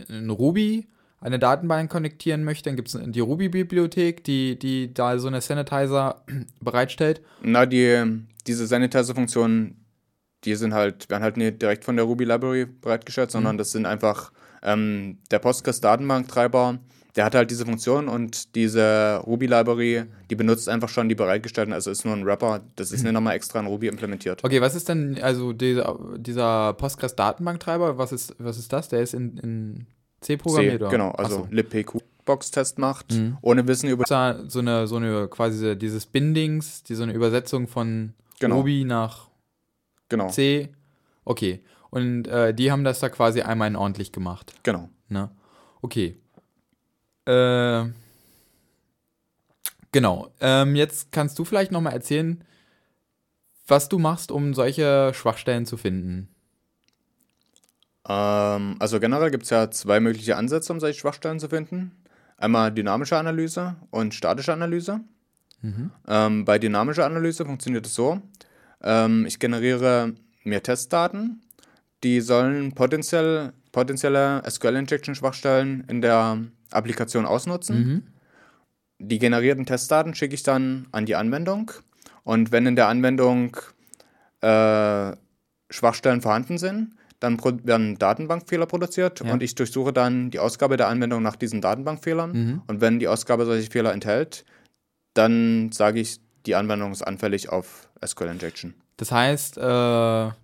in 0.08 0.28
Ruby 0.28 0.86
eine 1.22 1.38
Datenbank 1.38 1.90
konnektieren 1.90 2.44
möchte, 2.44 2.68
dann 2.68 2.76
gibt 2.76 2.88
es 2.88 2.98
die 3.00 3.20
Ruby-Bibliothek, 3.20 4.24
die, 4.24 4.58
die 4.58 4.92
da 4.92 5.18
so 5.18 5.28
eine 5.28 5.40
Sanitizer 5.40 6.22
bereitstellt. 6.60 7.22
Na, 7.42 7.64
die, 7.64 8.22
diese 8.46 8.66
Sanitizer-Funktionen, 8.66 9.76
die 10.44 10.56
sind 10.56 10.74
halt, 10.74 11.08
werden 11.08 11.22
halt 11.22 11.36
nicht 11.36 11.62
direkt 11.62 11.84
von 11.84 11.96
der 11.96 12.04
Ruby 12.04 12.24
Library 12.24 12.66
bereitgestellt, 12.66 13.30
sondern 13.30 13.56
das 13.56 13.70
sind 13.70 13.86
einfach 13.86 14.32
ähm, 14.62 15.18
der 15.30 15.38
Postgres-Datenbanktreiber, 15.38 16.78
der 17.14 17.24
hat 17.24 17.34
halt 17.34 17.50
diese 17.50 17.66
Funktion 17.66 18.08
und 18.08 18.54
diese 18.54 19.22
Ruby 19.26 19.46
Library, 19.46 20.04
die 20.30 20.34
benutzt 20.34 20.68
einfach 20.68 20.88
schon 20.88 21.08
die 21.08 21.14
bereitgestellten, 21.14 21.72
also 21.72 21.90
ist 21.90 22.04
nur 22.04 22.14
ein 22.14 22.24
Wrapper, 22.24 22.62
das 22.74 22.90
ist 22.90 23.04
nicht 23.04 23.12
nochmal 23.12 23.36
extra 23.36 23.60
in 23.60 23.66
Ruby 23.66 23.86
implementiert. 23.86 24.42
Okay, 24.42 24.60
was 24.60 24.74
ist 24.74 24.88
denn, 24.88 25.18
also 25.22 25.52
dieser, 25.52 25.98
dieser 26.16 26.72
Postgres-Datenbanktreiber, 26.72 27.98
was 27.98 28.10
ist, 28.10 28.34
was 28.38 28.58
ist 28.58 28.72
das? 28.72 28.88
Der 28.88 29.02
ist 29.02 29.14
in, 29.14 29.36
in 29.38 29.86
C 30.22 30.34
C, 30.34 30.36
programmiert, 30.38 30.80
oder? 30.82 30.90
genau, 30.90 31.10
also 31.12 31.36
so. 31.44 31.48
libpq. 31.50 31.98
Blackbox-Test 32.24 32.78
macht, 32.78 33.12
Mhm. 33.12 33.36
ohne 33.42 33.66
Wissen 33.66 33.88
über. 33.88 34.04
So 34.06 34.14
eine, 34.60 34.86
so 34.86 34.96
eine 34.96 35.26
quasi 35.28 35.76
dieses 35.76 36.06
Bindings, 36.06 36.84
die 36.84 36.94
so 36.94 37.02
eine 37.02 37.12
Übersetzung 37.14 37.66
von 37.66 38.14
Genau. 38.38 38.58
Ruby 38.58 38.84
nach 38.84 39.28
Genau, 40.08 40.28
C. 40.28 40.68
Okay. 41.24 41.64
Und 41.90 42.28
äh, 42.28 42.54
die 42.54 42.70
haben 42.70 42.84
das 42.84 43.00
da 43.00 43.08
quasi 43.08 43.42
einmal 43.42 43.66
in 43.68 43.76
ordentlich 43.76 44.12
gemacht. 44.12 44.54
genau. 44.62 44.88
Ne? 45.08 45.30
Okay. 45.82 46.16
Äh, 47.26 47.84
genau. 49.92 50.28
Ähm, 50.40 50.76
jetzt 50.76 51.12
kannst 51.12 51.38
du 51.38 51.44
vielleicht 51.44 51.72
noch 51.72 51.80
mal 51.80 51.90
erzählen, 51.90 52.42
was 53.66 53.88
du 53.88 53.98
machst, 53.98 54.30
um 54.30 54.54
solche 54.54 55.12
Schwachstellen 55.14 55.66
zu 55.66 55.76
finden. 55.76 56.28
Ähm, 58.08 58.76
also 58.78 59.00
generell 59.00 59.30
gibt 59.30 59.44
es 59.44 59.50
ja 59.50 59.70
zwei 59.70 60.00
mögliche 60.00 60.36
Ansätze, 60.36 60.72
um 60.72 60.80
solche 60.80 60.98
Schwachstellen 60.98 61.40
zu 61.40 61.48
finden. 61.48 61.92
Einmal 62.36 62.72
dynamische 62.72 63.16
Analyse 63.16 63.76
und 63.90 64.14
statische 64.14 64.52
Analyse. 64.52 65.00
Ähm, 66.08 66.44
bei 66.44 66.58
dynamischer 66.58 67.06
Analyse 67.06 67.44
funktioniert 67.44 67.86
es 67.86 67.94
so, 67.94 68.20
ähm, 68.82 69.26
ich 69.26 69.38
generiere 69.38 70.14
mir 70.42 70.60
Testdaten, 70.62 71.40
die 72.02 72.20
sollen 72.20 72.72
potenziell, 72.72 73.52
potenzielle 73.70 74.42
SQL-Injection-Schwachstellen 74.48 75.84
in 75.88 76.00
der 76.00 76.38
Applikation 76.72 77.26
ausnutzen. 77.26 77.76
Die 78.98 79.18
generierten 79.20 79.64
Testdaten 79.64 80.14
schicke 80.14 80.34
ich 80.34 80.42
dann 80.42 80.88
an 80.90 81.06
die 81.06 81.14
Anwendung 81.14 81.70
und 82.24 82.50
wenn 82.50 82.66
in 82.66 82.74
der 82.74 82.88
Anwendung 82.88 83.56
äh, 84.40 85.12
Schwachstellen 85.70 86.20
vorhanden 86.20 86.58
sind, 86.58 86.94
dann 87.22 87.38
werden 87.64 87.98
Datenbankfehler 87.98 88.66
produziert 88.66 89.20
Ja. 89.24 89.32
und 89.32 89.42
ich 89.42 89.54
durchsuche 89.54 89.92
dann 89.92 90.30
die 90.30 90.40
Ausgabe 90.40 90.76
der 90.76 90.88
Anwendung 90.88 91.22
nach 91.22 91.36
diesen 91.36 91.60
Datenbankfehlern. 91.60 92.62
Und 92.66 92.80
wenn 92.80 92.98
die 92.98 93.06
Ausgabe 93.08 93.44
solche 93.44 93.70
Fehler 93.70 93.92
enthält, 93.92 94.44
dann 95.14 95.70
sage 95.72 96.00
ich, 96.00 96.20
die 96.46 96.54
Anwendung 96.56 96.90
ist 96.92 97.02
anfällig 97.02 97.48
auf 97.50 97.88
SQL 98.04 98.28
Injection. 98.28 98.74
Das 98.96 99.12
heißt, 99.12 99.58
äh, 99.58 99.60
da 99.60 100.34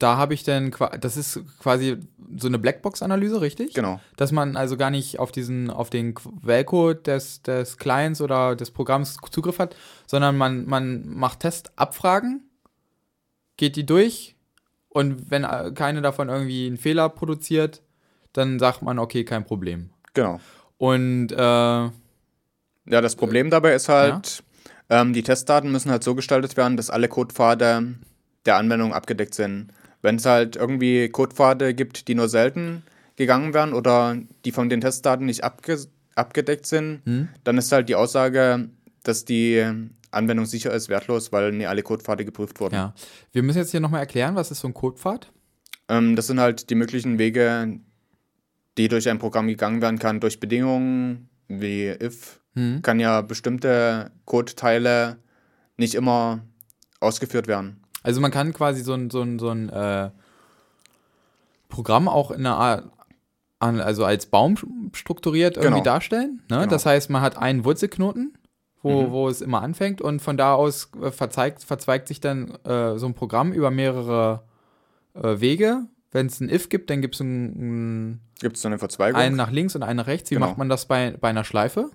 habe 0.00 0.34
ich 0.34 0.42
dann, 0.42 0.74
das 1.00 1.16
ist 1.16 1.40
quasi 1.60 1.98
so 2.36 2.48
eine 2.48 2.58
Blackbox-Analyse, 2.58 3.40
richtig? 3.40 3.72
Genau. 3.74 4.00
Dass 4.16 4.32
man 4.32 4.56
also 4.56 4.76
gar 4.76 4.90
nicht 4.90 5.18
auf 5.18 5.32
diesen, 5.32 5.70
auf 5.70 5.88
den 5.88 6.14
Quellcode 6.14 7.06
des, 7.06 7.42
des 7.42 7.78
Clients 7.78 8.20
oder 8.20 8.56
des 8.56 8.72
Programms 8.72 9.16
Zugriff 9.30 9.58
hat, 9.58 9.76
sondern 10.06 10.36
man, 10.36 10.66
man 10.66 11.08
macht 11.08 11.40
Testabfragen, 11.40 12.42
geht 13.56 13.76
die 13.76 13.86
durch 13.86 14.35
und 14.96 15.30
wenn 15.30 15.44
äh, 15.44 15.72
keine 15.74 16.00
davon 16.00 16.30
irgendwie 16.30 16.66
einen 16.66 16.78
Fehler 16.78 17.10
produziert, 17.10 17.82
dann 18.32 18.58
sagt 18.58 18.80
man, 18.80 18.98
okay, 18.98 19.24
kein 19.24 19.44
Problem. 19.44 19.90
Genau. 20.14 20.40
Und 20.78 21.32
äh, 21.32 21.36
Ja, 21.36 21.90
das 22.86 23.14
Problem 23.14 23.50
dabei 23.50 23.74
ist 23.74 23.90
halt, 23.90 24.42
ähm, 24.88 25.12
die 25.12 25.22
Testdaten 25.22 25.70
müssen 25.70 25.90
halt 25.90 26.02
so 26.02 26.14
gestaltet 26.14 26.56
werden, 26.56 26.78
dass 26.78 26.88
alle 26.88 27.08
Codepfade 27.08 27.96
der 28.46 28.56
Anwendung 28.56 28.94
abgedeckt 28.94 29.34
sind. 29.34 29.68
Wenn 30.00 30.16
es 30.16 30.24
halt 30.24 30.56
irgendwie 30.56 31.10
Codepfade 31.10 31.74
gibt, 31.74 32.08
die 32.08 32.14
nur 32.14 32.30
selten 32.30 32.82
gegangen 33.16 33.52
werden 33.52 33.74
oder 33.74 34.16
die 34.46 34.52
von 34.52 34.70
den 34.70 34.80
Testdaten 34.80 35.26
nicht 35.26 35.44
abge 35.44 35.76
abgedeckt 36.14 36.64
sind, 36.64 37.02
dann 37.44 37.58
ist 37.58 37.70
halt 37.70 37.90
die 37.90 37.96
Aussage, 37.96 38.70
dass 39.02 39.26
die 39.26 39.62
Anwendung 40.16 40.46
sicher 40.46 40.72
ist, 40.72 40.88
wertlos, 40.88 41.30
weil 41.32 41.52
nie 41.52 41.66
alle 41.66 41.82
Codepfade 41.82 42.24
geprüft 42.24 42.58
wurden. 42.60 42.74
ja, 42.74 42.94
wir 43.32 43.42
müssen 43.42 43.58
jetzt 43.58 43.70
hier 43.70 43.80
nochmal 43.80 44.00
erklären, 44.00 44.34
was 44.34 44.50
ist 44.50 44.60
so 44.60 44.68
ein 44.68 44.74
Codepfad? 44.74 45.30
Ähm, 45.88 46.16
das 46.16 46.26
sind 46.26 46.40
halt 46.40 46.68
die 46.70 46.74
möglichen 46.74 47.18
Wege, 47.18 47.78
die 48.78 48.88
durch 48.88 49.08
ein 49.08 49.18
Programm 49.18 49.46
gegangen 49.48 49.80
werden 49.80 49.98
kann, 49.98 50.20
durch 50.20 50.40
Bedingungen 50.40 51.28
wie 51.48 51.86
if, 51.88 52.40
kann 52.82 52.98
ja 53.00 53.20
bestimmte 53.20 54.10
Codeteile 54.24 55.18
nicht 55.76 55.94
immer 55.94 56.40
ausgeführt 57.00 57.46
werden. 57.48 57.82
Also 58.02 58.20
man 58.22 58.30
kann 58.30 58.52
quasi 58.54 58.82
so 58.82 58.94
ein, 58.94 59.10
so 59.10 59.20
ein, 59.20 59.38
so 59.38 59.50
ein 59.50 59.68
äh, 59.68 60.10
Programm 61.68 62.08
auch 62.08 62.30
in 62.30 62.46
einer 62.46 62.56
Art, 62.56 62.84
also 63.58 64.04
als 64.04 64.26
Baum 64.26 64.56
strukturiert 64.92 65.56
irgendwie 65.56 65.74
Genau. 65.80 65.84
darstellen. 65.84 66.42
Ne? 66.50 66.58
Genau. 66.60 66.66
Das 66.66 66.86
heißt, 66.86 67.10
man 67.10 67.22
hat 67.22 67.36
einen 67.36 67.64
Wurzelknoten, 67.64 68.36
wo, 68.86 69.10
wo 69.10 69.28
es 69.28 69.40
immer 69.40 69.62
anfängt 69.62 70.00
und 70.00 70.20
von 70.20 70.36
da 70.36 70.54
aus 70.54 70.90
äh, 71.02 71.10
verzweigt, 71.10 71.62
verzweigt 71.64 72.08
sich 72.08 72.20
dann 72.20 72.50
äh, 72.64 72.98
so 72.98 73.06
ein 73.06 73.14
Programm 73.14 73.52
über 73.52 73.70
mehrere 73.70 74.42
äh, 75.14 75.40
Wege. 75.40 75.82
Wenn 76.12 76.26
es 76.26 76.40
ein 76.40 76.48
if 76.48 76.68
gibt, 76.68 76.88
dann 76.90 77.00
gibt 77.02 77.14
es 77.16 77.20
ein, 77.20 78.20
Gibt 78.40 78.56
es 78.56 78.62
so 78.62 78.68
eine 78.68 78.76
ein, 78.76 78.78
Verzweigung? 78.78 79.20
einen 79.20 79.36
nach 79.36 79.50
links 79.50 79.74
und 79.74 79.82
einen 79.82 79.98
nach 79.98 80.06
rechts. 80.06 80.30
Wie 80.30 80.34
Genau. 80.34 80.46
macht 80.46 80.58
man 80.58 80.68
das 80.68 80.86
bei, 80.86 81.16
bei 81.20 81.28
einer 81.28 81.44
Schleife? 81.44 81.90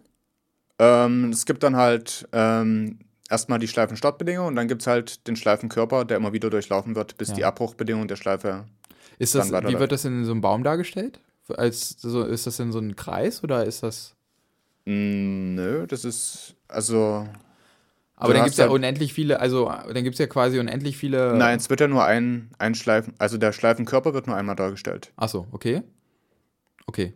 Ähm, 0.79 1.29
es 1.31 1.45
gibt 1.45 1.63
dann 1.63 1.75
halt 1.75 2.27
ähm, 2.31 2.99
erstmal 3.29 3.59
die 3.59 3.67
Schleifenstartbedingung 3.67 4.47
und 4.47 4.55
dann 4.55 4.67
gibt 4.67 4.81
es 4.81 4.87
halt 4.87 5.27
den 5.27 5.35
Schleifenkörper, 5.35 6.05
der 6.05 6.17
immer 6.17 6.33
wieder 6.33 6.49
durchlaufen 6.49 6.95
wird, 6.95 7.17
bis 7.17 7.29
Ja. 7.29 7.35
die 7.35 7.45
Abbruchbedingung 7.45 8.07
der 8.07 8.15
Schleife. 8.15 8.65
Ist 9.19 9.35
das, 9.35 9.51
wie 9.51 9.79
wird 9.79 9.91
das 9.91 10.05
in 10.05 10.25
so 10.25 10.31
einem 10.31 10.41
Baum 10.41 10.63
dargestellt? 10.63 11.19
Als, 11.57 11.89
so, 11.99 12.23
ist 12.23 12.47
das 12.47 12.59
in 12.59 12.71
so 12.71 12.79
einem 12.79 12.95
Kreis 12.95 13.43
oder 13.43 13.65
ist 13.65 13.83
das. 13.83 14.15
Mm, 14.85 15.53
nö, 15.55 15.85
das 15.85 16.05
ist 16.05 16.55
also. 16.71 17.27
Aber 18.15 18.27
Du 18.27 18.33
dann 18.33 18.43
gibt 18.43 18.51
es 18.53 18.57
ja 18.57 18.65
ja- 18.65 18.71
unendlich 18.71 19.13
viele, 19.13 19.39
also 19.39 19.65
dann 19.65 20.03
gibt 20.03 20.13
es 20.13 20.19
ja 20.19 20.27
quasi 20.27 20.59
unendlich 20.59 20.95
viele. 20.95 21.35
Nein, 21.37 21.57
es 21.57 21.69
wird 21.71 21.79
ja 21.81 21.87
nur 21.87 22.03
ein, 22.05 22.51
ein 22.59 22.75
Schleifen, 22.75 23.15
also 23.17 23.37
der 23.39 23.51
Schleifenkörper 23.51 24.13
wird 24.13 24.27
nur 24.27 24.35
einmal 24.35 24.55
dargestellt. 24.55 25.11
Achso, 25.15 25.47
okay. 25.51 25.81
Okay. 26.85 27.13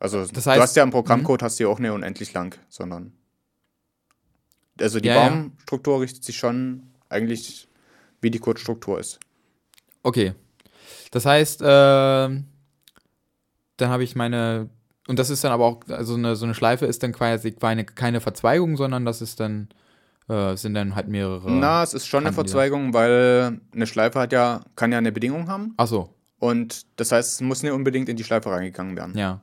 Also 0.00 0.26
Das 0.26 0.44
du 0.44 0.50
heißt- 0.50 0.60
hast 0.60 0.76
ja 0.76 0.82
im 0.82 0.90
Programmcode 0.90 1.42
hast 1.42 1.58
du 1.60 1.64
ja 1.64 1.68
auch 1.68 1.78
nicht 1.78 1.90
unendlich 1.90 2.32
lang, 2.32 2.56
sondern 2.68 3.12
also 4.80 4.98
die 5.00 5.08
Ja, 5.08 5.14
ja. 5.14 5.28
Baumstruktur 5.28 6.00
richtet 6.00 6.24
sich 6.24 6.36
schon 6.36 6.82
eigentlich 7.08 7.68
wie 8.20 8.30
die 8.30 8.38
Codestruktur 8.40 8.98
ist. 8.98 9.20
Okay. 10.02 10.34
Das 11.12 11.24
heißt, 11.26 11.60
ähm, 11.64 12.46
dann 13.76 13.88
habe 13.90 14.02
ich 14.04 14.16
meine. 14.16 14.70
Und 15.08 15.18
das 15.18 15.30
ist 15.30 15.42
dann 15.42 15.52
aber 15.52 15.64
auch, 15.64 15.80
also 15.88 16.14
eine, 16.14 16.36
so 16.36 16.44
eine 16.44 16.54
Schleife 16.54 16.84
ist 16.86 17.02
dann 17.02 17.12
quasi 17.12 17.52
keine, 17.52 17.84
keine 17.84 18.20
Verzweigung, 18.20 18.76
sondern 18.76 19.06
das 19.06 19.22
ist 19.22 19.40
dann, 19.40 19.68
äh, 20.28 20.54
sind 20.54 20.74
dann 20.74 20.94
halt 20.94 21.08
mehrere. 21.08 21.50
Na, 21.50 21.82
es 21.82 21.94
ist 21.94 22.06
schon 22.06 22.24
eine 22.24 22.34
Verzweigung, 22.34 22.92
weil 22.92 23.58
eine 23.74 23.86
Schleife 23.86 24.20
hat 24.20 24.32
ja 24.32 24.60
kann 24.76 24.92
ja 24.92 24.98
eine 24.98 25.10
Bedingung 25.10 25.48
haben 25.48 25.72
Achso, 25.78 26.14
und 26.38 26.86
das 27.00 27.10
heißt, 27.10 27.32
es 27.32 27.40
muss 27.40 27.62
nicht 27.62 27.72
unbedingt 27.72 28.08
in 28.10 28.16
die 28.16 28.24
Schleife 28.24 28.50
reingegangen 28.50 28.96
werden. 28.96 29.16
ja. 29.16 29.40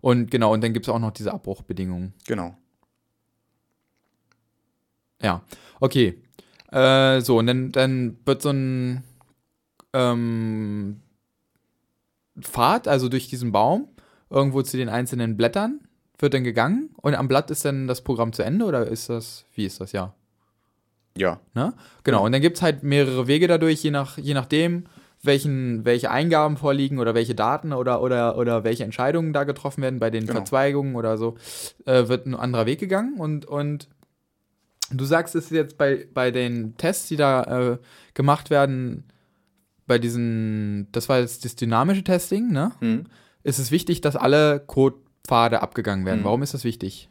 Und 0.00 0.32
genau, 0.32 0.52
und 0.52 0.64
dann 0.64 0.72
gibt 0.72 0.86
es 0.86 0.92
auch 0.92 0.98
noch 0.98 1.12
diese 1.12 1.32
Abbruchbedingungen. 1.32 2.12
Genau. 2.26 2.56
Ja, 5.22 5.42
okay. 5.78 6.20
Äh, 6.72 7.20
so, 7.20 7.38
und 7.38 7.46
dann, 7.46 7.70
dann 7.70 8.18
wird 8.24 8.42
so 8.42 8.50
ein 8.50 9.04
ähm, 9.92 11.00
Pfad, 12.40 12.88
also 12.88 13.08
durch 13.08 13.28
diesen 13.28 13.52
Baum, 13.52 13.86
irgendwo 14.32 14.62
zu 14.62 14.76
den 14.76 14.88
einzelnen 14.88 15.36
Blättern, 15.36 15.80
wird 16.18 16.34
dann 16.34 16.44
gegangen 16.44 16.90
und 16.96 17.14
am 17.14 17.28
Blatt 17.28 17.50
ist 17.50 17.64
dann 17.64 17.86
das 17.86 18.02
Programm 18.02 18.32
zu 18.32 18.42
Ende 18.42 18.64
oder 18.64 18.86
ist 18.86 19.08
das, 19.08 19.44
wie 19.54 19.66
ist 19.66 19.80
das, 19.80 19.92
ja? 19.92 20.14
Ja. 21.16 21.40
Ne? 21.54 21.74
Genau, 22.04 22.24
und 22.24 22.32
dann 22.32 22.40
gibt 22.40 22.56
es 22.56 22.62
halt 22.62 22.82
mehrere 22.82 23.26
Wege 23.26 23.46
dadurch, 23.48 23.82
je, 23.82 23.90
nach, 23.90 24.16
je 24.18 24.32
nachdem, 24.34 24.84
welchen, 25.22 25.84
welche 25.84 26.10
Eingaben 26.10 26.56
vorliegen 26.56 26.98
oder 26.98 27.14
welche 27.14 27.34
Daten 27.34 27.72
oder, 27.72 28.02
oder, 28.02 28.38
oder 28.38 28.64
welche 28.64 28.84
Entscheidungen 28.84 29.32
da 29.32 29.44
getroffen 29.44 29.82
werden 29.82 30.00
bei 30.00 30.10
den 30.10 30.22
Genau. 30.22 30.38
Verzweigungen 30.38 30.96
oder 30.96 31.18
so, 31.18 31.36
äh, 31.84 32.08
wird 32.08 32.26
ein 32.26 32.34
anderer 32.34 32.66
Weg 32.66 32.80
gegangen 32.80 33.18
und, 33.18 33.44
und 33.44 33.88
du 34.90 35.04
sagst 35.04 35.34
es 35.34 35.50
jetzt 35.50 35.76
bei, 35.76 36.06
bei 36.12 36.30
den 36.30 36.76
Tests, 36.76 37.08
die 37.08 37.16
da 37.16 37.72
äh, 37.72 37.78
gemacht 38.14 38.50
werden, 38.50 39.04
bei 39.86 39.98
diesen, 39.98 40.88
das 40.92 41.08
war 41.08 41.20
jetzt 41.20 41.44
das 41.44 41.56
dynamische 41.56 42.04
Testing, 42.04 42.50
ne? 42.50 42.72
Hm. 42.80 43.06
Ist 43.44 43.58
es 43.58 43.70
wichtig, 43.70 44.00
dass 44.00 44.16
alle 44.16 44.60
Codepfade 44.60 45.62
abgegangen 45.62 46.04
werden. 46.06 46.20
Mhm. 46.20 46.24
Warum 46.24 46.42
ist 46.42 46.54
das 46.54 46.64
wichtig? 46.64 47.08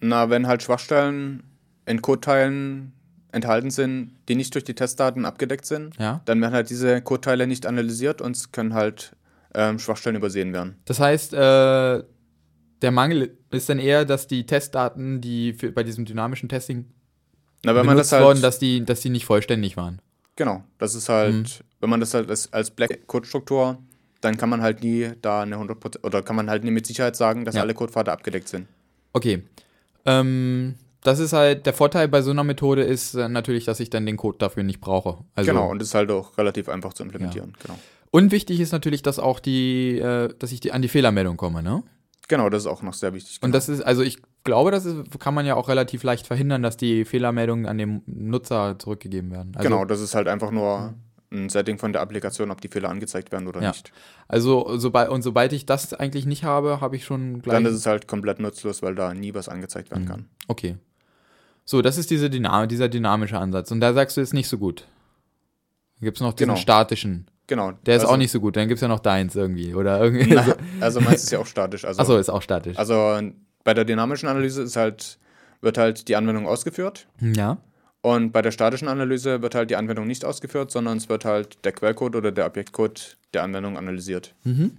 Na, 0.00 0.30
wenn 0.30 0.46
halt 0.46 0.62
Schwachstellen 0.62 1.42
in 1.86 2.00
Codeteilen 2.02 2.92
enthalten 3.32 3.70
sind, 3.70 4.12
die 4.28 4.34
nicht 4.34 4.54
durch 4.54 4.64
die 4.64 4.74
Testdaten 4.74 5.24
abgedeckt 5.24 5.66
sind, 5.66 5.96
Ja. 5.98 6.20
dann 6.24 6.40
werden 6.40 6.52
halt 6.52 6.70
diese 6.70 7.00
Codeteile 7.02 7.46
nicht 7.46 7.66
analysiert 7.66 8.20
und 8.20 8.36
es 8.36 8.50
können 8.52 8.74
halt 8.74 9.14
ähm, 9.54 9.78
Schwachstellen 9.78 10.16
übersehen 10.16 10.52
werden. 10.52 10.76
Das 10.84 11.00
heißt, 11.00 11.34
äh, 11.34 12.02
der 12.82 12.90
Mangel 12.92 13.36
ist 13.50 13.68
dann 13.68 13.78
eher, 13.78 14.04
dass 14.04 14.26
die 14.26 14.46
Testdaten, 14.46 15.20
die 15.20 15.52
für, 15.52 15.70
bei 15.72 15.82
diesem 15.82 16.04
dynamischen 16.06 16.48
Testing 16.48 16.86
Na, 17.64 17.74
wenn 17.74 17.84
man 17.86 17.94
benutzt 17.96 18.12
das 18.12 18.18
halt, 18.18 18.24
wurden, 18.28 18.42
dass 18.42 18.58
die, 18.58 18.84
dass 18.84 19.00
die 19.00 19.10
nicht 19.10 19.24
vollständig 19.26 19.76
waren. 19.76 20.00
genau, 20.36 20.64
das 20.78 20.94
ist 20.94 21.08
halt, 21.08 21.34
Mhm. 21.34 21.46
wenn 21.80 21.90
man 21.90 22.00
das 22.00 22.14
halt 22.14 22.30
als, 22.30 22.52
als 22.52 22.70
Black 22.70 23.06
Code-Struktur, 23.06 23.78
dann 24.20 24.36
kann 24.36 24.48
man 24.48 24.62
halt 24.62 24.82
nie 24.82 25.10
da 25.22 25.42
eine 25.42 25.56
100% 25.56 26.04
oder 26.04 26.22
kann 26.22 26.36
man 26.36 26.50
halt 26.50 26.64
nie 26.64 26.70
mit 26.70 26.86
Sicherheit 26.86 27.16
sagen, 27.16 27.44
dass 27.44 27.54
Ja. 27.54 27.62
alle 27.62 27.74
Codepfade 27.74 28.12
abgedeckt 28.12 28.48
sind. 28.48 28.66
Okay. 29.12 29.42
Ähm, 30.06 30.74
das 31.02 31.18
ist 31.18 31.32
halt, 31.32 31.66
der 31.66 31.72
Vorteil 31.72 32.08
bei 32.08 32.22
so 32.22 32.30
einer 32.30 32.44
Methode 32.44 32.82
ist 32.82 33.14
äh, 33.14 33.28
natürlich, 33.28 33.64
dass 33.64 33.80
ich 33.80 33.90
dann 33.90 34.04
den 34.06 34.16
Code 34.16 34.38
dafür 34.38 34.62
nicht 34.62 34.80
brauche. 34.80 35.18
Also, 35.34 35.50
genau, 35.50 35.70
und 35.70 35.80
ist 35.80 35.94
halt 35.94 36.10
auch 36.10 36.36
relativ 36.36 36.68
einfach 36.68 36.92
zu 36.92 37.02
implementieren. 37.02 37.54
Genau. 37.62 37.78
Und 38.10 38.32
wichtig 38.32 38.60
ist 38.60 38.72
natürlich, 38.72 39.02
dass 39.02 39.18
auch 39.18 39.40
die, 39.40 39.98
äh, 39.98 40.34
dass 40.38 40.52
ich 40.52 40.60
die, 40.60 40.72
an 40.72 40.82
die 40.82 40.88
Fehlermeldung 40.88 41.36
komme, 41.36 41.62
ne? 41.62 41.82
Genau, 42.28 42.48
das 42.48 42.62
ist 42.62 42.66
auch 42.68 42.82
noch 42.82 42.94
sehr 42.94 43.12
wichtig. 43.12 43.38
Und 43.42 43.48
genau. 43.48 43.52
das 43.54 43.68
ist, 43.68 43.80
also 43.82 44.02
ich 44.02 44.18
glaube, 44.44 44.70
das 44.70 44.84
ist, 44.84 45.18
kann 45.18 45.34
man 45.34 45.46
ja 45.46 45.54
auch 45.56 45.68
relativ 45.68 46.02
leicht 46.02 46.26
verhindern, 46.26 46.62
dass 46.62 46.76
die 46.76 47.04
Fehlermeldungen 47.04 47.66
an 47.66 47.78
den 47.78 48.02
Nutzer 48.06 48.78
zurückgegeben 48.78 49.30
werden. 49.30 49.52
Also, 49.56 49.68
genau, 49.68 49.84
das 49.84 50.00
ist 50.00 50.14
halt 50.14 50.28
einfach 50.28 50.50
nur 50.50 50.94
ein 51.32 51.48
Setting 51.48 51.78
von 51.78 51.92
der 51.92 52.02
Applikation, 52.02 52.50
ob 52.50 52.60
die 52.60 52.68
Fehler 52.68 52.88
angezeigt 52.88 53.30
werden 53.32 53.46
oder 53.46 53.62
Ja. 53.62 53.68
nicht. 53.70 53.92
Also, 54.28 54.76
sobald, 54.78 55.10
und 55.10 55.22
sobald 55.22 55.52
ich 55.52 55.64
das 55.66 55.94
eigentlich 55.94 56.26
nicht 56.26 56.42
habe, 56.44 56.80
habe 56.80 56.96
ich 56.96 57.04
schon 57.04 57.40
gleich. 57.42 57.54
Dann 57.54 57.66
ist 57.66 57.74
es 57.74 57.86
halt 57.86 58.08
komplett 58.08 58.40
nutzlos, 58.40 58.82
weil 58.82 58.94
da 58.94 59.14
nie 59.14 59.32
was 59.34 59.48
angezeigt 59.48 59.90
werden 59.90 60.04
Mhm. 60.04 60.08
kann. 60.08 60.28
Okay. 60.48 60.76
So, 61.64 61.82
das 61.82 61.98
ist 61.98 62.10
diese 62.10 62.30
Dynam 62.30 62.68
dieser 62.68 62.88
dynamische 62.88 63.38
Ansatz. 63.38 63.70
Und 63.70 63.80
da 63.80 63.92
sagst 63.92 64.16
du, 64.16 64.20
ist 64.20 64.34
nicht 64.34 64.48
so 64.48 64.58
gut. 64.58 64.86
Dann 66.00 66.06
gibt 66.06 66.16
es 66.16 66.20
noch 66.20 66.32
diesen 66.32 66.48
Genau. 66.48 66.60
statischen. 66.60 67.26
Genau. 67.46 67.72
Der 67.86 67.96
ist 67.96 68.02
also, 68.02 68.14
auch 68.14 68.16
nicht 68.16 68.30
so 68.30 68.40
gut. 68.40 68.56
Dann 68.56 68.66
gibt 68.68 68.78
es 68.78 68.82
ja 68.82 68.88
noch 68.88 69.00
deins 69.00 69.36
irgendwie. 69.36 69.74
Oder 69.74 70.00
irgendwie. 70.02 70.34
Na, 70.34 70.56
also 70.80 71.00
meins 71.00 71.22
ist 71.24 71.30
ja 71.32 71.38
auch 71.38 71.46
statisch. 71.46 71.84
Also, 71.84 72.00
Achso, 72.00 72.16
ist 72.16 72.28
auch 72.30 72.42
statisch. 72.42 72.76
also 72.76 73.20
bei 73.62 73.74
der 73.74 73.84
dynamischen 73.84 74.28
Analyse 74.28 74.62
ist 74.62 74.76
halt, 74.76 75.18
wird 75.60 75.76
halt 75.78 76.08
die 76.08 76.16
Anwendung 76.16 76.46
ausgeführt. 76.48 77.06
ja. 77.20 77.58
Und 78.02 78.32
bei 78.32 78.40
der 78.40 78.50
statischen 78.50 78.88
Analyse 78.88 79.42
wird 79.42 79.54
halt 79.54 79.70
die 79.70 79.76
Anwendung 79.76 80.06
nicht 80.06 80.24
ausgeführt, 80.24 80.70
sondern 80.70 80.96
es 80.96 81.08
wird 81.08 81.24
halt 81.24 81.64
der 81.64 81.72
Quellcode 81.72 82.16
oder 82.16 82.32
der 82.32 82.46
Objektcode 82.46 83.18
der 83.34 83.42
Anwendung 83.42 83.76
analysiert. 83.76 84.34
Mhm. 84.44 84.78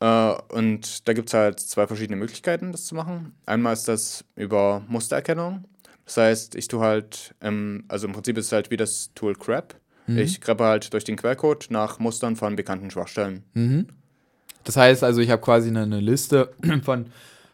Äh, 0.00 0.34
und 0.48 1.08
da 1.08 1.12
gibt 1.12 1.28
es 1.28 1.34
halt 1.34 1.60
zwei 1.60 1.86
verschiedene 1.86 2.16
Möglichkeiten, 2.16 2.72
das 2.72 2.86
zu 2.86 2.94
machen. 2.94 3.34
Einmal 3.46 3.72
ist 3.72 3.86
das 3.86 4.24
über 4.34 4.82
Mustererkennung. 4.88 5.64
Das 6.04 6.16
heißt, 6.16 6.54
ich 6.56 6.68
tue 6.68 6.80
halt, 6.80 7.34
ähm, 7.40 7.84
also 7.88 8.06
im 8.06 8.12
Prinzip 8.12 8.36
ist 8.36 8.46
es 8.46 8.52
halt 8.52 8.70
wie 8.70 8.76
das 8.76 9.10
Tool 9.14 9.34
Grep. 9.34 9.76
Mhm. 10.06 10.18
Ich 10.18 10.40
greppe 10.40 10.64
halt 10.64 10.92
durch 10.92 11.04
den 11.04 11.16
Quellcode 11.16 11.68
nach 11.70 11.98
Mustern 11.98 12.36
von 12.36 12.56
bekannten 12.56 12.90
Schwachstellen. 12.90 13.44
Mhm. 13.54 13.86
Das 14.64 14.76
heißt 14.76 15.04
also, 15.04 15.20
ich 15.20 15.30
habe 15.30 15.40
quasi 15.40 15.68
eine, 15.68 15.82
eine 15.82 16.00
Liste 16.00 16.52
von, 16.82 17.06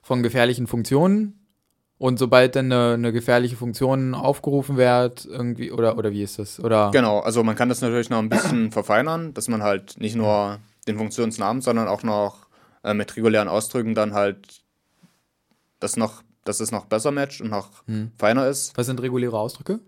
von 0.03 0.23
gefährlichen 0.23 0.67
Funktionen. 0.67 1.40
Und 2.01 2.19
sobald 2.19 2.57
dann 2.57 2.73
eine, 2.73 2.95
eine 2.95 3.13
gefährliche 3.13 3.57
Funktion 3.57 4.15
aufgerufen 4.15 4.79
wird, 4.79 5.27
irgendwie, 5.27 5.71
oder, 5.71 5.99
oder 5.99 6.11
wie 6.13 6.23
ist 6.23 6.39
das? 6.39 6.59
Oder 6.59 6.91
Genau, 6.93 7.19
also 7.21 7.45
man 7.45 7.55
kann 7.57 7.69
das 7.69 7.83
natürlich 7.83 8.09
noch 8.09 8.21
ein 8.21 8.31
bisschen 8.31 8.73
verfeinern, 8.73 9.35
dass 9.35 9.49
man 9.49 9.63
halt 9.63 10.01
nicht 10.01 10.17
nur 10.17 10.61
den 10.89 10.97
Funktionsnamen, 10.97 11.61
sondern 11.61 11.89
auch 11.89 12.03
noch 12.03 12.47
äh, 12.85 12.95
mit 12.95 13.15
regulären 13.17 13.49
Ausdrücken 13.49 13.95
dann 13.95 14.15
halt 14.15 14.63
das 15.79 15.99
noch, 15.99 16.23
dass 16.45 16.61
es 16.61 16.73
noch 16.73 16.87
besser 16.87 17.11
matcht 17.11 17.43
und 17.43 17.51
noch 17.51 17.87
Hm. 17.87 18.13
feiner 18.19 18.47
ist. 18.49 18.75
was 18.79 18.87
sind 18.87 19.03
reguläre 19.03 19.39
Ausdrücke? 19.39 19.81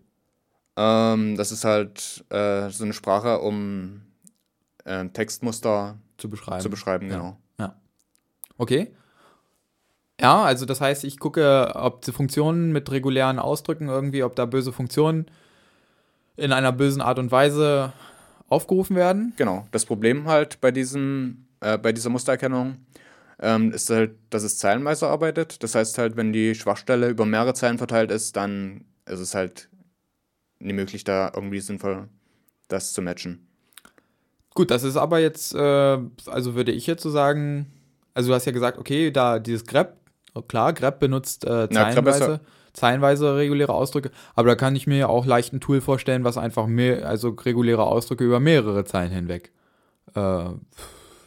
Ähm, 0.77 1.37
das 1.39 1.51
ist 1.51 1.65
halt 1.65 2.27
äh, 2.29 2.69
so 2.69 2.85
eine 2.85 2.93
Sprache, 2.93 3.39
um 3.41 4.03
äh, 4.85 5.07
Textmuster 5.09 5.97
Zu 6.19 6.29
beschreiben. 6.29 6.61
zu 6.61 6.69
beschreiben, 6.69 7.09
Ja. 7.11 7.17
genau. 7.17 7.39
Okay. 8.59 8.95
Ja, 10.23 10.45
also 10.45 10.67
das 10.67 10.81
heißt, 10.81 11.03
ich 11.03 11.19
gucke, 11.19 11.73
ob 11.75 12.03
die 12.03 12.13
Funktionen 12.13 12.71
mit 12.71 12.91
regulären 12.93 13.41
Ausdrücken 13.41 13.89
irgendwie, 13.89 14.23
ob 14.23 14.37
da 14.37 14.47
böse 14.47 14.73
Funktionen 14.73 15.27
in 16.37 16.53
einer 16.53 16.71
bösen 16.71 17.03
Art 17.03 17.19
und 17.19 17.33
Weise 17.33 17.93
aufgerufen 18.49 18.95
werden. 18.95 19.33
Genau. 19.37 19.67
Das 19.73 19.85
Problem 19.85 20.29
halt 20.29 20.61
bei 20.61 20.71
diesem, 20.71 21.47
äh, 21.61 21.77
bei 21.77 21.93
dieser 21.93 22.11
Mustererkennung 22.11 22.77
ähm, 23.41 23.73
ist 23.73 23.91
halt, 23.91 24.13
dass 24.31 24.45
es 24.45 24.59
zeilenweise 24.59 25.09
arbeitet. 25.09 25.61
Das 25.65 25.75
heißt 25.75 25.99
halt, 25.99 26.17
wenn 26.17 26.33
die 26.33 26.55
Schwachstelle 26.55 27.09
über 27.09 27.27
mehrere 27.27 27.55
Zeilen 27.55 27.79
verteilt 27.79 28.13
ist, 28.13 28.37
dann 28.37 28.85
ist 29.07 29.19
es 29.19 29.35
halt 29.35 29.69
nie 30.61 30.73
möglich, 30.73 31.03
da 31.03 31.33
irgendwie 31.35 31.59
sinnvoll 31.59 32.09
das 32.69 32.93
zu 32.93 33.03
matchen. 33.03 33.49
Gut, 34.55 34.71
das 34.71 34.85
ist 34.85 34.97
aber 34.97 35.19
jetzt, 35.19 35.55
äh, 35.55 35.99
also 36.27 36.55
würde 36.55 36.71
ich 36.71 36.87
jetzt 36.87 37.03
so 37.03 37.11
sagen, 37.11 37.67
also 38.15 38.29
du 38.29 38.35
hast 38.35 38.45
ja 38.45 38.53
gesagt, 38.53 38.79
okay, 38.79 39.11
da 39.11 39.39
dieses 39.39 39.65
grep, 39.65 39.97
klar, 40.41 40.73
grep 40.73 40.99
benutzt 40.99 41.45
äh, 41.45 41.49
Ja, 41.49 41.67
grep 41.67 42.07
ist 42.07 42.19
zeilenweise, 42.19 42.41
zeilenweise 42.73 43.37
reguläre 43.37 43.75
Ausdrücke, 43.75 44.11
aber 44.35 44.49
da 44.49 44.55
kann 44.55 44.75
ich 44.77 44.87
mir 44.87 44.99
ja 44.99 45.07
auch 45.09 45.27
leicht 45.27 45.53
ein 45.53 45.61
Tool 45.61 45.81
vorstellen, 45.81 46.25
was 46.25 46.39
einfach 46.39 46.67
mehr, 46.67 47.07
also 47.07 47.31
reguläre 47.31 47.85
Ausdrücke 47.85 48.25
über 48.25 48.41
mehrere 48.41 48.85
Zeilen 48.85 49.13
hinweg 49.13 49.53
äh, 50.15 50.45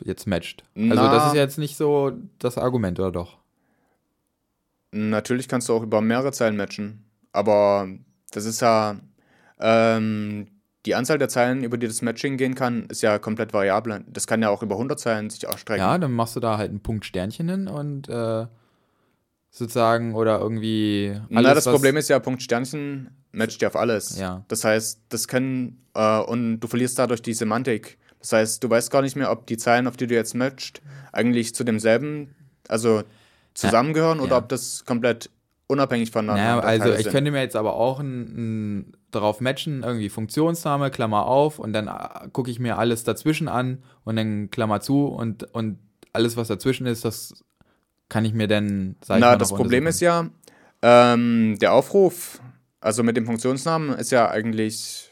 jetzt 0.03 0.27
matcht. 0.27 0.63
Also 0.75 1.03
Na. 1.03 1.13
das 1.13 1.27
ist 1.27 1.35
jetzt 1.35 1.57
nicht 1.57 1.77
so 1.77 2.13
das 2.39 2.57
Argument, 2.57 2.99
oder 2.99 3.11
doch? 3.11 3.37
Natürlich 4.91 5.47
kannst 5.47 5.69
du 5.69 5.73
auch 5.73 5.83
über 5.83 6.01
mehrere 6.01 6.31
Zeilen 6.31 6.55
matchen, 6.55 7.03
aber 7.31 7.89
das 8.31 8.45
ist 8.45 8.61
ja 8.61 8.95
ähm, 9.59 10.47
die 10.85 10.95
Anzahl 10.95 11.17
der 11.17 11.29
Zeilen, 11.29 11.63
über 11.63 11.77
die 11.77 11.87
das 11.87 12.01
Matching 12.01 12.37
gehen 12.37 12.55
kann, 12.55 12.85
ist 12.85 13.01
ja 13.01 13.17
komplett 13.17 13.53
variabel. 13.53 14.03
Das 14.07 14.27
kann 14.27 14.41
ja 14.41 14.49
auch 14.49 14.61
über 14.61 14.75
100 14.75 14.99
Zeilen 14.99 15.29
sich 15.29 15.47
ausstrecken. 15.47 15.81
Ja, 15.81 15.97
dann 15.97 16.11
machst 16.11 16.35
du 16.35 16.39
da 16.39 16.57
halt 16.57 16.69
einen 16.69 16.81
Punkt 16.81 17.05
Sternchen 17.05 17.49
hin 17.49 17.67
und 17.67 18.07
äh, 18.07 18.45
sozusagen 19.55 20.15
oder 20.15 20.39
irgendwie 20.39 21.19
Na, 21.29 21.53
das 21.53 21.63
Problem 21.63 21.95
ist 21.95 22.09
ja, 22.09 22.19
Punkt 22.19 22.41
Sternchen 22.41 23.09
matcht 23.31 23.61
ja 23.61 23.69
auf 23.69 23.77
alles. 23.77 24.19
Ja. 24.19 24.43
Das 24.49 24.65
heißt, 24.65 25.01
das 25.09 25.27
können, 25.27 25.81
äh, 25.93 26.19
und 26.19 26.59
du 26.59 26.67
verlierst 26.67 26.99
dadurch 26.99 27.21
die 27.21 27.33
Semantik. 27.33 27.97
Das 28.19 28.33
heißt, 28.33 28.63
du 28.63 28.69
weißt 28.69 28.91
gar 28.91 29.01
nicht 29.01 29.15
mehr, 29.15 29.31
ob 29.31 29.47
die 29.47 29.55
Zeilen, 29.55 29.87
auf 29.87 29.95
die 29.95 30.07
du 30.07 30.15
jetzt 30.15 30.35
matcht, 30.35 30.81
eigentlich 31.13 31.55
zu 31.55 31.63
demselben, 31.63 32.35
also 32.67 33.03
zusammengehören 33.53 34.19
oder 34.19 34.31
ja. 34.31 34.37
ob 34.39 34.49
das 34.49 34.83
komplett 34.83 35.29
unabhängig 35.67 36.11
voneinander 36.11 36.43
Naja, 36.43 36.59
also 36.59 36.91
ich 36.91 37.03
sind. 37.03 37.11
könnte 37.11 37.31
mir 37.31 37.41
jetzt 37.41 37.55
aber 37.55 37.75
auch 37.75 37.99
ein, 37.99 38.21
ein, 38.79 38.97
darauf 39.11 39.39
matchen, 39.39 39.83
irgendwie 39.83 40.09
Funktionsname, 40.09 40.91
Klammer 40.91 41.27
auf 41.27 41.59
und 41.59 41.71
dann 41.71 41.87
äh, 41.87 42.27
gucke 42.33 42.51
ich 42.51 42.59
mir 42.59 42.77
alles 42.77 43.05
dazwischen 43.05 43.47
an 43.47 43.83
und 44.03 44.17
dann 44.17 44.49
Klammer 44.51 44.81
zu 44.81 45.07
und, 45.07 45.43
und 45.53 45.79
alles, 46.11 46.35
was 46.35 46.49
dazwischen 46.49 46.85
ist, 46.87 47.05
das 47.05 47.45
kann 48.09 48.25
ich 48.25 48.33
mir 48.33 48.47
dann, 48.47 48.95
sag 49.03 49.17
ich 49.17 49.21
Na, 49.21 49.35
das 49.35 49.49
Problem 49.53 49.87
ist 49.87 49.99
ja, 50.01 50.29
ähm, 50.81 51.57
der 51.59 51.73
Aufruf, 51.73 52.39
also 52.79 53.03
mit 53.03 53.17
dem 53.17 53.25
Funktionsnamen, 53.25 53.97
ist 53.97 54.11
ja 54.11 54.29
eigentlich 54.29 55.11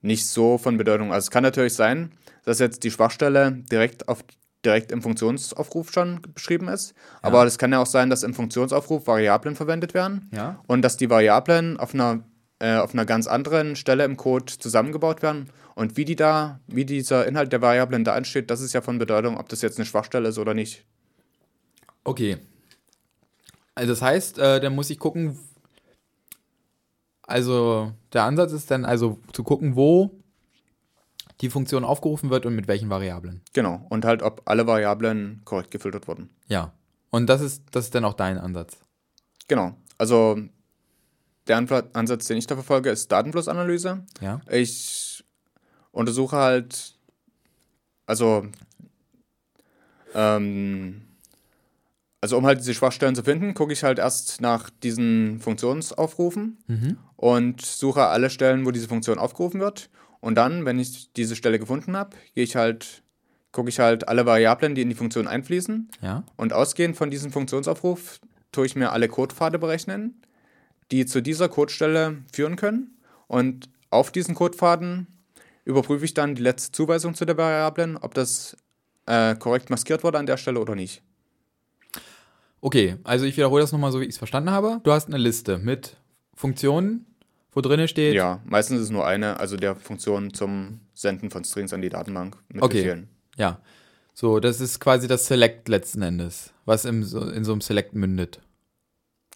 nicht 0.00 0.26
so 0.26 0.58
von 0.58 0.76
Bedeutung. 0.76 1.12
Also 1.12 1.26
es 1.26 1.30
kann 1.30 1.42
natürlich 1.42 1.74
sein, 1.74 2.12
dass 2.44 2.58
jetzt 2.58 2.84
die 2.84 2.90
Schwachstelle 2.90 3.52
direkt 3.70 4.08
auf 4.08 4.24
direkt 4.64 4.90
im 4.90 5.00
Funktionsaufruf 5.00 5.92
schon 5.92 6.20
beschrieben 6.34 6.66
ist. 6.68 6.92
Aber 7.22 7.44
es 7.46 7.56
kann 7.56 7.70
ja 7.72 7.78
auch 7.78 7.86
sein, 7.86 8.10
dass 8.10 8.24
im 8.24 8.34
Funktionsaufruf 8.34 9.06
Variablen 9.06 9.54
verwendet 9.54 9.94
werden 9.94 10.28
Ja. 10.34 10.60
und 10.66 10.82
dass 10.82 10.96
die 10.96 11.08
Variablen 11.08 11.78
auf 11.78 11.94
einer, 11.94 12.24
äh, 12.58 12.76
auf 12.76 12.92
einer 12.92 13.04
ganz 13.06 13.28
anderen 13.28 13.76
Stelle 13.76 14.04
im 14.04 14.16
Code 14.16 14.46
zusammengebaut 14.58 15.22
werden. 15.22 15.50
Und 15.76 15.96
wie 15.96 16.04
die 16.04 16.16
da, 16.16 16.58
wie 16.66 16.84
dieser 16.84 17.26
Inhalt 17.28 17.52
der 17.52 17.62
Variablen 17.62 18.02
da 18.02 18.16
entsteht, 18.16 18.50
das 18.50 18.60
ist 18.60 18.72
ja 18.72 18.80
von 18.80 18.98
Bedeutung, 18.98 19.38
ob 19.38 19.48
das 19.48 19.62
jetzt 19.62 19.78
eine 19.78 19.86
Schwachstelle 19.86 20.28
ist 20.30 20.38
oder 20.38 20.54
nicht. 20.54 20.84
Okay. 22.06 22.38
Also 23.74 23.92
das 23.92 24.00
heißt, 24.00 24.38
äh, 24.38 24.60
dann 24.60 24.74
muss 24.74 24.90
ich 24.90 24.98
gucken, 24.98 25.38
also 27.22 27.92
der 28.12 28.22
Ansatz 28.22 28.52
ist 28.52 28.70
dann 28.70 28.84
also 28.84 29.18
zu 29.32 29.42
gucken, 29.42 29.74
wo 29.74 30.22
die 31.40 31.50
Funktion 31.50 31.84
aufgerufen 31.84 32.30
wird 32.30 32.46
und 32.46 32.54
mit 32.54 32.68
welchen 32.68 32.88
Variablen. 32.88 33.42
Genau. 33.52 33.84
Und 33.90 34.04
halt, 34.04 34.22
ob 34.22 34.42
alle 34.46 34.66
Variablen 34.66 35.42
korrekt 35.44 35.70
gefiltert 35.72 36.08
wurden. 36.08 36.30
Ja. 36.46 36.72
Und 37.10 37.26
das 37.26 37.40
ist, 37.40 37.64
das 37.72 37.86
ist 37.86 37.94
dann 37.94 38.04
auch 38.04 38.14
dein 38.14 38.38
Ansatz. 38.38 38.78
Genau. 39.48 39.76
Also 39.98 40.38
der 41.48 41.56
Ansatz, 41.56 42.26
den 42.26 42.38
ich 42.38 42.46
da 42.46 42.54
verfolge, 42.54 42.90
ist 42.90 43.10
Datenflussanalyse. 43.10 44.04
Ja. 44.20 44.40
Ich 44.48 45.24
untersuche 45.90 46.36
halt, 46.36 46.94
also, 48.06 48.46
ähm, 50.14 51.05
also 52.20 52.36
um 52.38 52.46
halt 52.46 52.58
diese 52.60 52.74
Schwachstellen 52.74 53.14
zu 53.14 53.22
finden, 53.22 53.54
gucke 53.54 53.72
ich 53.72 53.84
halt 53.84 53.98
erst 53.98 54.40
nach 54.40 54.70
diesen 54.82 55.38
Funktionsaufrufen 55.40 56.58
Mhm. 56.66 56.98
und 57.16 57.60
suche 57.64 58.06
alle 58.06 58.30
Stellen, 58.30 58.64
wo 58.66 58.70
diese 58.70 58.88
Funktion 58.88 59.18
aufgerufen 59.18 59.60
wird. 59.60 59.90
Und 60.20 60.34
dann, 60.36 60.64
wenn 60.64 60.78
ich 60.78 61.12
diese 61.12 61.36
Stelle 61.36 61.58
gefunden 61.58 61.96
habe, 61.96 62.16
gehe 62.34 62.42
ich 62.44 62.56
halt, 62.56 63.02
gucke 63.52 63.68
ich 63.68 63.78
halt 63.78 64.08
alle 64.08 64.26
Variablen, 64.26 64.74
die 64.74 64.82
in 64.82 64.88
die 64.88 64.94
Funktion 64.94 65.28
einfließen. 65.28 65.88
Ja. 66.00 66.24
Und 66.36 66.52
ausgehend 66.52 66.96
von 66.96 67.10
diesem 67.10 67.30
Funktionsaufruf 67.30 68.18
tue 68.50 68.66
ich 68.66 68.74
mir 68.76 68.92
alle 68.92 69.08
Codepfade 69.08 69.58
berechnen, 69.58 70.20
die 70.90 71.04
zu 71.06 71.20
dieser 71.20 71.48
Codestelle 71.48 72.18
führen 72.32 72.56
können. 72.56 72.96
Und 73.28 73.68
auf 73.90 74.10
diesen 74.10 74.34
Codepfaden 74.34 75.06
überprüfe 75.64 76.04
ich 76.04 76.14
dann 76.14 76.34
die 76.34 76.42
letzte 76.42 76.72
Zuweisung 76.72 77.14
zu 77.14 77.24
der 77.24 77.36
Variablen, 77.36 77.96
ob 77.96 78.14
das 78.14 78.56
äh, 79.06 79.34
korrekt 79.36 79.68
maskiert 79.70 80.02
wurde 80.02 80.18
an 80.18 80.26
der 80.26 80.36
Stelle 80.38 80.60
oder 80.60 80.74
nicht. 80.74 81.02
Okay, 82.60 82.96
also 83.04 83.24
ich 83.26 83.36
wiederhole 83.36 83.60
das 83.62 83.72
nochmal 83.72 83.92
so, 83.92 84.00
wie 84.00 84.04
ich 84.04 84.10
es 84.10 84.18
verstanden 84.18 84.50
habe. 84.50 84.80
Du 84.82 84.92
hast 84.92 85.06
eine 85.08 85.18
Liste 85.18 85.58
mit 85.58 85.96
Funktionen, 86.34 87.06
wo 87.52 87.60
drin 87.60 87.86
steht, 87.88 88.14
Ja, 88.14 88.40
meistens 88.44 88.78
ist 88.78 88.84
es 88.84 88.90
nur 88.90 89.06
eine, 89.06 89.38
also 89.38 89.56
der 89.56 89.76
Funktion 89.76 90.32
zum 90.34 90.80
Senden 90.94 91.30
von 91.30 91.44
Strings 91.44 91.72
an 91.72 91.82
die 91.82 91.88
Datenbank 91.88 92.36
mit 92.48 92.62
Okay. 92.62 92.78
Befehlen. 92.82 93.08
ja. 93.36 93.60
So, 94.18 94.40
das 94.40 94.62
ist 94.62 94.80
quasi 94.80 95.08
das 95.08 95.26
Select 95.26 95.68
letzten 95.68 96.00
Endes, 96.00 96.54
was 96.64 96.86
im, 96.86 97.02
in 97.02 97.44
so 97.44 97.52
einem 97.52 97.60
Select 97.60 97.92
mündet. 97.94 98.40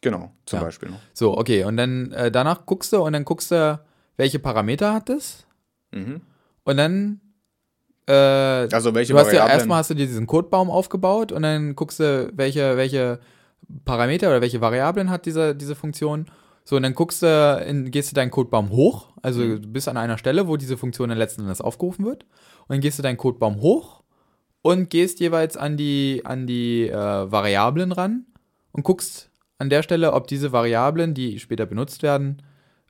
Genau, 0.00 0.32
zum 0.46 0.58
Ja. 0.60 0.64
Beispiel. 0.64 0.88
So, 1.12 1.36
okay, 1.36 1.64
und 1.64 1.76
dann 1.76 2.12
äh, 2.12 2.30
danach 2.30 2.64
guckst 2.64 2.90
du 2.94 3.02
und 3.04 3.12
dann 3.12 3.26
guckst 3.26 3.50
du, 3.50 3.78
welche 4.16 4.38
Parameter 4.38 4.94
hat 4.94 5.10
es 5.10 5.44
Mhm. 5.92 6.22
und 6.64 6.76
dann 6.78 7.20
Äh, 8.06 8.12
Also 8.12 8.94
welche 8.94 9.12
du 9.12 9.18
hast 9.18 9.32
ja 9.32 9.40
Variablen- 9.40 9.50
erstmal 9.52 9.78
hast 9.78 9.90
du 9.90 9.94
dir 9.94 10.06
diesen 10.06 10.26
Codebaum 10.26 10.70
aufgebaut 10.70 11.32
und 11.32 11.42
dann 11.42 11.74
guckst 11.76 12.00
du, 12.00 12.30
welche, 12.34 12.76
welche 12.76 13.20
Parameter 13.84 14.28
oder 14.28 14.40
welche 14.40 14.60
Variablen 14.60 15.10
hat 15.10 15.26
diese, 15.26 15.54
diese 15.54 15.74
Funktion. 15.74 16.26
So, 16.64 16.76
und 16.76 16.82
dann 16.82 16.94
guckst 16.94 17.22
du, 17.22 17.64
in, 17.66 17.90
gehst 17.90 18.10
du 18.10 18.14
deinen 18.14 18.30
Codebaum 18.30 18.70
hoch, 18.70 19.08
also 19.22 19.40
Mhm. 19.42 19.62
du 19.62 19.68
bist 19.68 19.88
an 19.88 19.96
einer 19.96 20.18
Stelle, 20.18 20.46
wo 20.48 20.56
diese 20.56 20.76
Funktion 20.76 21.08
dann 21.08 21.18
letzten 21.18 21.42
Endes 21.42 21.60
aufgerufen 21.60 22.04
wird. 22.04 22.24
Und 22.68 22.74
dann 22.74 22.80
gehst 22.80 22.98
du 22.98 23.02
deinen 23.02 23.16
Codebaum 23.16 23.60
hoch 23.60 24.02
und 24.62 24.90
gehst 24.90 25.20
jeweils 25.20 25.56
an 25.56 25.76
die, 25.76 26.22
an 26.24 26.46
die 26.46 26.88
äh, 26.88 26.94
Variablen 26.94 27.92
ran 27.92 28.26
und 28.72 28.82
guckst 28.82 29.30
an 29.58 29.68
der 29.70 29.82
Stelle, 29.82 30.12
ob 30.12 30.26
diese 30.26 30.52
Variablen, 30.52 31.12
die 31.14 31.38
später 31.38 31.66
benutzt 31.66 32.02
werden, 32.02 32.42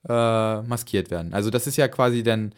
äh, 0.08 0.62
maskiert 0.62 1.10
werden. 1.10 1.32
Also 1.34 1.50
das 1.50 1.66
ist 1.66 1.76
ja 1.76 1.88
quasi 1.88 2.22
dann, 2.22 2.52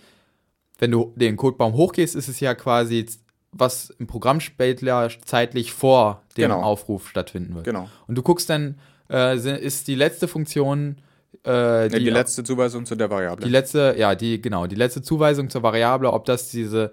wenn 0.82 0.90
du 0.90 1.12
den 1.14 1.36
Codebaum 1.36 1.74
hochgehst, 1.74 2.16
ist 2.16 2.26
es 2.26 2.40
ja 2.40 2.56
quasi, 2.56 3.06
was 3.52 3.90
im 4.00 4.08
Programm 4.08 4.40
später 4.40 5.08
zeitlich 5.24 5.72
vor 5.72 6.22
dem 6.36 6.42
Genau. 6.50 6.60
Aufruf 6.60 7.08
stattfinden 7.08 7.54
wird. 7.54 7.64
Genau. 7.66 7.88
Und 8.08 8.16
du 8.16 8.22
guckst 8.22 8.50
dann, 8.50 8.80
äh, 9.08 9.36
ist 9.64 9.86
die 9.86 9.94
letzte 9.94 10.26
Funktion, 10.26 10.96
äh, 11.44 11.88
Die, 11.88 12.00
die 12.00 12.10
letzte 12.10 12.42
Zuweisung 12.42 12.84
zu 12.84 12.96
der 12.96 13.10
Variable. 13.10 13.44
die 13.46 13.50
letzte, 13.52 13.94
ja, 13.96 14.16
die, 14.16 14.42
genau, 14.42 14.66
die 14.66 14.74
letzte 14.74 15.02
Zuweisung 15.02 15.50
zur 15.50 15.62
Variable, 15.62 16.10
ob 16.12 16.24
das 16.24 16.50
diese 16.50 16.92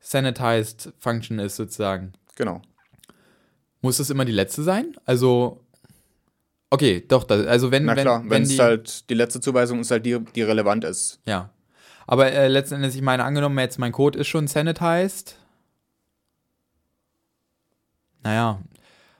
sanitized 0.00 0.92
Function 0.98 1.38
ist 1.38 1.54
sozusagen. 1.56 2.14
genau. 2.34 2.60
Muss 3.82 4.00
es 4.00 4.10
immer 4.10 4.24
die 4.24 4.32
letzte 4.32 4.64
sein? 4.64 4.96
Also, 5.04 5.60
okay, 6.70 7.04
doch, 7.06 7.22
das, 7.22 7.46
also 7.46 7.70
wenn, 7.70 7.84
Na 7.84 7.94
klar, 7.94 8.24
wenn 8.26 8.42
es 8.42 8.58
halt 8.58 9.08
die 9.08 9.14
letzte 9.14 9.40
Zuweisung 9.40 9.78
ist 9.78 9.92
halt 9.92 10.04
die, 10.04 10.18
die 10.34 10.42
relevant 10.42 10.82
ist. 10.82 11.20
ja. 11.24 11.50
Aber 12.08 12.32
äh, 12.32 12.48
letzten 12.48 12.76
Endes, 12.76 12.94
ich 12.94 13.02
meine, 13.02 13.22
angenommen 13.22 13.58
jetzt 13.58 13.78
mein 13.78 13.92
Code 13.92 14.18
ist 14.18 14.28
schon 14.28 14.46
sanitized. 14.48 15.36
Naja, 18.24 18.62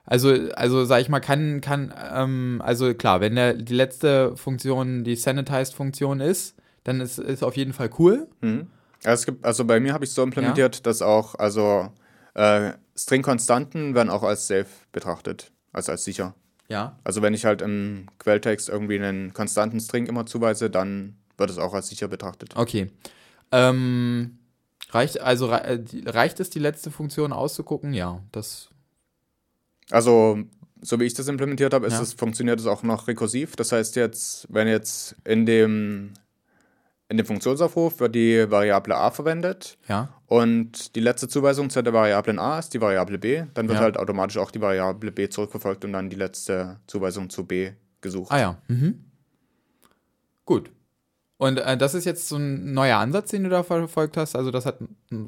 also, 0.06 0.30
also 0.54 0.86
sag 0.86 1.02
ich 1.02 1.10
mal, 1.10 1.20
kann, 1.20 1.60
kann, 1.60 1.92
ähm, 2.14 2.62
also 2.64 2.94
klar, 2.94 3.20
wenn 3.20 3.34
der, 3.34 3.52
die 3.52 3.74
letzte 3.74 4.34
Funktion 4.36 5.04
die 5.04 5.16
sanitized-Funktion 5.16 6.20
ist, 6.20 6.56
dann 6.84 7.02
ist, 7.02 7.18
ist 7.18 7.42
auf 7.44 7.58
jeden 7.58 7.74
Fall 7.74 7.90
cool. 7.98 8.26
Mhm. 8.40 8.68
Ja, 9.04 9.12
es 9.12 9.26
gibt, 9.26 9.44
also 9.44 9.66
bei 9.66 9.80
mir 9.80 9.92
habe 9.92 10.06
ich 10.06 10.12
so 10.12 10.22
implementiert, 10.22 10.86
dass 10.86 11.02
auch, 11.02 11.34
also 11.34 11.92
äh, 12.32 12.72
String-Konstanten 12.96 13.94
werden 13.94 14.08
auch 14.08 14.22
als 14.22 14.48
safe 14.48 14.66
betrachtet, 14.92 15.52
also 15.74 15.92
als 15.92 16.04
sicher. 16.04 16.34
Ja. 16.68 16.98
Also 17.04 17.20
wenn 17.20 17.34
ich 17.34 17.44
halt 17.44 17.60
im 17.60 18.06
Quelltext 18.18 18.70
irgendwie 18.70 18.98
einen 18.98 19.34
konstanten 19.34 19.78
String 19.78 20.06
immer 20.06 20.24
zuweise, 20.24 20.70
dann 20.70 21.18
wird 21.38 21.50
es 21.50 21.58
auch 21.58 21.72
als 21.74 21.88
sicher 21.88 22.08
betrachtet. 22.08 22.56
Okay. 22.56 22.90
Ähm, 23.52 24.38
reicht, 24.90 25.20
also 25.20 25.48
äh, 25.50 25.80
reicht 26.06 26.40
es, 26.40 26.50
die 26.50 26.58
letzte 26.58 26.90
Funktion 26.90 27.32
auszugucken? 27.32 27.94
Ja, 27.94 28.20
das. 28.32 28.68
Also, 29.90 30.38
so 30.82 31.00
wie 31.00 31.04
ich 31.04 31.14
das 31.14 31.28
implementiert 31.28 31.72
habe, 31.72 31.88
Ja. 31.88 32.00
es, 32.00 32.12
funktioniert 32.12 32.60
es 32.60 32.66
auch 32.66 32.82
noch 32.82 33.08
rekursiv. 33.08 33.56
Das 33.56 33.72
heißt 33.72 33.96
jetzt, 33.96 34.46
wenn 34.52 34.68
jetzt 34.68 35.16
in 35.24 35.46
dem, 35.46 36.12
in 37.08 37.16
dem 37.16 37.24
Funktionsaufruf 37.24 38.00
wird 38.00 38.14
die 38.14 38.50
Variable 38.50 38.94
a 38.94 39.10
verwendet 39.10 39.78
Ja. 39.88 40.10
und 40.26 40.94
die 40.94 41.00
letzte 41.00 41.26
Zuweisung 41.26 41.70
zu 41.70 41.82
der 41.82 41.94
Variablen 41.94 42.38
a 42.38 42.58
ist 42.58 42.74
die 42.74 42.80
Variable 42.82 43.18
b, 43.18 43.44
dann 43.54 43.66
wird 43.68 43.78
Ja. 43.78 43.84
halt 43.84 43.96
automatisch 43.96 44.36
auch 44.36 44.50
die 44.50 44.60
Variable 44.60 45.10
b 45.10 45.28
zurückverfolgt 45.30 45.84
und 45.86 45.94
dann 45.94 46.10
die 46.10 46.16
letzte 46.16 46.80
Zuweisung 46.86 47.30
zu 47.30 47.44
b 47.46 47.72
gesucht. 48.02 48.30
Ah 48.30 48.38
ja. 48.38 48.58
Mhm. 48.68 49.04
Gut. 50.44 50.70
Und 51.38 51.58
äh, 51.58 51.76
das 51.76 51.94
ist 51.94 52.04
jetzt 52.04 52.28
so 52.28 52.36
ein 52.36 52.72
neuer 52.74 52.98
Ansatz, 52.98 53.30
den 53.30 53.44
du 53.44 53.48
da 53.50 53.62
verfolgt 53.62 54.16
hast. 54.16 54.36
Also 54.36 54.50
das 54.50 54.66
hat 54.66 54.78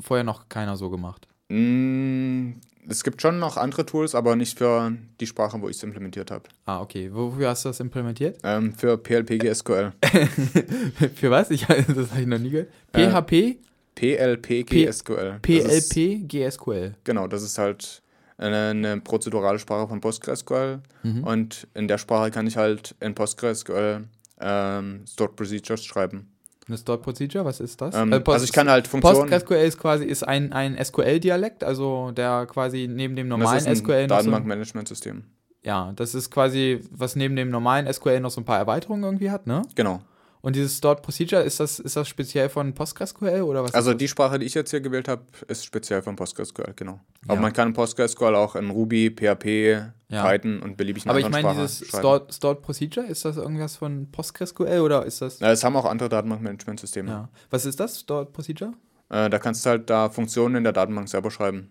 vorher 0.01 0.25
noch 0.25 0.49
keiner 0.49 0.77
so 0.77 0.91
gemacht. 0.91 1.27
Mm, 1.49 2.53
es 2.89 3.05
gibt 3.05 3.23
schon 3.23 3.39
noch 3.39 3.57
andere 3.57 3.87
Tools, 3.87 4.15
aber 4.15 4.35
nicht 4.37 4.59
für 4.59 4.93
die 5.21 5.27
Sprache, 5.27 5.61
wo 5.63 5.69
ich 5.69 5.77
es 5.77 5.83
implementiert 5.83 6.31
habe. 6.31 6.45
Ah, 6.67 6.81
okay. 6.81 7.11
Wofür 7.13 7.49
hast 7.51 7.65
du 7.65 7.69
das 7.69 7.79
implementiert? 7.81 8.39
Ähm, 8.43 8.73
für 8.75 8.99
PLP 8.99 9.39
GSQL. 9.39 9.93
Für 11.15 11.31
was? 11.31 11.51
Ich, 11.51 11.67
das 11.67 12.11
habe 12.11 12.21
ich 12.21 12.27
noch 12.27 12.39
nie 12.39 12.51
gehört. 12.51 12.69
Äh, 12.93 13.09
PHP, 13.09 13.59
PLP 13.95 14.43
P- 14.67 14.85
GSQL. 14.87 15.39
PLP, 15.43 16.27
GSQL. 16.29 16.95
Genau, 17.05 17.27
das 17.29 17.43
ist 17.43 17.59
halt 17.59 18.03
eine, 18.39 18.69
eine 18.71 19.01
prozedurale 19.01 19.59
Sprache 19.59 19.87
von 19.89 20.01
PostgreSQL. 20.01 20.81
Mhm. 21.03 21.25
Und 21.25 21.69
in 21.75 21.87
der 21.87 21.99
Sprache 21.99 22.31
kann 22.31 22.47
ich 22.47 22.57
halt 22.57 22.95
in 23.01 23.15
PostgreSQL 23.15 24.05
ähm, 24.41 25.05
Stored 25.07 25.37
Procedures 25.37 25.85
schreiben. 25.85 26.33
Eine 26.69 26.79
Stored 26.79 27.03
Procedure, 27.03 27.45
was 27.45 27.59
ist 27.61 27.81
das? 27.81 27.95
Ähm, 27.97 28.13
Äh, 28.13 28.21
Post- 28.21 28.35
also 28.35 28.45
ich 28.45 28.53
kann 28.53 28.69
halt 28.71 28.87
Funktionen. 28.87 29.29
PostgreSQL 29.31 29.65
ist 29.67 29.79
quasi 29.79 30.05
ist 30.05 30.23
ein, 30.23 30.53
ein 30.53 30.77
SQL-Dialekt, 30.83 31.65
also 31.65 32.13
der 32.13 32.47
quasi 32.47 32.87
neben 32.89 33.17
dem 33.17 33.29
das 33.29 33.39
normalen 33.39 33.59
ist 33.59 33.67
ein 33.67 33.77
SQL 33.77 34.07
noch 34.07 34.17
so, 34.21 34.31
Datenbankmanagementsystem. 34.31 35.25
Ja, 35.63 35.93
das 35.97 36.15
ist 36.15 36.31
quasi, 36.31 36.81
was 36.91 37.17
neben 37.17 37.37
dem 37.37 37.51
normalen 37.51 37.93
SQL 37.93 38.21
noch 38.21 38.31
so 38.31 38.41
ein 38.41 38.45
paar 38.45 38.59
Erweiterungen 38.59 39.03
irgendwie 39.05 39.31
hat, 39.31 39.47
ne? 39.47 39.63
Genau. 39.75 40.01
Und 40.43 40.57
dieses 40.57 40.79
Stored 40.79 41.03
Procedure, 41.03 41.43
ist 41.43 41.61
das, 41.61 41.79
ist 41.79 41.97
das 41.97 42.09
speziell 42.09 42.49
von 42.49 42.73
PostgreSQL 42.73 43.43
oder 43.43 43.63
was? 43.63 43.75
Also 43.75 43.93
die 43.93 44.09
Sprache, 44.09 44.39
die 44.39 44.47
ich 44.47 44.55
jetzt 44.55 44.71
hier 44.71 44.81
gewählt 44.81 45.07
habe, 45.07 45.23
ist 45.49 45.67
speziell 45.67 46.01
von 46.01 46.17
PostgreSQL, 46.17 46.73
genau. 46.77 46.99
Aber 47.27 47.35
Ja. 47.35 47.41
man 47.43 47.53
kann 47.53 47.75
PostgreSQL 47.75 48.35
auch 48.35 48.57
in 48.57 48.71
Ruby, 48.71 49.11
PHP, 49.11 49.93
Ja. 50.09 50.25
Python 50.27 50.61
und 50.63 50.79
beliebigen 50.79 51.11
Aber 51.11 51.19
ich 51.19 51.27
anderen 51.27 51.43
meine, 51.45 51.55
Sprachen 51.55 51.67
dieses 51.67 51.89
schreiben. 51.91 52.01
Stored, 52.03 52.33
Stored 52.35 52.63
Procedure, 52.63 53.07
ist 53.07 53.25
das 53.27 53.37
irgendwas 53.37 53.77
von 53.77 54.11
PostgreSQL 54.11 54.81
oder 54.81 55.05
ist 55.05 55.21
das. 55.21 55.41
Ja, 55.41 55.53
es 55.53 55.63
haben 55.63 55.77
auch 55.77 55.85
andere 55.85 56.09
Datenbankmanagementsysteme. 56.09 57.11
Ja. 57.11 57.29
Was 57.51 57.67
ist 57.67 57.79
das, 57.79 58.01
Stored 58.01 58.33
Procedure? 58.33 58.73
Äh, 59.11 59.29
da 59.29 59.39
kannst 59.39 59.67
du 59.67 59.71
halt 59.71 59.91
da 59.91 60.09
Funktionen 60.09 60.55
in 60.57 60.65
der 60.65 60.73
Datenbank 60.73 61.09
selber 61.11 61.31
schreiben. 61.31 61.71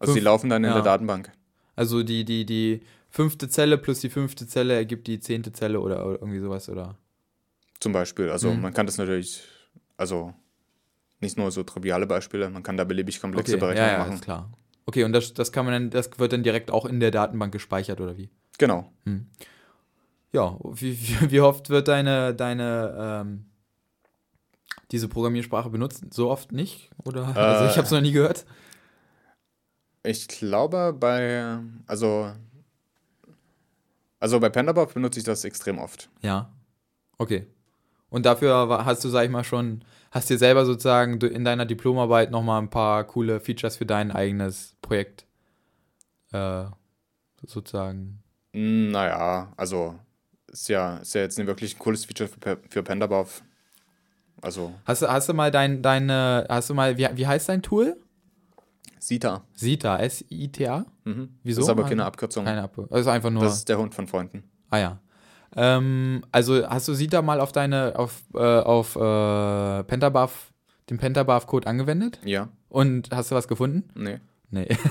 Also 0.00 0.12
die 0.12 0.18
Fünf- 0.18 0.24
laufen 0.24 0.50
dann 0.50 0.64
in 0.64 0.70
ja. 0.70 0.74
der 0.74 0.82
Datenbank. 0.82 1.30
Also 1.76 2.02
die, 2.02 2.24
die, 2.24 2.44
die 2.46 2.80
fünfte 3.10 3.48
Zelle 3.48 3.78
plus 3.78 4.00
die 4.00 4.10
fünfte 4.10 4.46
Zelle 4.48 4.74
ergibt 4.74 5.06
die 5.06 5.20
zehnte 5.20 5.52
Zelle 5.52 5.80
oder, 5.80 6.04
oder 6.04 6.20
irgendwie 6.20 6.40
sowas, 6.40 6.68
oder? 6.68 6.96
Zum 7.84 7.92
Beispiel. 7.92 8.30
Also 8.30 8.50
Mhm. 8.50 8.62
man 8.62 8.72
kann 8.72 8.86
das 8.86 8.96
natürlich, 8.96 9.42
also 9.98 10.32
nicht 11.20 11.36
nur 11.36 11.50
so 11.50 11.64
triviale 11.64 12.06
Beispiele, 12.06 12.48
man 12.48 12.62
kann 12.62 12.78
da 12.78 12.84
beliebig 12.84 13.20
komplexe 13.20 13.56
Okay, 13.56 13.60
ja, 13.60 13.66
Berechnungen 13.66 13.92
ja, 13.92 13.98
machen. 13.98 14.14
ist 14.14 14.24
klar. 14.24 14.50
Okay, 14.86 15.04
und 15.04 15.12
das, 15.12 15.34
das 15.34 15.52
kann 15.52 15.66
man 15.66 15.74
dann, 15.74 15.90
das 15.90 16.18
wird 16.18 16.32
dann 16.32 16.42
direkt 16.42 16.70
auch 16.70 16.86
in 16.86 16.98
der 16.98 17.10
Datenbank 17.10 17.52
gespeichert, 17.52 18.00
oder 18.00 18.16
wie? 18.16 18.30
Genau. 18.56 18.90
Ja, 20.32 20.56
wie, 20.62 20.98
wie, 20.98 21.30
wie 21.30 21.40
oft 21.42 21.68
wird 21.68 21.88
deine, 21.88 22.34
deine, 22.34 22.96
ähm, 22.98 23.50
diese 24.90 25.06
Programmiersprache 25.08 25.68
benutzt? 25.68 26.04
So 26.14 26.30
oft 26.30 26.52
nicht? 26.52 26.90
Oder? 27.04 27.36
also 27.36 27.66
ich 27.66 27.76
habe 27.76 27.84
es 27.84 27.90
noch 27.90 28.00
nie 28.00 28.12
gehört. 28.12 28.46
Ich 30.04 30.26
glaube 30.26 30.96
bei, 30.98 31.58
also, 31.86 32.32
also 34.20 34.40
bei 34.40 34.48
Pandabuff 34.48 34.94
benutze 34.94 35.18
ich 35.18 35.26
das 35.26 35.44
extrem 35.44 35.76
oft. 35.76 36.08
Ja. 36.22 36.50
Okay. 37.18 37.46
Und 38.14 38.26
dafür 38.26 38.84
hast 38.84 39.02
du, 39.02 39.08
sag 39.08 39.24
ich 39.24 39.30
mal, 39.32 39.42
schon, 39.42 39.82
hast 40.12 40.30
dir 40.30 40.38
selber 40.38 40.64
sozusagen 40.64 41.20
in 41.20 41.44
deiner 41.44 41.66
Diplomarbeit 41.66 42.30
nochmal 42.30 42.62
ein 42.62 42.70
paar 42.70 43.02
coole 43.02 43.40
Features 43.40 43.76
für 43.78 43.86
dein 43.86 44.12
eigenes 44.12 44.76
Projekt 44.82 45.26
äh, 46.30 46.66
sozusagen. 47.44 48.22
Hm, 48.52 48.92
Naja, 48.92 49.52
also 49.56 49.98
ist 50.46 50.68
ja, 50.68 50.98
ist 50.98 51.12
ja 51.16 51.22
jetzt 51.22 51.38
nicht 51.38 51.48
wirklich 51.48 51.74
ein 51.74 51.80
cooles 51.80 52.04
Feature 52.04 52.28
für, 52.28 52.56
für 52.70 52.84
Pandabuff. 52.84 53.42
Also 54.40 54.72
Hast 54.84 55.02
du, 55.02 55.08
hast 55.08 55.28
du 55.28 55.34
mal 55.34 55.50
dein, 55.50 55.82
deine, 55.82 56.46
hast 56.48 56.70
du 56.70 56.74
mal, 56.74 56.96
wie, 56.96 57.08
wie 57.14 57.26
heißt 57.26 57.48
dein 57.48 57.62
Tool? 57.62 57.96
Sita. 59.00 59.42
Sita, 59.54 59.98
S-I-T-A? 59.98 60.86
Mhm. 61.02 61.30
Wieso? 61.42 61.62
Das 61.62 61.66
ist 61.66 61.70
aber 61.70 61.82
keine 61.82 62.04
Abkürzung. 62.04 62.44
Keine 62.44 62.62
Ab 62.62 62.78
Also 62.90 63.10
einfach 63.10 63.30
nur. 63.30 63.42
Das 63.42 63.56
ist 63.56 63.68
der 63.68 63.78
Hund 63.78 63.92
von 63.92 64.06
Freunden. 64.06 64.44
ah 64.70 64.78
ja. 64.78 65.00
Ähm, 65.56 66.22
also 66.32 66.66
hast 66.68 66.88
du 66.88 66.94
Sita 66.94 67.22
mal 67.22 67.40
auf 67.40 67.52
deine, 67.52 67.94
auf, 67.96 68.22
äh, 68.34 68.38
auf 68.38 68.96
äh, 68.96 69.84
Pentabuff, 69.84 70.52
den 70.90 70.98
Pentabuff-Code 70.98 71.66
angewendet? 71.66 72.18
Ja. 72.24 72.48
Und 72.68 73.10
hast 73.12 73.30
du 73.30 73.34
was 73.34 73.46
gefunden? 73.48 73.84
Nee. 73.94 74.18
Nee. 74.50 74.68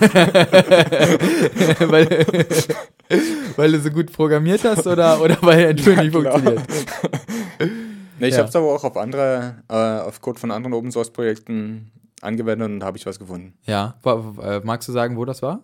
weil, 1.79 2.07
weil 3.55 3.71
du 3.71 3.79
so 3.79 3.89
gut 3.91 4.11
programmiert 4.11 4.63
hast 4.63 4.87
oder, 4.87 5.21
oder 5.21 5.37
weil 5.41 5.59
er 5.59 5.73
nicht 5.73 5.85
klar. 5.85 6.11
funktioniert? 6.11 6.61
Nee, 8.19 8.27
ich 8.27 8.33
Ja. 8.35 8.39
habe 8.41 8.49
es 8.49 8.55
aber 8.55 8.67
auch 8.73 8.83
auf 8.83 8.95
andere, 8.95 9.63
äh, 9.67 9.73
auf 9.73 10.21
Code 10.21 10.39
von 10.39 10.51
anderen 10.51 10.73
Open 10.73 10.91
Source 10.91 11.09
Projekten 11.11 11.91
angewendet 12.21 12.69
und 12.69 12.83
habe 12.83 12.95
ich 12.95 13.05
was 13.05 13.17
gefunden. 13.19 13.53
Ja. 13.65 13.95
Äh, 14.05 14.59
magst 14.63 14.87
du 14.87 14.93
sagen, 14.93 15.17
wo 15.17 15.25
das 15.25 15.41
war? 15.41 15.63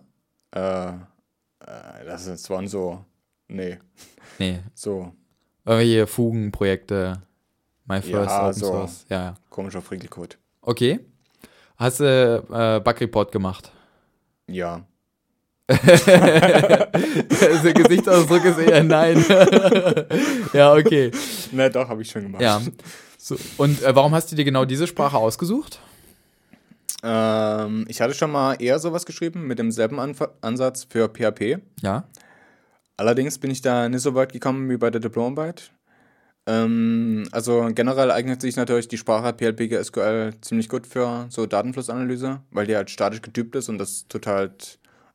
Äh, 0.54 0.88
äh, 0.88 0.94
das, 2.04 2.26
das 2.26 2.50
waren 2.50 2.66
so, 2.66 3.02
nee, 3.48 3.78
Nee. 4.40 4.58
so 4.74 5.12
Irgendwelche 5.64 6.06
Fugenprojekte. 6.06 7.22
My 7.84 8.00
first 8.00 8.30
Ja, 8.30 8.42
Open 8.42 8.54
so. 8.54 8.66
Source. 8.66 9.06
Ja, 9.08 9.22
ja. 9.22 9.34
komischer 9.50 9.82
Frickelcode. 9.82 10.38
Okay. 10.62 11.00
Hast 11.76 12.00
du 12.00 12.04
äh, 12.04 12.80
Bug-Report 12.80 13.30
gemacht? 13.32 13.70
Ja. 14.46 14.84
Der 15.68 16.88
Gesichtsausdruck 17.74 18.44
ist 18.44 18.58
eher 18.58 18.82
nein. 18.82 19.24
ja, 20.52 20.72
okay. 20.74 21.12
Ne, 21.52 21.70
doch, 21.70 21.88
habe 21.88 22.02
ich 22.02 22.10
schon 22.10 22.22
gemacht. 22.22 22.42
Ja. 22.42 22.60
So, 23.18 23.36
und 23.58 23.82
äh, 23.82 23.94
warum 23.94 24.12
hast 24.14 24.32
du 24.32 24.36
dir 24.36 24.44
genau 24.44 24.64
diese 24.64 24.86
Sprache 24.86 25.16
ausgesucht? 25.16 25.78
Ähm, 27.02 27.84
ich 27.88 28.00
hatte 28.00 28.14
schon 28.14 28.32
mal 28.32 28.54
eher 28.54 28.78
sowas 28.78 29.06
geschrieben 29.06 29.46
mit 29.46 29.58
demselben 29.58 30.00
Anf 30.00 30.22
Ansatz 30.40 30.86
für 30.88 31.08
PHP. 31.08 31.58
Ja. 31.82 32.04
Allerdings 33.00 33.38
bin 33.38 33.50
ich 33.50 33.62
da 33.62 33.88
nicht 33.88 34.02
so 34.02 34.14
weit 34.14 34.30
gekommen 34.30 34.68
wie 34.68 34.76
bei 34.76 34.90
der 34.90 35.00
Diplomarbeit. 35.00 35.70
Ähm, 36.46 37.26
also 37.32 37.70
generell 37.74 38.10
eignet 38.10 38.42
sich 38.42 38.56
natürlich 38.56 38.88
die 38.88 38.98
Sprache 38.98 39.32
PLP 39.32 39.82
SQL 39.82 40.34
ziemlich 40.42 40.68
gut 40.68 40.86
für 40.86 41.24
so 41.30 41.46
Datenflussanalyse, 41.46 42.42
weil 42.50 42.66
die 42.66 42.76
halt 42.76 42.90
statisch 42.90 43.22
getypt 43.22 43.56
ist 43.56 43.70
und 43.70 43.78
das 43.78 44.06
total. 44.08 44.50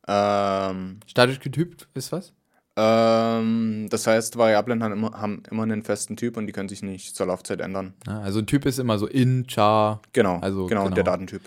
Ähm, 0.08 1.00
Statisch 1.06 1.40
getypt 1.40 1.88
ist 1.94 2.12
was? 2.12 2.34
ähm, 2.76 3.86
das 3.92 4.08
heißt, 4.08 4.36
Variablen 4.36 4.82
haben 4.84 4.94
immer, 4.94 5.12
haben 5.12 5.44
immer 5.52 5.62
einen 5.62 5.84
festen 5.84 6.18
Typ 6.18 6.38
und 6.38 6.48
die 6.48 6.54
können 6.54 6.70
sich 6.70 6.82
nicht 6.82 7.16
zur 7.16 7.28
Laufzeit 7.28 7.62
ändern. 7.62 7.94
Ja, 8.08 8.20
also 8.22 8.40
ein 8.40 8.48
Typ 8.48 8.66
ist 8.66 8.80
immer 8.80 8.98
so 8.98 9.06
in, 9.06 9.46
char. 9.48 10.02
Genau, 10.12 10.40
Also, 10.40 10.66
genau, 10.66 10.86
genau. 10.86 10.96
der 10.96 11.04
Datentyp. 11.04 11.42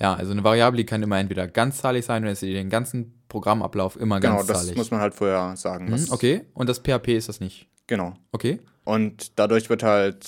Ja, 0.00 0.14
also 0.14 0.32
eine 0.32 0.42
Variable 0.42 0.76
die 0.78 0.86
kann 0.86 1.02
immer 1.02 1.18
entweder 1.18 1.46
ganzzahlig 1.46 2.04
sein 2.04 2.22
oder 2.24 2.32
ist 2.32 2.40
sie 2.40 2.52
den 2.52 2.68
ganzen 2.70 3.22
Programmablauf 3.28 3.96
immer 3.96 4.18
Genau, 4.20 4.38
das 4.38 4.46
ganzzahlig. 4.48 4.76
muss 4.76 4.90
man 4.90 5.00
halt 5.00 5.14
vorher 5.14 5.56
sagen. 5.56 5.86
Mhm, 5.90 6.06
okay, 6.10 6.46
und 6.54 6.68
das 6.68 6.80
PHP 6.80 7.08
ist 7.16 7.28
das 7.28 7.40
nicht. 7.40 7.68
Genau. 7.86 8.14
Okay, 8.32 8.60
Und 8.84 9.38
dadurch 9.38 9.68
wird 9.70 9.82
halt, 9.82 10.24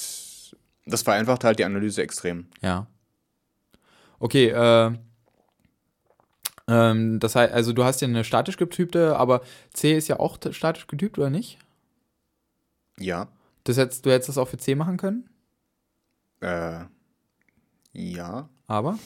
das 0.87 1.03
vereinfacht 1.03 1.43
halt 1.45 1.59
die 1.59 1.65
Analyse 1.65 2.03
extrem. 2.03 2.47
ja. 2.63 2.87
Okay, 4.19 4.49
äh, 4.49 4.93
ähm, 6.69 7.21
das 7.21 7.35
heißt, 7.35 7.53
also 7.53 7.73
du 7.75 7.85
hast 7.85 8.01
ja 8.01 8.09
eine 8.09 8.25
statisch 8.25 8.57
getypte, 8.57 9.17
aber 9.17 9.43
C 9.75 9.97
ist 9.97 10.09
ja 10.09 10.19
auch 10.19 10.39
statisch 10.53 10.87
getypt, 10.87 11.19
oder 11.19 11.29
nicht? 11.31 11.59
Ja. 12.99 13.29
Das 13.65 13.77
hättest, 13.77 14.07
du 14.07 14.11
hättest 14.11 14.31
das 14.31 14.39
auch 14.39 14.49
für 14.49 14.57
C 14.57 14.75
machen 14.75 14.97
können, 14.97 15.29
Äh, 16.41 16.85
ja. 17.93 18.49
aber 18.67 18.99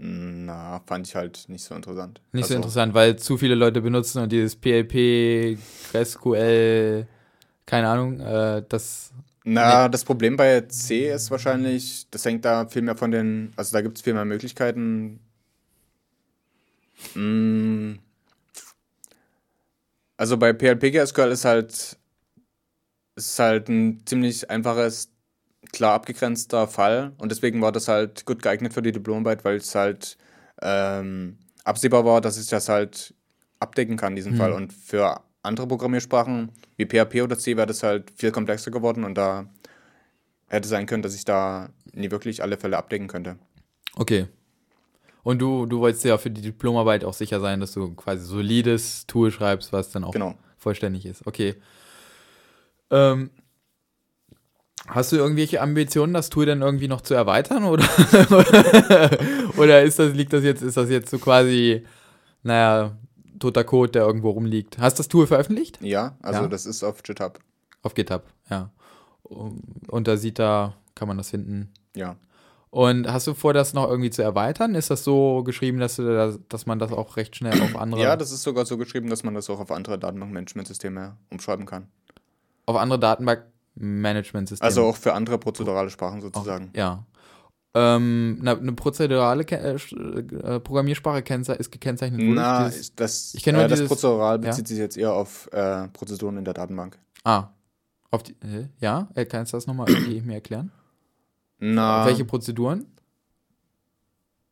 Na, 0.00 0.80
fand 0.86 1.08
ich 1.08 1.16
halt 1.16 1.44
nicht 1.48 1.64
so 1.64 1.74
interessant. 1.74 2.20
nicht 2.32 2.46
so 2.46 2.54
Also, 2.54 2.54
interessant, 2.54 2.94
weil 2.94 3.16
zu 3.16 3.36
viele 3.36 3.56
Leute 3.56 3.80
benutzen 3.80 4.22
und 4.22 4.30
dieses 4.30 4.54
PHP, 4.54 5.58
SQL, 5.92 7.06
keine 7.66 7.88
Ahnung, 7.88 8.20
äh, 8.20 8.62
das, 8.68 9.12
Na, 9.44 9.88
das 9.88 10.04
Problem 10.04 10.36
bei 10.36 10.60
C 10.62 11.10
ist 11.10 11.30
wahrscheinlich, 11.30 12.06
das 12.10 12.24
hängt 12.24 12.44
da 12.44 12.66
viel 12.68 12.82
mehr 12.82 12.96
von 12.96 13.10
den, 13.10 13.52
also 13.56 13.72
da 13.72 13.80
gibt 13.80 13.96
es 13.98 14.02
viel 14.04 14.14
mehr 14.14 14.24
Möglichkeiten. 14.24 15.20
Mm. 17.14 17.94
Also 20.16 20.36
bei 20.36 20.52
PHP 20.52 20.96
SQL 21.06 21.30
ist 21.32 21.44
halt, 21.44 21.96
ist 23.16 23.38
halt 23.38 23.68
ein 23.68 24.02
ziemlich 24.06 24.48
einfaches, 24.50 25.10
klar 25.72 25.94
abgegrenzter 25.94 26.66
Fall 26.68 27.12
und 27.18 27.30
deswegen 27.30 27.60
war 27.60 27.72
das 27.72 27.88
halt 27.88 28.24
gut 28.26 28.42
geeignet 28.42 28.72
für 28.72 28.82
die 28.82 28.92
Diplomarbeit, 28.92 29.44
weil 29.44 29.56
es 29.56 29.74
halt 29.74 30.16
ähm, 30.62 31.38
absehbar 31.64 32.04
war, 32.04 32.20
dass 32.20 32.38
ich 32.38 32.46
das 32.48 32.68
halt 32.68 33.14
abdecken 33.60 33.96
kann, 33.96 34.16
diesen 34.16 34.32
Hm. 34.32 34.38
Fall. 34.38 34.52
Und 34.52 34.72
für 34.72 35.20
andere 35.42 35.66
Programmiersprachen 35.66 36.50
wie 36.76 36.86
PHP 36.86 37.22
oder 37.22 37.38
C 37.38 37.56
wäre 37.56 37.66
das 37.66 37.82
halt 37.82 38.10
viel 38.16 38.32
komplexer 38.32 38.70
geworden 38.70 39.04
und 39.04 39.14
da 39.16 39.46
hätte 40.48 40.68
sein 40.68 40.86
können, 40.86 41.02
dass 41.02 41.14
ich 41.14 41.24
da 41.24 41.68
nie 41.92 42.10
wirklich 42.10 42.42
alle 42.42 42.56
Fälle 42.56 42.78
abdecken 42.78 43.06
könnte. 43.08 43.36
Okay. 43.96 44.26
Und 45.22 45.40
du, 45.40 45.66
du 45.66 45.80
wolltest 45.80 46.04
ja 46.04 46.16
für 46.16 46.30
die 46.30 46.40
Diplomarbeit 46.40 47.04
auch 47.04 47.12
sicher 47.12 47.40
sein, 47.40 47.60
dass 47.60 47.72
du 47.72 47.94
quasi 47.94 48.24
solides 48.24 49.06
Tool 49.06 49.30
schreibst, 49.30 49.72
was 49.72 49.90
dann 49.90 50.04
auch 50.04 50.12
Genau. 50.12 50.34
vollständig 50.56 51.04
ist. 51.04 51.26
Okay. 51.26 51.56
Ähm, 52.90 53.30
hast 54.88 55.12
du 55.12 55.16
irgendwelche 55.16 55.60
Ambitionen, 55.60 56.14
das 56.14 56.30
Tool 56.30 56.46
dann 56.46 56.62
irgendwie 56.62 56.88
noch 56.88 57.00
zu 57.02 57.14
erweitern 57.14 57.64
oder 57.64 57.84
oder 59.56 59.82
ist 59.82 59.98
das 59.98 60.14
liegt 60.14 60.32
das 60.32 60.44
jetzt 60.44 60.62
ist 60.62 60.76
das 60.76 60.90
jetzt 60.90 61.10
so 61.10 61.18
quasi 61.18 61.84
naja 62.42 62.96
toter 63.38 63.64
Code, 63.64 63.92
der 63.92 64.02
irgendwo 64.06 64.30
rumliegt? 64.30 64.78
Hast 64.78 64.98
das 64.98 65.08
Tool 65.08 65.26
veröffentlicht 65.26 65.78
Ja, 65.82 66.16
also 66.22 66.42
Ja. 66.42 66.48
das 66.48 66.66
ist 66.66 66.82
auf 66.82 67.02
GitHub. 67.02 67.38
auf 67.82 67.94
GitHub? 67.94 68.24
Ja. 68.50 68.70
Und 69.22 70.08
da 70.08 70.16
sieht 70.16 70.38
da 70.38 70.74
kann 70.94 71.06
man 71.08 71.16
das 71.18 71.30
finden. 71.30 71.70
Ja. 71.94 72.16
Und 72.70 73.10
hast 73.10 73.26
du 73.26 73.34
vor, 73.34 73.54
das 73.54 73.72
noch 73.72 73.88
irgendwie 73.88 74.10
zu 74.10 74.22
erweitern? 74.22 74.74
Ist 74.74 74.90
das 74.90 75.02
so 75.04 75.42
geschrieben, 75.44 75.78
dass, 75.78 75.96
du 75.96 76.02
das, 76.12 76.38
dass 76.48 76.66
man 76.66 76.78
das 76.78 76.92
auch 76.92 77.16
recht 77.16 77.36
schnell 77.36 77.60
auf 77.62 77.76
andere, 77.76 78.02
Ja, 78.02 78.16
das 78.16 78.30
ist 78.32 78.42
sogar 78.42 78.66
so 78.66 78.76
geschrieben, 78.76 79.08
dass 79.08 79.22
man 79.22 79.34
das 79.34 79.48
auch 79.48 79.60
auf 79.60 79.70
andere 79.70 79.98
Datenbankmanagementsysteme 79.98 81.16
umschreiben 81.30 81.64
kann. 81.66 81.86
auf 82.66 82.76
andere 82.76 82.98
Datenbankmanagementsysteme? 83.78 84.66
Also 84.66 84.84
auch 84.84 84.96
für 84.96 85.14
andere 85.14 85.38
prozedurale 85.38 85.90
Sprachen 85.90 86.20
sozusagen. 86.20 86.70
Ja. 86.74 87.04
Ähm, 87.74 88.38
eine, 88.40 88.56
eine 88.58 88.72
prozedurale 88.72 89.44
Ke 89.44 89.56
äh, 89.58 89.74
äh, 89.76 90.60
Programmiersprache 90.60 91.22
ist 91.54 91.70
gekennzeichnet. 91.70 92.20
Na, 92.22 92.68
dieses- 92.68 92.94
das, 92.94 93.34
ich 93.34 93.42
kenn 93.42 93.54
nur 93.54 93.64
äh, 93.64 93.68
das 93.68 93.84
Prozedural 93.84 94.42
ja. 94.42 94.48
bezieht 94.50 94.68
sich 94.68 94.78
jetzt 94.78 94.96
eher 94.96 95.12
auf 95.12 95.48
äh, 95.52 95.88
Prozeduren 95.88 96.38
in 96.38 96.44
der 96.44 96.54
Datenbank. 96.54 96.98
ah. 97.24 97.48
Auf 98.10 98.22
die, 98.22 98.32
äh, 98.40 98.68
ja, 98.80 99.06
kannst 99.28 99.52
du 99.52 99.58
das 99.58 99.66
nochmal 99.66 99.86
irgendwie 99.90 100.22
mir 100.22 100.36
erklären? 100.36 100.72
Na, 101.58 102.06
Welche 102.06 102.24
Prozeduren? 102.24 102.86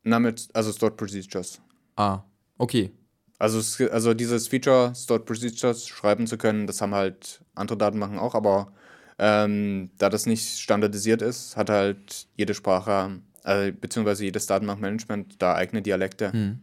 na 0.03 0.19
mit, 0.19 0.49
also 0.53 0.71
Stored 0.73 0.99
Procedures. 0.99 1.59
Ah, 1.97 2.21
okay. 2.59 2.93
Also, 3.39 3.87
also 3.87 4.13
dieses 4.13 4.49
Feature, 4.49 4.95
Stored 4.95 5.25
Procedures 5.25 5.89
schreiben 5.89 6.27
zu 6.27 6.37
können, 6.37 6.67
das 6.67 6.83
haben 6.83 6.95
halt 6.95 7.43
andere 7.55 7.79
Datenbanken 7.79 8.19
auch, 8.19 8.35
aber 8.35 8.73
ähm, 9.19 9.91
da 9.99 10.09
das 10.09 10.27
nicht 10.27 10.59
standardisiert 10.59 11.23
ist, 11.23 11.57
hat 11.57 11.71
halt 11.71 12.27
jede 12.37 12.55
Sprache, 12.55 13.21
äh, 13.45 13.73
beziehungsweise 13.73 14.25
jedes 14.25 14.47
Datenbankmanagement 14.47 15.41
da 15.41 15.55
eigene 15.55 15.83
Dialekte. 15.83 16.33
Hm. 16.33 16.61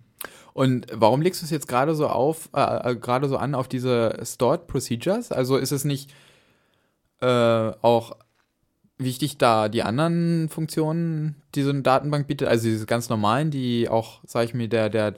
Und 0.54 0.86
warum 0.92 1.22
legst 1.22 1.42
du 1.42 1.46
es 1.46 1.52
jetzt 1.52 1.68
gerade 1.68 1.96
so 1.96 2.08
auf, 2.08 2.50
äh, 2.54 2.92
äh, 2.92 2.96
gerade 2.96 3.28
so 3.28 3.38
an 3.38 3.56
auf 3.56 3.68
diese 3.68 4.20
Stored 4.24 4.68
Procedures? 4.68 5.32
Also 5.32 5.58
ist 5.58 5.72
es 5.72 5.84
nicht 5.84 6.14
äh, 7.22 7.72
auch 7.82 8.18
wichtig, 8.98 9.40
da 9.40 9.68
die 9.68 9.82
anderen 9.82 10.50
Funktionen, 10.50 11.42
die 11.56 11.64
so 11.64 11.72
eine 11.72 11.82
Datenbank 11.82 12.28
bietet, 12.28 12.48
also 12.48 12.68
diese 12.68 12.86
ganz 12.86 13.10
normalen, 13.10 13.50
die 13.50 13.90
auch, 13.90 14.22
sag 14.26 14.46
ich 14.46 14.54
mir, 14.54 14.68
der, 14.68 14.90
der 14.90 15.16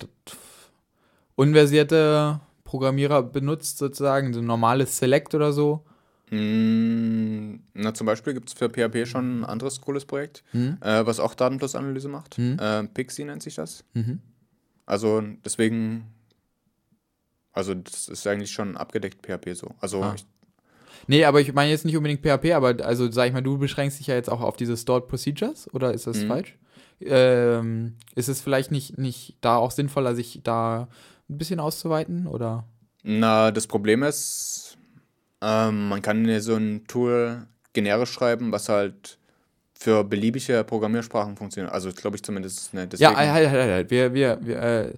unversierte 1.35 2.39
Programmierer 2.63 3.21
benutzt, 3.21 3.77
sozusagen, 3.77 4.33
so 4.33 4.39
ein 4.39 4.45
normales 4.45 4.97
Select 4.97 5.35
oder 5.35 5.51
so? 5.51 5.83
Mm, 6.31 7.59
na, 7.73 7.93
zum 7.93 8.07
Beispiel 8.07 8.33
gibt 8.33 8.49
es 8.49 8.53
für 8.55 8.69
PHP 8.69 9.05
schon 9.07 9.41
ein 9.41 9.45
anderes 9.45 9.81
cooles 9.81 10.05
Projekt, 10.05 10.43
Hm? 10.51 10.77
äh, 10.81 11.05
was 11.05 11.19
auch 11.19 11.35
Datenflussanalyse 11.35 12.07
macht. 12.09 12.37
Hm. 12.37 12.57
Äh, 12.59 12.83
Pixie 12.85 13.23
nennt 13.25 13.43
sich 13.43 13.55
das. 13.55 13.83
Mhm. 13.93 14.19
Also 14.85 15.21
deswegen, 15.43 16.05
also 17.53 17.73
das 17.73 18.07
ist 18.07 18.25
eigentlich 18.27 18.51
schon 18.51 18.77
abgedeckt 18.77 19.25
PHP 19.25 19.53
so. 19.55 19.69
Also 19.79 20.01
Ah. 20.03 20.13
ich, 20.15 20.25
Nee, 21.07 21.25
aber 21.25 21.39
ich 21.39 21.53
meine 21.53 21.69
jetzt 21.69 21.85
nicht 21.85 21.95
unbedingt 21.97 22.21
PHP, 22.23 22.53
aber 22.53 22.83
also 22.83 23.11
sag 23.11 23.27
ich 23.27 23.33
mal, 23.33 23.43
du 23.43 23.59
beschränkst 23.59 23.99
dich 23.99 24.07
ja 24.07 24.15
jetzt 24.15 24.29
auch 24.29 24.41
auf 24.41 24.55
diese 24.55 24.75
Stored 24.75 25.07
Procedures 25.07 25.71
oder 25.73 25.93
ist 25.93 26.07
das 26.07 26.23
Mhm. 26.23 26.27
falsch? 26.27 26.57
Ähm, 27.01 27.95
ist 28.15 28.27
es 28.29 28.41
vielleicht 28.41 28.71
nicht, 28.71 28.97
nicht 28.97 29.37
da 29.41 29.57
auch 29.57 29.69
sinnvoller, 29.69 30.15
sich 30.15 30.39
da 30.43 30.87
ein 31.29 31.37
bisschen 31.37 31.59
auszuweiten 31.59 32.25
oder? 32.25 32.65
na, 33.03 33.51
das 33.51 33.67
Problem 33.67 34.01
ist, 34.01 34.64
ähm, 35.41 35.89
man 35.89 36.01
kann 36.01 36.25
ja 36.25 36.39
so 36.39 36.55
ein 36.55 36.85
Tool 36.87 37.47
generisch 37.73 38.11
schreiben, 38.11 38.51
was 38.51 38.69
halt 38.69 39.17
für 39.77 40.03
beliebige 40.03 40.63
Programmiersprachen 40.63 41.35
funktioniert. 41.35 41.73
Also 41.73 41.91
glaube 41.91 42.15
ich 42.15 42.23
zumindest. 42.23 42.73
Ne, 42.73 42.87
Ja, 42.95 43.15
halt, 43.15 43.31
halt, 43.31 43.49
halt, 43.49 43.71
halt. 43.71 43.91
Wir, 43.91 44.13
wir, 44.13 44.39
wir, 44.41 44.61
äh, 44.61 44.93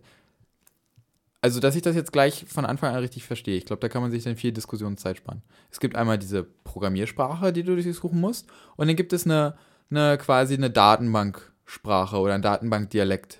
also, 1.42 1.60
dass 1.60 1.76
ich 1.76 1.82
das 1.82 1.96
jetzt 1.96 2.12
gleich 2.12 2.46
von 2.48 2.66
Anfang 2.66 2.94
an 2.94 3.00
richtig 3.00 3.26
verstehe, 3.26 3.58
ich 3.58 3.66
glaube, 3.66 3.80
da 3.80 3.90
kann 3.90 4.02
man 4.02 4.12
sich 4.12 4.24
dann 4.24 4.36
viel 4.36 4.52
Diskussionszeit 4.52 5.18
sparen. 5.18 5.42
Es 5.72 5.80
gibt 5.80 5.96
einmal 5.96 6.18
diese 6.18 6.44
Programmiersprache, 6.44 7.54
die 7.54 7.64
du 7.64 7.76
durchsuchen 7.76 8.20
musst, 8.20 8.48
und 8.76 8.88
dann 8.88 8.96
gibt 8.96 9.14
es 9.14 9.26
eine, 9.26 9.56
eine 9.90 10.18
quasi 10.18 10.56
eine 10.56 10.70
Datenbanksprache 10.70 12.18
oder 12.18 12.34
ein 12.34 12.42
Datenbankdialekt, 12.42 13.40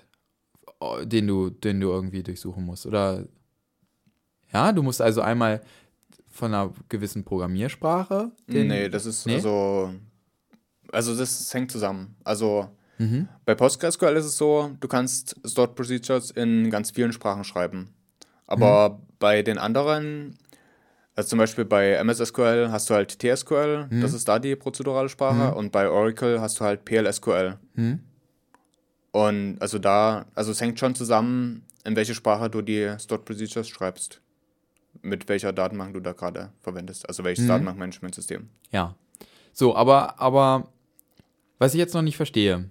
oh, 0.80 0.98
den 1.04 1.26
du, 1.26 1.50
den 1.50 1.80
du 1.80 1.90
irgendwie 1.90 2.22
durchsuchen 2.22 2.64
musst. 2.64 2.86
Oder 2.86 3.24
ja, 4.52 4.72
du 4.72 4.82
musst 4.82 5.02
also 5.02 5.20
einmal 5.20 5.60
von 6.38 6.54
einer 6.54 6.72
gewissen 6.88 7.24
Programmiersprache. 7.24 8.30
den- 8.46 8.68
nee, 8.68 8.88
das 8.88 9.04
ist 9.06 9.26
Nee? 9.26 9.34
also. 9.36 9.92
Also 10.90 11.14
das 11.14 11.52
hängt 11.52 11.70
zusammen. 11.70 12.16
Also 12.24 12.68
Mhm. 12.98 13.28
bei 13.44 13.54
PostgreSQL 13.54 14.16
ist 14.16 14.24
es 14.24 14.36
so, 14.38 14.70
du 14.80 14.88
kannst 14.88 15.36
Stored 15.46 15.74
Procedures 15.74 16.30
in 16.30 16.70
ganz 16.70 16.90
vielen 16.92 17.12
Sprachen 17.12 17.44
schreiben. 17.44 17.92
Aber 18.46 18.90
Mhm. 18.90 19.02
bei 19.18 19.42
den 19.42 19.58
anderen, 19.58 20.38
also 21.14 21.28
zum 21.30 21.38
Beispiel 21.38 21.64
bei 21.66 21.90
MS 21.92 22.20
SQL 22.20 22.70
hast 22.70 22.88
du 22.88 22.94
halt 22.94 23.18
TSQL, 23.18 23.86
Mhm. 23.90 24.00
das 24.00 24.14
ist 24.14 24.26
da 24.28 24.38
die 24.38 24.56
prozedurale 24.56 25.08
Sprache, 25.10 25.54
und 25.54 25.72
bei 25.72 25.90
Oracle 25.90 26.40
hast 26.40 26.58
du 26.60 26.64
halt 26.64 26.84
PLSQL. 26.86 27.58
Mhm. 27.74 28.00
Und 29.12 29.58
also 29.60 29.78
da, 29.78 30.26
also 30.34 30.50
es 30.52 30.60
hängt 30.60 30.78
schon 30.78 30.94
zusammen, 30.94 31.64
in 31.84 31.96
welche 31.96 32.14
Sprache 32.14 32.48
du 32.50 32.62
die 32.62 32.94
Stored 32.98 33.24
Procedures 33.24 33.68
schreibst. 33.68 34.20
Mit 35.02 35.28
welcher 35.28 35.52
Datenbank 35.52 35.94
du 35.94 36.00
da 36.00 36.12
gerade 36.12 36.52
verwendest. 36.60 37.08
Also 37.08 37.24
welches 37.24 37.44
Mhm. 37.44 37.48
Datenbankmanagementsystem. 37.48 38.48
Ja. 38.70 38.94
So, 39.52 39.74
aber, 39.76 40.20
aber 40.20 40.68
was 41.58 41.74
ich 41.74 41.78
jetzt 41.78 41.94
noch 41.94 42.02
nicht 42.02 42.16
verstehe. 42.16 42.68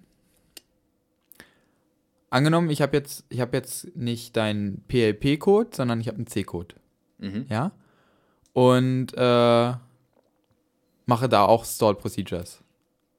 angenommen, 2.30 2.70
ich 2.70 2.82
habe 2.82 2.96
jetzt, 2.98 3.26
ich 3.30 3.40
habe 3.40 3.56
jetzt 3.56 3.96
nicht 3.96 4.36
deinen 4.36 4.82
PLP-Code, 4.88 5.70
sondern 5.74 6.00
ich 6.02 6.08
habe 6.08 6.18
einen 6.18 6.28
C-Code. 6.28 6.76
Mhm. 7.20 7.46
Ja? 7.50 7.72
Und 8.54 9.14
äh, 9.16 9.74
mache 11.06 11.30
da 11.30 11.46
auch 11.46 11.66
Stored 11.66 12.00
Procedures. 12.00 12.62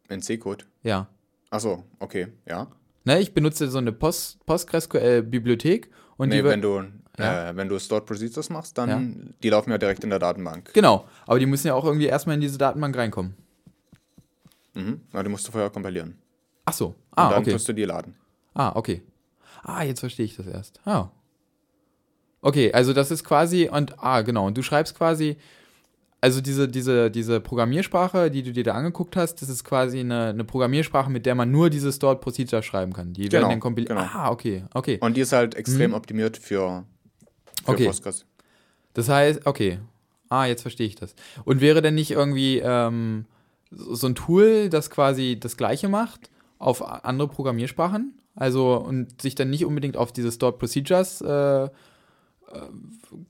In 0.09 0.21
C-Code. 0.23 0.65
Ja. 0.83 1.09
Achso, 1.51 1.85
okay, 1.99 2.29
ja. 2.47 2.69
Ne, 3.05 3.21
ich 3.21 3.33
benutze 3.33 3.69
so 3.71 3.79
eine 3.79 3.93
Post 3.93 4.45
PostgreSQL-Bibliothek 4.45 5.91
und 6.19 6.29
nee, 6.29 6.39
die 6.39 6.45
wenn 6.45 6.61
du, 6.61 6.85
Ja. 7.19 7.51
äh, 7.51 7.57
wenn 7.57 7.69
du 7.69 7.79
Stored 7.79 8.07
Procedures 8.07 8.49
machst, 8.51 8.79
dann 8.79 9.35
die 9.43 9.51
laufen 9.51 9.71
ja 9.71 9.79
direkt 9.79 10.05
in 10.05 10.11
der 10.11 10.19
Datenbank. 10.19 10.73
Genau, 10.75 11.07
aber 11.27 11.39
die 11.39 11.47
müssen 11.47 11.67
ja 11.67 11.75
auch 11.75 11.85
irgendwie 11.85 12.07
erstmal 12.07 12.35
in 12.37 12.41
diese 12.41 12.59
Datenbank 12.59 12.97
reinkommen. 12.97 13.35
Mhm. 14.75 15.01
Aber 15.13 15.23
die 15.25 15.31
musst 15.31 15.47
du 15.49 15.53
vorher 15.53 15.71
kompilieren. 15.71 16.17
Ach 16.65 16.73
so. 16.73 16.87
Und 16.89 16.95
Ah, 17.17 17.31
dann 17.31 17.41
okay. 17.43 17.53
tust 17.53 17.69
du 17.69 17.73
die 17.73 17.85
laden. 17.85 18.15
Ah, 18.55 18.73
okay. 18.75 19.03
Ah, 19.63 19.83
jetzt 19.83 20.01
verstehe 20.01 20.27
ich 20.27 20.37
das 20.37 20.47
erst. 20.47 20.81
Ah. 20.85 21.11
Okay, 22.41 22.73
also 22.73 22.93
das 22.93 23.11
ist 23.11 23.25
quasi 23.25 23.69
und 23.69 23.97
ah, 23.99 24.23
genau, 24.23 24.47
und 24.47 24.57
du 24.57 24.63
schreibst 24.63 24.95
quasi 24.97 25.37
also 26.21 26.41
diese 26.41 26.69
diese 26.69 27.11
diese 27.11 27.41
Programmiersprache, 27.41 28.31
die 28.31 28.43
du 28.43 28.53
dir 28.53 28.65
da 28.65 28.75
angeguckt 28.75 29.17
hast, 29.17 29.41
das 29.43 29.49
ist 29.49 29.65
quasi 29.65 30.01
eine, 30.01 30.27
eine 30.29 30.45
Programmiersprache, 30.45 31.11
mit 31.11 31.27
der 31.27 31.35
man 31.35 31.51
nur 31.51 31.71
diese 31.71 31.93
Stored 31.93 32.21
Procedure 32.21 32.63
schreiben 32.63 32.93
kann. 32.93 33.13
Die 33.13 33.23
werden 33.23 33.31
Genau, 33.43 33.49
dann 33.51 33.61
kompiliert. 33.61 33.89
genau. 33.91 34.03
Ah, 34.13 34.31
okay, 34.31 34.65
okay. 34.75 34.99
Und 35.01 35.17
die 35.17 35.21
ist 35.21 35.33
halt 35.33 35.55
extrem 35.57 35.95
optimiert 35.95 36.37
für, 36.37 36.85
für 37.69 37.75
Okay. 37.75 37.87
Postgres. 37.87 38.25
Das 38.95 39.09
heißt, 39.09 39.47
okay. 39.47 39.79
Ah, 40.29 40.45
jetzt 40.47 40.63
verstehe 40.63 40.87
ich 40.87 40.95
das. 40.95 41.15
Und 41.45 41.61
wäre 41.61 41.81
denn 41.81 41.95
nicht 41.95 42.11
irgendwie 42.11 42.59
ähm, 42.59 43.25
so 43.71 44.07
ein 44.07 44.15
Tool, 44.15 44.69
das 44.69 44.91
quasi 44.91 45.39
das 45.41 45.57
Gleiche 45.57 45.89
macht 45.89 46.31
auf 46.59 46.83
andere 46.83 47.29
Programmiersprachen? 47.29 48.21
Also 48.35 48.77
und 48.77 49.21
sich 49.23 49.35
dann 49.35 49.51
nicht 49.51 49.65
unbedingt 49.65 49.97
auf 49.97 50.13
diese 50.13 50.31
Stored 50.31 50.59
Procedures 50.59 51.21
äh, 51.23 51.65
äh, 51.65 51.69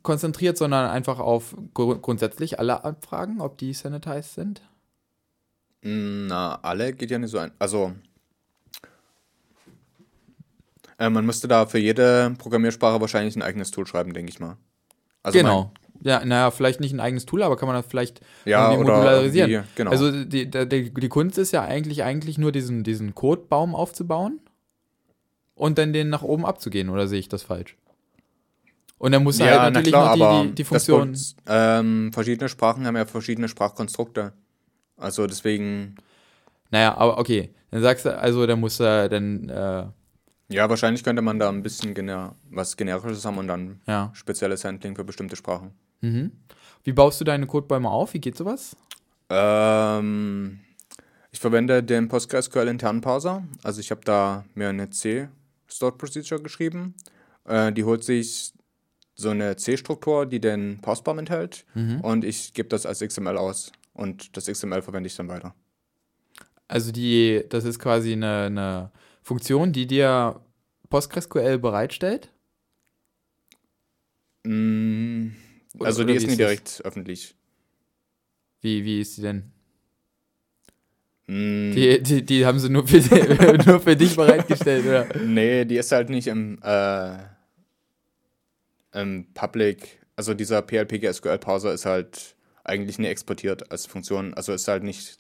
konzentriert, 0.03 0.59
sondern 0.59 0.91
einfach 0.91 1.19
auf 1.19 1.57
gru- 1.73 1.99
grundsätzlich 1.99 2.59
alle 2.59 2.85
Abfragen, 2.85 3.41
ob 3.41 3.59
die 3.59 3.73
sanitized 3.75 4.35
sind? 4.35 4.63
Na, 5.83 6.57
alle 6.63 6.93
geht 6.93 7.11
ja 7.11 7.19
nicht 7.19 7.31
so 7.31 7.39
ein. 7.39 7.53
Also, 7.59 7.93
äh, 10.99 11.11
man 11.11 11.25
müsste 11.27 11.49
da 11.49 11.67
für 11.67 11.79
jede 11.79 12.35
Programmiersprache 12.39 13.01
wahrscheinlich 13.01 13.37
ein 13.37 13.43
eigenes 13.43 13.71
Tool 13.71 13.87
schreiben, 13.87 14.13
denke 14.15 14.31
ich 14.31 14.41
mal. 14.41 14.57
Also 15.23 15.39
genau. 15.39 15.73
Ja, 16.03 16.25
naja, 16.25 16.53
vielleicht 16.53 16.79
nicht 16.81 16.93
ein 16.93 17.01
eigenes 17.01 17.27
Tool, 17.27 17.43
aber 17.43 17.57
kann 17.57 17.67
man 17.67 17.75
das 17.77 17.87
vielleicht 17.87 18.21
Ja, 18.45 18.71
modularisieren. 18.77 19.51
irgendwie, 19.51 19.69
genau. 19.75 19.91
Also 19.91 20.13
die, 20.25 20.49
die, 20.49 20.69
die 20.69 20.95
die 20.95 21.09
Kunst 21.09 21.39
ist 21.39 21.53
ja 21.53 21.63
eigentlich, 21.65 22.05
eigentlich 22.05 22.39
nur 22.39 22.53
diesen, 22.53 22.85
diesen 22.85 23.15
Codebaum 23.17 23.75
aufzubauen 23.75 24.41
und 25.57 25.77
dann 25.79 25.93
den 25.93 26.09
nach 26.09 26.23
oben 26.23 26.47
abzugehen, 26.47 26.89
oder 26.89 27.09
sehe 27.09 27.19
ich 27.19 27.29
das 27.29 27.43
falsch? 27.43 27.77
Und 28.99 29.13
dann 29.13 29.23
muss 29.23 29.39
ja, 29.39 29.47
halt 29.47 29.61
na 29.63 29.71
natürlich 29.71 29.91
klar, 29.91 30.17
noch 30.17 30.29
die, 30.31 30.49
die, 30.49 30.55
die 30.55 30.63
das 30.63 30.67
Funktion. 30.69 31.09
Wort- 31.15 31.35
ähm, 31.47 32.13
verschiedene 32.13 32.49
Sprachen 32.49 32.87
haben 32.87 32.97
ja 32.97 33.07
verschiedene 33.07 33.49
Sprachkonstrukte. 33.49 34.33
Also 34.97 35.27
deswegen, 35.27 35.97
Naja, 36.71 36.97
aber 36.97 37.19
okay. 37.19 37.51
Dann 37.71 37.83
sagst 37.83 38.07
du, 38.07 38.19
also 38.19 38.47
dann 38.47 38.61
muss 38.61 38.81
er 38.81 39.09
dann, 39.09 39.49
äh, 39.49 39.85
ja, 40.49 40.69
wahrscheinlich 40.69 41.05
könnte 41.05 41.23
man 41.23 41.39
da 41.39 41.49
ein 41.49 41.63
bisschen 41.63 41.95
gener 41.95 42.35
was 42.51 42.77
Generisches 42.77 43.25
haben 43.25 43.39
und 43.39 43.49
dann 43.49 43.81
ja. 43.87 44.11
spezielles 44.15 44.65
Handling 44.65 44.97
für 44.97 45.05
bestimmte 45.05 45.37
Sprachen. 45.37 45.73
Mhm. 46.01 46.33
Wie 46.85 46.93
baust 46.93 47.21
du 47.21 47.25
deine 47.25 47.47
Codebäume 47.47 47.91
auf? 47.91 48.15
Wie 48.15 48.21
geht 48.21 48.37
sowas? 48.37 48.77
Ähm, 49.29 50.61
ich 51.31 51.41
verwende 51.41 51.83
den 51.83 52.09
PostgreSQL 52.09 52.69
internen 52.69 53.01
Parser. 53.01 53.45
Also 53.63 53.81
ich 53.81 53.91
habe 53.91 54.01
da 54.05 54.45
mir 54.55 54.71
eine 54.71 54.91
C 54.91 55.29
Stored 55.71 55.99
Procedure 55.99 56.43
geschrieben. 56.43 56.95
Äh, 57.45 57.73
die 57.73 57.85
holt 57.85 58.05
sich 58.05 58.53
so 59.15 59.31
eine 59.31 59.57
C-Struktur, 59.57 60.27
die 60.27 60.41
den 60.41 60.81
Parsbaum 60.81 61.19
enthält. 61.19 61.67
Mhm. 61.75 62.01
Und 62.01 62.25
ich 62.25 62.55
gebe 62.55 62.69
das 62.69 62.87
als 62.87 63.01
XML 63.01 63.37
aus. 63.37 63.73
Und 63.93 64.37
das 64.37 64.47
XML 64.47 64.81
verwende 64.81 65.09
ich 65.09 65.17
dann 65.17 65.29
weiter. 65.29 65.55
Also 66.69 66.93
die, 66.93 67.45
das 67.49 67.65
ist 67.65 67.79
quasi 67.79 68.13
eine, 68.13 68.45
eine 68.45 68.91
Funktion, 69.29 69.73
die 69.75 69.87
dir 69.87 70.41
PostgreSQL 70.89 71.59
bereitstellt? 71.59 72.33
Mm, 74.45 75.33
Oder- 75.75 75.87
also 75.87 76.03
oder 76.03 76.13
die 76.13 76.17
ist 76.17 76.23
nie 76.27 76.33
ist 76.33 76.41
das? 76.41 76.47
direkt 76.47 76.81
öffentlich. 76.85 77.35
Wie, 78.63 78.85
wie 78.85 79.01
ist 79.03 79.19
die 79.19 79.23
denn? 79.23 79.53
Mm, 81.27 81.73
Die, 81.75 82.03
die, 82.03 82.25
die 82.25 82.47
haben 82.47 82.59
sie 82.59 82.71
nur 82.71 82.87
für, 82.89 82.97
nur 83.67 83.81
für 83.81 83.97
dich 83.97 84.17
bereitgestellt, 84.17 84.87
oder? 84.87 85.19
Nee, 85.23 85.67
die 85.67 85.77
ist 85.77 85.93
halt 85.93 86.09
nicht 86.09 86.27
im, 86.27 86.59
äh, 86.63 87.19
im 88.95 89.27
Public. 89.35 89.99
Also 90.17 90.33
dieser 90.33 90.63
PLP 90.63 91.05
SQL 91.13 91.39
Parser 91.39 91.75
ist 91.75 91.85
halt 91.85 92.35
eigentlich 92.65 92.99
nie 92.99 93.07
exportiert 93.07 93.71
als 93.71 93.85
Funktion. 93.85 94.33
Also 94.35 94.53
ist 94.55 94.67
halt 94.69 94.83
nicht, 94.83 95.19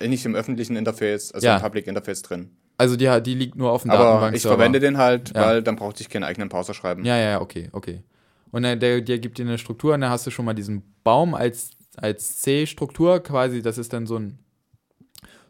nicht 0.00 0.24
im 0.26 0.34
öffentlichen 0.34 0.76
Interface, 0.76 1.32
also 1.32 1.46
Ja. 1.46 1.56
im 1.56 1.62
Public 1.62 1.86
Interface 1.86 2.22
drin. 2.22 2.50
Also 2.76 2.96
die, 2.96 3.08
die 3.22 3.34
liegt 3.34 3.54
nur 3.56 3.70
auf 3.70 3.82
dem 3.82 3.90
Aber 3.92 4.04
Datenbank. 4.04 4.36
ich 4.36 4.42
verwende 4.42 4.80
den 4.80 4.98
halt, 4.98 5.32
Ja. 5.34 5.46
weil 5.46 5.62
dann 5.62 5.76
brauchte 5.76 6.02
ich 6.02 6.08
keinen 6.08 6.24
eigenen 6.24 6.48
Parser 6.48 6.74
schreiben. 6.74 7.04
Ja, 7.04 7.16
ja, 7.16 7.30
ja, 7.30 7.40
okay, 7.40 7.68
okay. 7.72 8.02
Und 8.50 8.62
der, 8.62 8.76
der, 8.76 9.00
gibt 9.00 9.38
dir 9.38 9.42
eine 9.42 9.58
Struktur 9.58 9.94
und 9.94 10.00
dann 10.00 10.10
hast 10.10 10.26
du 10.26 10.30
schon 10.30 10.44
mal 10.44 10.54
diesen 10.54 10.82
Baum 11.04 11.34
als, 11.34 11.70
als 11.96 12.40
C-Struktur 12.40 13.20
quasi, 13.22 13.62
das 13.62 13.78
ist 13.78 13.92
dann 13.92 14.06
so 14.06 14.16
ein 14.18 14.38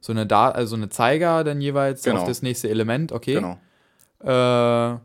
so 0.01 0.13
eine 0.13 0.27
da 0.27 0.51
also 0.51 0.77
eine 0.77 0.91
Zeiger 0.91 1.45
dann 1.45 1.63
jeweils 1.63 2.03
Genau. 2.03 2.21
auf 2.21 2.29
das 2.29 2.43
nächste 2.43 2.69
Element, 2.69 3.11
okay. 3.11 3.35
Genau. 3.35 3.59
Äh, 4.23 4.99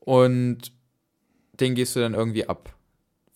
und 0.00 0.58
den 1.60 1.74
gehst 1.74 1.94
du 1.94 2.00
dann 2.00 2.14
irgendwie 2.14 2.48
ab. 2.48 2.74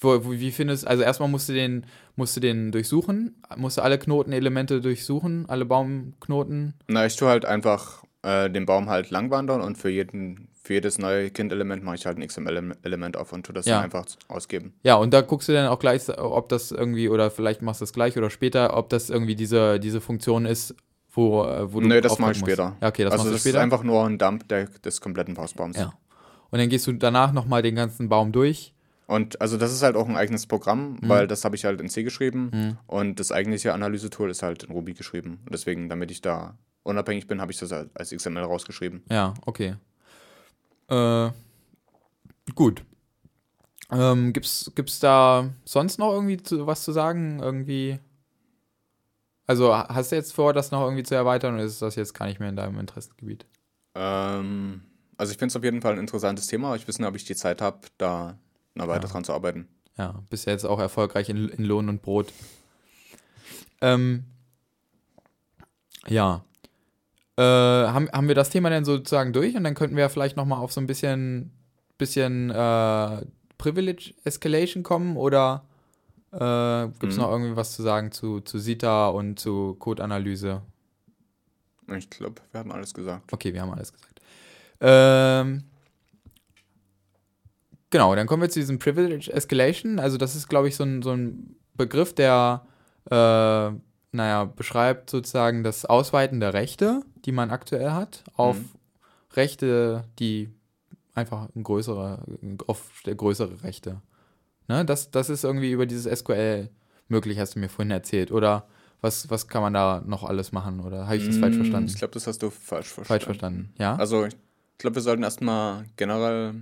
Wo, 0.01 0.25
wo, 0.25 0.33
wie 0.33 0.51
findest 0.51 0.87
also 0.87 1.05
erstmal 1.05 1.29
musst 1.29 1.49
du 1.49 1.53
den 1.53 1.87
musst 2.17 2.37
du 2.37 2.41
den 2.41 2.73
durchsuchen, 2.73 3.37
musst 3.57 3.79
du 3.79 3.83
alle 3.83 3.99
Knotenelemente 3.99 4.81
durchsuchen, 4.81 5.47
alle 5.49 5.65
Baumknoten. 5.65 6.75
Na, 6.89 7.07
ich 7.07 7.17
tue 7.17 7.29
halt 7.29 7.45
einfach 7.45 8.05
äh, 8.23 8.51
den 8.51 8.67
Baum 8.67 8.89
halt 8.89 9.11
langwandern 9.11 9.61
und 9.63 9.79
für 9.79 9.89
jeden, 9.91 10.49
für 10.63 10.75
jedes 10.75 10.99
neue 10.99 11.31
Kind-Element 11.31 11.83
mache 11.83 11.97
ich 11.97 12.07
halt 12.07 12.19
ein 12.19 12.27
XML-Element 12.27 13.17
auf 13.17 13.33
und 13.33 13.45
tue 13.47 13.55
das 13.55 13.67
Ja. 13.67 13.77
dann 13.77 13.85
einfach 13.85 14.05
ausgeben. 14.29 14.75
Ja, 14.83 14.97
und 14.97 15.13
da 15.13 15.21
guckst 15.23 15.49
du 15.49 15.53
dann 15.53 15.67
auch 15.69 15.79
gleich, 15.79 16.09
ob 16.19 16.49
das 16.49 16.71
irgendwie, 16.71 17.09
oder 17.09 17.31
vielleicht 17.31 17.63
machst 17.63 17.81
du 17.81 17.85
das 17.85 17.93
gleich 17.93 18.17
oder 18.17 18.31
später, 18.31 18.77
ob 18.77 18.89
das 18.91 19.11
irgendwie 19.11 19.35
diese, 19.35 19.81
diese 19.81 20.01
Funktion 20.01 20.47
ist, 20.47 20.75
wo, 21.11 21.45
äh, 21.45 21.73
wo 21.73 21.81
du 21.81 21.89
Nee, 21.89 22.01
das 22.01 22.19
mache 22.19 22.33
ich 22.33 22.41
musst. 22.41 22.51
später. 22.53 22.77
Ja, 22.81 22.89
okay, 22.89 23.05
das 23.05 23.13
also 23.13 23.25
machst 23.25 23.31
du 23.31 23.33
das 23.35 23.41
später. 23.43 23.59
ist 23.59 23.63
einfach 23.63 23.83
nur 23.83 24.05
ein 24.07 24.19
Dump 24.19 24.49
der, 24.49 24.67
des 24.67 25.01
kompletten 25.01 25.35
Parsbaums. 25.35 25.77
ja. 25.77 25.93
Und 26.51 26.59
dann 26.59 26.69
gehst 26.69 26.87
du 26.87 26.93
danach 26.93 27.33
nochmal 27.33 27.63
den 27.63 27.75
ganzen 27.75 28.11
Baum 28.11 28.31
durch. 28.31 28.75
Und 29.13 29.41
also 29.41 29.57
das 29.59 29.73
ist 29.73 29.83
halt 29.83 29.97
auch 29.97 30.09
ein 30.09 30.17
eigenes 30.17 30.47
Programm, 30.47 30.95
Mhm. 30.95 31.09
weil 31.09 31.27
das 31.27 31.45
habe 31.45 31.55
ich 31.57 31.65
halt 31.65 31.81
in 31.81 31.89
C 31.89 32.03
geschrieben 32.03 32.77
und 32.87 33.21
das 33.21 33.31
eigentliche 33.33 33.73
Analysetool 33.75 34.31
ist 34.31 34.43
halt 34.43 34.63
in 34.65 34.71
Ruby 34.73 34.95
geschrieben. 34.95 35.41
Und 35.45 35.53
deswegen, 35.53 35.89
damit 35.89 36.11
ich 36.11 36.21
da 36.23 36.57
unabhängig 36.83 37.27
bin, 37.27 37.41
habe 37.41 37.53
ich 37.53 37.59
das 37.59 37.73
halt 37.73 37.91
als 37.95 38.11
XML 38.11 38.43
rausgeschrieben. 38.43 39.03
Ja, 39.11 39.35
okay. 39.47 39.77
Äh, 40.89 41.31
gut. 42.55 42.85
Ähm, 43.91 44.33
gibt's, 44.33 44.73
gibt's 44.75 44.99
da 45.01 45.51
sonst 45.65 45.99
noch 45.99 46.13
irgendwie 46.13 46.39
zu, 46.43 46.67
was 46.67 46.83
zu 46.83 46.93
sagen? 46.93 47.41
Irgendwie. 47.41 47.99
Also 49.47 49.75
hast 49.77 50.13
du 50.13 50.17
jetzt 50.17 50.33
vor, 50.33 50.53
das 50.55 50.71
noch 50.71 50.83
irgendwie 50.83 51.03
zu 51.03 51.15
erweitern 51.15 51.55
oder 51.55 51.65
ist 51.65 51.83
das 51.83 51.97
jetzt 51.97 52.15
gar 52.15 52.27
nicht 52.27 52.41
mehr 52.41 52.49
in 52.49 52.57
deinem 52.57 52.79
Interessengebiet? 52.79 53.45
Ähm, 53.95 54.83
also 55.19 55.33
ich 55.33 55.39
finde 55.39 55.53
es 55.53 55.57
auf 55.57 55.65
jeden 55.65 55.83
Fall 55.83 55.93
ein 55.93 55.99
interessantes 55.99 56.47
Thema, 56.47 56.75
ich 56.77 56.89
weiß 56.89 56.99
nicht, 56.99 57.09
ob 57.09 57.17
ich 57.17 57.25
die 57.25 57.35
Zeit 57.37 57.61
habe, 57.61 57.81
da 57.99 58.39
noch 58.75 58.89
weiter 58.89 59.07
Ja. 59.07 59.13
dran 59.13 59.25
zu 59.25 59.33
arbeiten. 59.33 59.69
Ja, 59.99 60.23
bist 60.31 60.47
ja 60.47 60.53
jetzt 60.53 60.65
auch 60.65 60.79
erfolgreich 60.81 61.29
in, 61.29 61.49
in 61.49 61.65
Lohn 61.65 61.89
und 61.89 62.03
Brot. 62.03 62.33
Ähm, 63.81 64.25
ja. 66.09 66.45
Äh, 67.37 67.43
haben, 67.43 68.09
haben 68.13 68.29
wir 68.29 68.35
das 68.35 68.51
Thema 68.51 68.71
denn 68.71 68.85
sozusagen 68.85 69.33
durch 69.33 69.55
und 69.57 69.65
dann 69.65 69.75
könnten 69.75 69.97
wir 69.97 70.09
vielleicht 70.11 70.37
nochmal 70.37 70.59
auf 70.61 70.73
so 70.73 70.81
ein 70.81 70.87
bisschen, 70.87 71.51
bisschen 71.99 72.51
äh, 72.51 73.25
Privilege 73.59 74.13
Escalation 74.25 74.83
kommen 74.83 75.17
oder 75.17 75.65
äh, 76.33 76.89
gibt 76.99 77.13
es 77.13 77.17
Mhm. 77.17 77.23
noch 77.23 77.31
irgendwie 77.31 77.57
was 77.57 77.73
zu 77.75 77.83
sagen 77.83 78.13
zu, 78.13 78.41
zu 78.41 78.59
Sita 78.59 79.09
und 79.09 79.39
zu 79.39 79.75
Code-Analyse? 79.79 80.63
Ich 81.97 82.09
glaube, 82.11 82.41
wir 82.53 82.61
haben 82.61 82.73
alles 82.73 82.95
gesagt. 82.95 83.33
Okay, 83.33 83.53
wir 83.53 83.61
haben 83.61 83.73
alles 83.73 83.93
gesagt. 83.93 84.21
Ähm, 84.81 85.65
genau, 87.93 88.13
dann 88.17 88.27
kommen 88.27 88.43
wir 88.43 88.51
zu 88.51 88.59
diesem 88.59 88.81
Privilege 88.81 89.33
Escalation. 89.33 90.01
Also 90.01 90.17
das 90.19 90.35
ist, 90.35 90.49
glaube 90.49 90.67
ich, 90.67 90.75
so 90.75 90.83
ein, 90.83 91.03
so 91.03 91.13
ein 91.13 91.55
Begriff, 91.77 92.13
der, 92.13 92.67
äh, 93.09 93.15
naja, 94.15 94.45
beschreibt 94.45 95.11
sozusagen 95.11 95.63
das 95.63 95.85
Ausweiten 95.85 96.41
der 96.41 96.53
Rechte, 96.55 97.03
die 97.25 97.31
man 97.33 97.51
aktuell 97.51 97.93
hat, 97.93 98.25
auf 98.35 98.57
Mhm. 98.59 98.69
Rechte, 99.35 100.05
die 100.19 100.51
einfach 101.15 101.49
ein 101.55 101.63
größere, 101.63 102.25
auf 102.67 102.91
größere 103.05 103.63
Rechte. 103.63 104.03
Ne? 104.69 104.85
Das, 104.85 105.11
das 105.11 105.31
ist 105.31 105.45
irgendwie 105.45 105.71
über 105.71 105.87
dieses 105.87 106.19
SQL 106.19 106.69
möglich, 107.09 107.39
hast 107.39 107.55
du 107.55 107.59
mir 107.61 107.69
vorhin 107.69 107.91
erzählt. 107.93 108.33
Oder 108.33 108.67
Was, 109.05 109.29
was 109.31 109.49
kann 109.49 109.63
man 109.63 109.75
da 109.75 110.01
noch 110.07 110.23
alles 110.23 110.53
machen? 110.53 110.79
Oder 110.79 111.07
habe 111.07 111.17
ich 111.17 111.27
das 111.27 111.37
falsch 111.37 111.55
Mm, 111.57 111.57
verstanden? 111.57 111.89
Ich 111.89 111.97
glaube, 111.97 112.15
das 112.15 112.27
hast 112.29 112.41
du 112.41 112.51
falsch 112.51 112.87
verstanden. 112.87 113.05
falsch 113.09 113.25
verstanden. 113.25 113.75
Ja? 113.77 113.97
Also 113.97 114.27
ich 114.27 114.37
glaube, 114.79 114.95
wir 114.95 115.03
sollten 115.03 115.25
erstmal 115.25 115.87
generell 115.97 116.55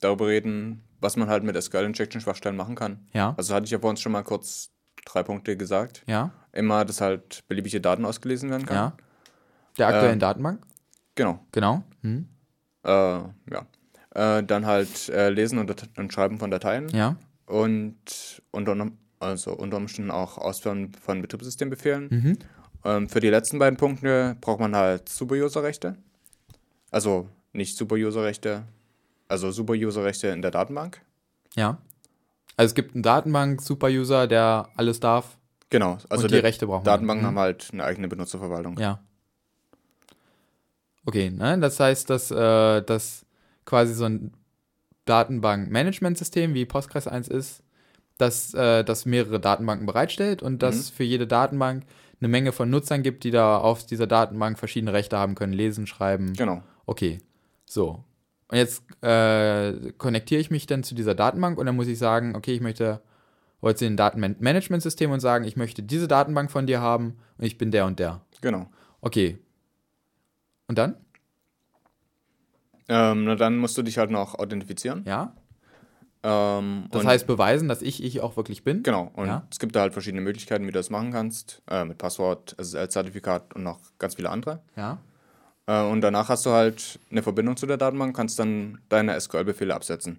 darüber 0.00 0.26
reden, 0.28 0.82
was 1.00 1.16
man 1.16 1.28
halt 1.28 1.44
mit 1.44 1.60
SQL-Injection-Schwachstellen 1.60 2.56
machen 2.56 2.74
kann. 2.74 3.06
ja? 3.12 3.34
Also 3.36 3.54
hatte 3.54 3.64
ich 3.64 3.70
ja 3.70 3.78
bei 3.78 3.88
uns 3.88 4.00
schon 4.00 4.12
mal 4.12 4.22
kurz 4.22 4.70
drei 5.04 5.22
Punkte 5.22 5.56
gesagt. 5.56 6.02
Ja? 6.06 6.32
Immer, 6.52 6.84
dass 6.84 7.00
halt 7.00 7.44
beliebige 7.48 7.80
Daten 7.80 8.04
ausgelesen 8.04 8.50
werden 8.50 8.66
kann. 8.66 8.76
Ja? 8.76 8.92
Der 9.78 9.88
aktuellen 9.88 10.14
Ähm, 10.14 10.18
Datenbank? 10.20 10.62
Genau. 11.14 11.40
Genau. 11.52 11.82
Hm? 12.02 12.28
Äh, 12.84 12.90
ja. 12.90 13.66
Äh, 14.14 14.42
dann 14.44 14.66
halt 14.66 15.08
äh, 15.10 15.30
Lesen 15.30 15.58
und, 15.58 15.74
und 15.98 16.12
Schreiben 16.12 16.38
von 16.38 16.50
Dateien 16.50 16.88
Ja? 16.90 17.16
und 17.46 18.42
unter, 18.50 18.90
also 19.20 19.52
unter 19.52 19.76
Umständen 19.76 20.10
auch 20.10 20.38
Ausführen 20.38 20.92
von 21.00 21.20
Betriebssystembefehlen. 21.22 22.08
Mhm. 22.10 22.38
Ähm, 22.84 23.08
für 23.08 23.20
die 23.20 23.28
letzten 23.30 23.58
beiden 23.58 23.76
Punkte 23.76 24.36
braucht 24.40 24.60
man 24.60 24.74
halt 24.74 25.08
Super-User-Rechte. 25.08 25.96
Also 26.90 27.28
nicht 27.52 27.76
Super-User-Rechte, 27.76 28.64
also 29.28 29.50
Super-User-Rechte 29.50 30.28
in 30.28 30.42
der 30.42 30.50
Datenbank. 30.50 31.00
Ja. 31.54 31.78
Also 32.56 32.70
es 32.70 32.74
gibt 32.74 32.94
einen 32.94 33.02
Datenbank-Super-User, 33.02 34.26
der 34.26 34.68
alles 34.76 35.00
darf 35.00 35.36
Genau, 35.70 35.98
also 36.08 36.26
die 36.28 36.36
Rechte 36.36 36.66
brauchen. 36.66 36.84
Datenbanken 36.84 37.22
Mhm. 37.24 37.26
haben 37.28 37.38
halt 37.38 37.68
eine 37.72 37.84
eigene 37.84 38.08
Benutzerverwaltung. 38.08 38.78
Ja. 38.78 39.00
Okay, 41.04 41.30
ne? 41.30 41.58
das 41.58 41.78
heißt, 41.80 42.08
dass 42.10 42.30
äh, 42.30 42.82
das 42.82 43.24
quasi 43.64 43.94
so 43.94 44.04
ein 44.06 44.32
Datenbank-Management-System 45.04 46.54
wie 46.54 46.64
Postgres 46.66 47.06
1 47.06 47.28
ist, 47.28 47.62
dass 48.18 48.52
äh, 48.54 48.82
das 48.84 49.06
mehrere 49.06 49.40
Datenbanken 49.40 49.86
bereitstellt 49.86 50.42
und 50.42 50.62
dass 50.62 50.90
Mhm. 50.90 50.94
für 50.96 51.04
jede 51.04 51.26
Datenbank 51.26 51.84
eine 52.20 52.28
Menge 52.28 52.52
von 52.52 52.68
Nutzern 52.68 53.02
gibt, 53.02 53.24
die 53.24 53.30
da 53.30 53.58
auf 53.58 53.86
dieser 53.86 54.06
Datenbank 54.06 54.58
verschiedene 54.58 54.92
Rechte 54.92 55.16
haben 55.18 55.34
können, 55.34 55.52
lesen, 55.52 55.86
schreiben. 55.86 56.32
Genau. 56.34 56.62
Okay, 56.84 57.20
so. 57.64 58.04
Und 58.50 58.56
jetzt 58.56 58.82
äh, 59.02 59.92
konnektiere 59.98 60.40
ich 60.40 60.50
mich 60.50 60.66
dann 60.66 60.82
zu 60.82 60.94
dieser 60.94 61.14
Datenbank 61.14 61.58
und 61.58 61.66
dann 61.66 61.76
muss 61.76 61.86
ich 61.86 61.98
sagen, 61.98 62.34
okay, 62.34 62.52
ich 62.54 62.60
möchte 62.60 63.02
heute 63.60 63.86
ein 63.86 63.96
Datenmanagementsystem 63.96 65.10
und 65.10 65.20
sagen, 65.20 65.44
ich 65.44 65.56
möchte 65.56 65.82
diese 65.82 66.08
Datenbank 66.08 66.50
von 66.50 66.66
dir 66.66 66.80
haben 66.80 67.18
und 67.36 67.44
ich 67.44 67.58
bin 67.58 67.70
der 67.70 67.84
und 67.86 67.98
der. 67.98 68.22
Genau. 68.40 68.70
Okay. 69.00 69.38
Und 70.66 70.78
dann? 70.78 70.96
Ähm, 72.88 73.24
na, 73.24 73.34
dann 73.36 73.58
musst 73.58 73.76
du 73.76 73.82
dich 73.82 73.98
halt 73.98 74.10
noch 74.10 74.34
authentifizieren. 74.36 75.04
Ja. 75.06 75.34
Ähm, 76.22 76.86
Das 76.90 77.04
heißt 77.04 77.26
beweisen, 77.26 77.68
dass 77.68 77.82
ich 77.82 78.02
ich 78.02 78.20
auch 78.20 78.36
wirklich 78.36 78.64
bin. 78.64 78.82
Genau, 78.82 79.10
und 79.14 79.26
Ja. 79.26 79.46
es 79.50 79.58
gibt 79.58 79.76
da 79.76 79.80
halt 79.80 79.92
verschiedene 79.92 80.22
Möglichkeiten, 80.22 80.64
wie 80.64 80.70
du 80.72 80.78
das 80.78 80.90
machen 80.90 81.12
kannst. 81.12 81.62
Äh, 81.70 81.84
mit 81.84 81.98
Passwort, 81.98 82.56
SSL-Zertifikat 82.58 83.54
und 83.54 83.62
noch 83.62 83.78
ganz 83.98 84.14
viele 84.14 84.30
andere. 84.30 84.60
Ja. 84.74 84.98
Äh, 85.68 85.82
und 85.82 86.00
danach 86.00 86.28
hast 86.30 86.46
du 86.46 86.50
halt 86.50 86.98
eine 87.10 87.22
Verbindung 87.22 87.56
zu 87.56 87.66
der 87.66 87.76
Datenbank, 87.76 88.16
kannst 88.16 88.38
dann 88.38 88.78
deine 88.88 89.20
SQL-Befehle 89.20 89.74
absetzen. 89.74 90.18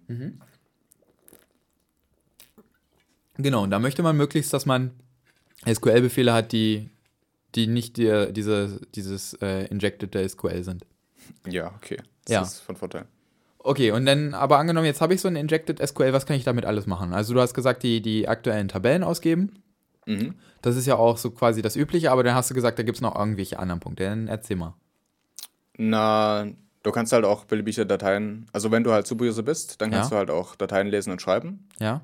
Genau, 3.37 3.63
und 3.63 3.71
da 3.71 3.79
möchte 3.79 4.03
man 4.03 4.15
möglichst, 4.15 4.53
dass 4.53 4.65
man 4.65 4.91
SQL-Befehle 5.67 6.33
hat, 6.33 6.51
die, 6.51 6.89
die 7.55 7.67
nicht 7.67 7.97
die, 7.97 8.27
diese, 8.31 8.79
dieses 8.95 9.33
äh, 9.41 9.65
Injected 9.67 10.15
SQL 10.29 10.63
sind. 10.63 10.85
Ja, 11.47 11.73
okay. 11.75 11.97
Das 12.25 12.33
Ja. 12.33 12.41
ist 12.43 12.59
von 12.59 12.75
Vorteil. 12.75 13.05
Okay, 13.59 13.91
und 13.91 14.05
dann, 14.05 14.33
aber 14.33 14.57
angenommen, 14.57 14.85
jetzt 14.85 15.01
habe 15.01 15.13
ich 15.13 15.21
so 15.21 15.27
ein 15.27 15.35
Injected 15.35 15.85
SQL, 15.85 16.13
was 16.13 16.25
kann 16.25 16.35
ich 16.37 16.43
damit 16.43 16.65
alles 16.65 16.85
machen? 16.85 17.13
Also 17.13 17.33
du 17.33 17.41
hast 17.41 17.53
gesagt, 17.53 17.83
die, 17.83 18.01
die 18.01 18.27
aktuellen 18.27 18.67
Tabellen 18.67 19.03
ausgeben. 19.03 19.53
Mhm. 20.05 20.35
Das 20.61 20.75
ist 20.75 20.85
ja 20.85 20.95
auch 20.95 21.17
so 21.17 21.31
quasi 21.31 21.61
das 21.61 21.75
Übliche, 21.75 22.11
aber 22.11 22.23
dann 22.23 22.35
hast 22.35 22.49
du 22.49 22.53
gesagt, 22.53 22.77
da 22.79 22.83
gibt 22.83 22.97
es 22.97 23.01
noch 23.01 23.15
irgendwelche 23.15 23.57
anderen 23.59 23.79
Punkte. 23.79 24.03
Dann 24.05 24.27
erzähl 24.27 24.57
mal. 24.57 24.75
Na, 25.81 26.45
du 26.83 26.91
kannst 26.91 27.13
halt 27.13 27.23
auch 27.23 27.45
beliebige 27.45 27.85
Dateien, 27.85 28.45
also 28.51 28.69
wenn 28.69 28.83
du 28.83 28.91
halt 28.91 29.07
Superuser 29.07 29.43
bist, 29.43 29.79
dann 29.81 29.91
kannst 29.91 30.11
Ja. 30.11 30.15
du 30.15 30.19
halt 30.19 30.29
auch 30.29 30.55
Dateien 30.57 30.87
lesen 30.87 31.11
und 31.11 31.21
schreiben. 31.21 31.67
Ja? 31.79 32.01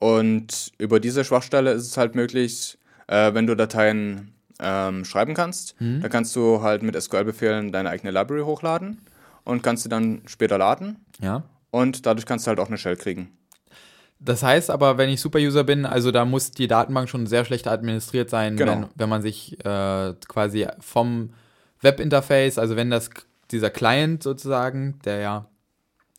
Und 0.00 0.72
über 0.78 0.98
diese 0.98 1.22
Schwachstelle 1.24 1.70
ist 1.70 1.86
es 1.86 1.96
halt 1.96 2.16
möglich, 2.16 2.78
äh, 3.06 3.32
wenn 3.32 3.46
du 3.46 3.54
Dateien 3.54 4.34
ähm, 4.60 5.04
schreiben 5.04 5.34
kannst, 5.34 5.80
Mhm. 5.80 6.00
dann 6.02 6.10
kannst 6.10 6.34
du 6.34 6.62
halt 6.62 6.82
mit 6.82 7.00
SQL-Befehlen 7.00 7.70
deine 7.72 7.90
eigene 7.90 8.10
Library 8.10 8.42
hochladen 8.42 9.00
und 9.44 9.62
kannst 9.62 9.84
sie 9.84 9.88
dann 9.88 10.22
später 10.26 10.58
laden. 10.58 10.96
Ja. 11.20 11.44
Und 11.70 12.06
dadurch 12.06 12.26
kannst 12.26 12.46
du 12.46 12.48
halt 12.50 12.58
auch 12.60 12.68
eine 12.68 12.78
Shell 12.78 12.96
kriegen. 12.96 13.30
Das 14.20 14.42
heißt 14.42 14.70
aber, 14.70 14.98
wenn 14.98 15.08
ich 15.10 15.20
Superuser 15.20 15.64
bin, 15.64 15.84
also 15.86 16.10
da 16.12 16.24
muss 16.24 16.52
die 16.52 16.68
Datenbank 16.68 17.08
schon 17.08 17.26
sehr 17.26 17.44
schlecht 17.44 17.66
administriert 17.66 18.30
sein, 18.30 18.56
Genau. 18.56 18.72
wenn, 18.72 18.86
wenn 18.94 19.08
man 19.08 19.22
sich 19.22 19.58
äh, 19.64 20.14
quasi 20.28 20.66
vom 20.80 21.30
Webinterface, 21.82 22.58
also 22.58 22.76
wenn 22.76 22.90
das 22.90 23.10
dieser 23.50 23.70
Client 23.70 24.22
sozusagen, 24.22 24.98
der 25.04 25.18
ja 25.18 25.48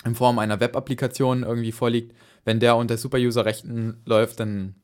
in 0.06 0.16
Form 0.16 0.38
einer 0.40 0.60
Web-Applikation 0.60 1.44
irgendwie 1.44 1.72
vorliegt, 1.72 2.14
wenn 2.46 2.60
der 2.60 2.76
unter 2.76 2.98
Superuser-Rechten 2.98 4.02
läuft, 4.06 4.40
dann 4.40 4.76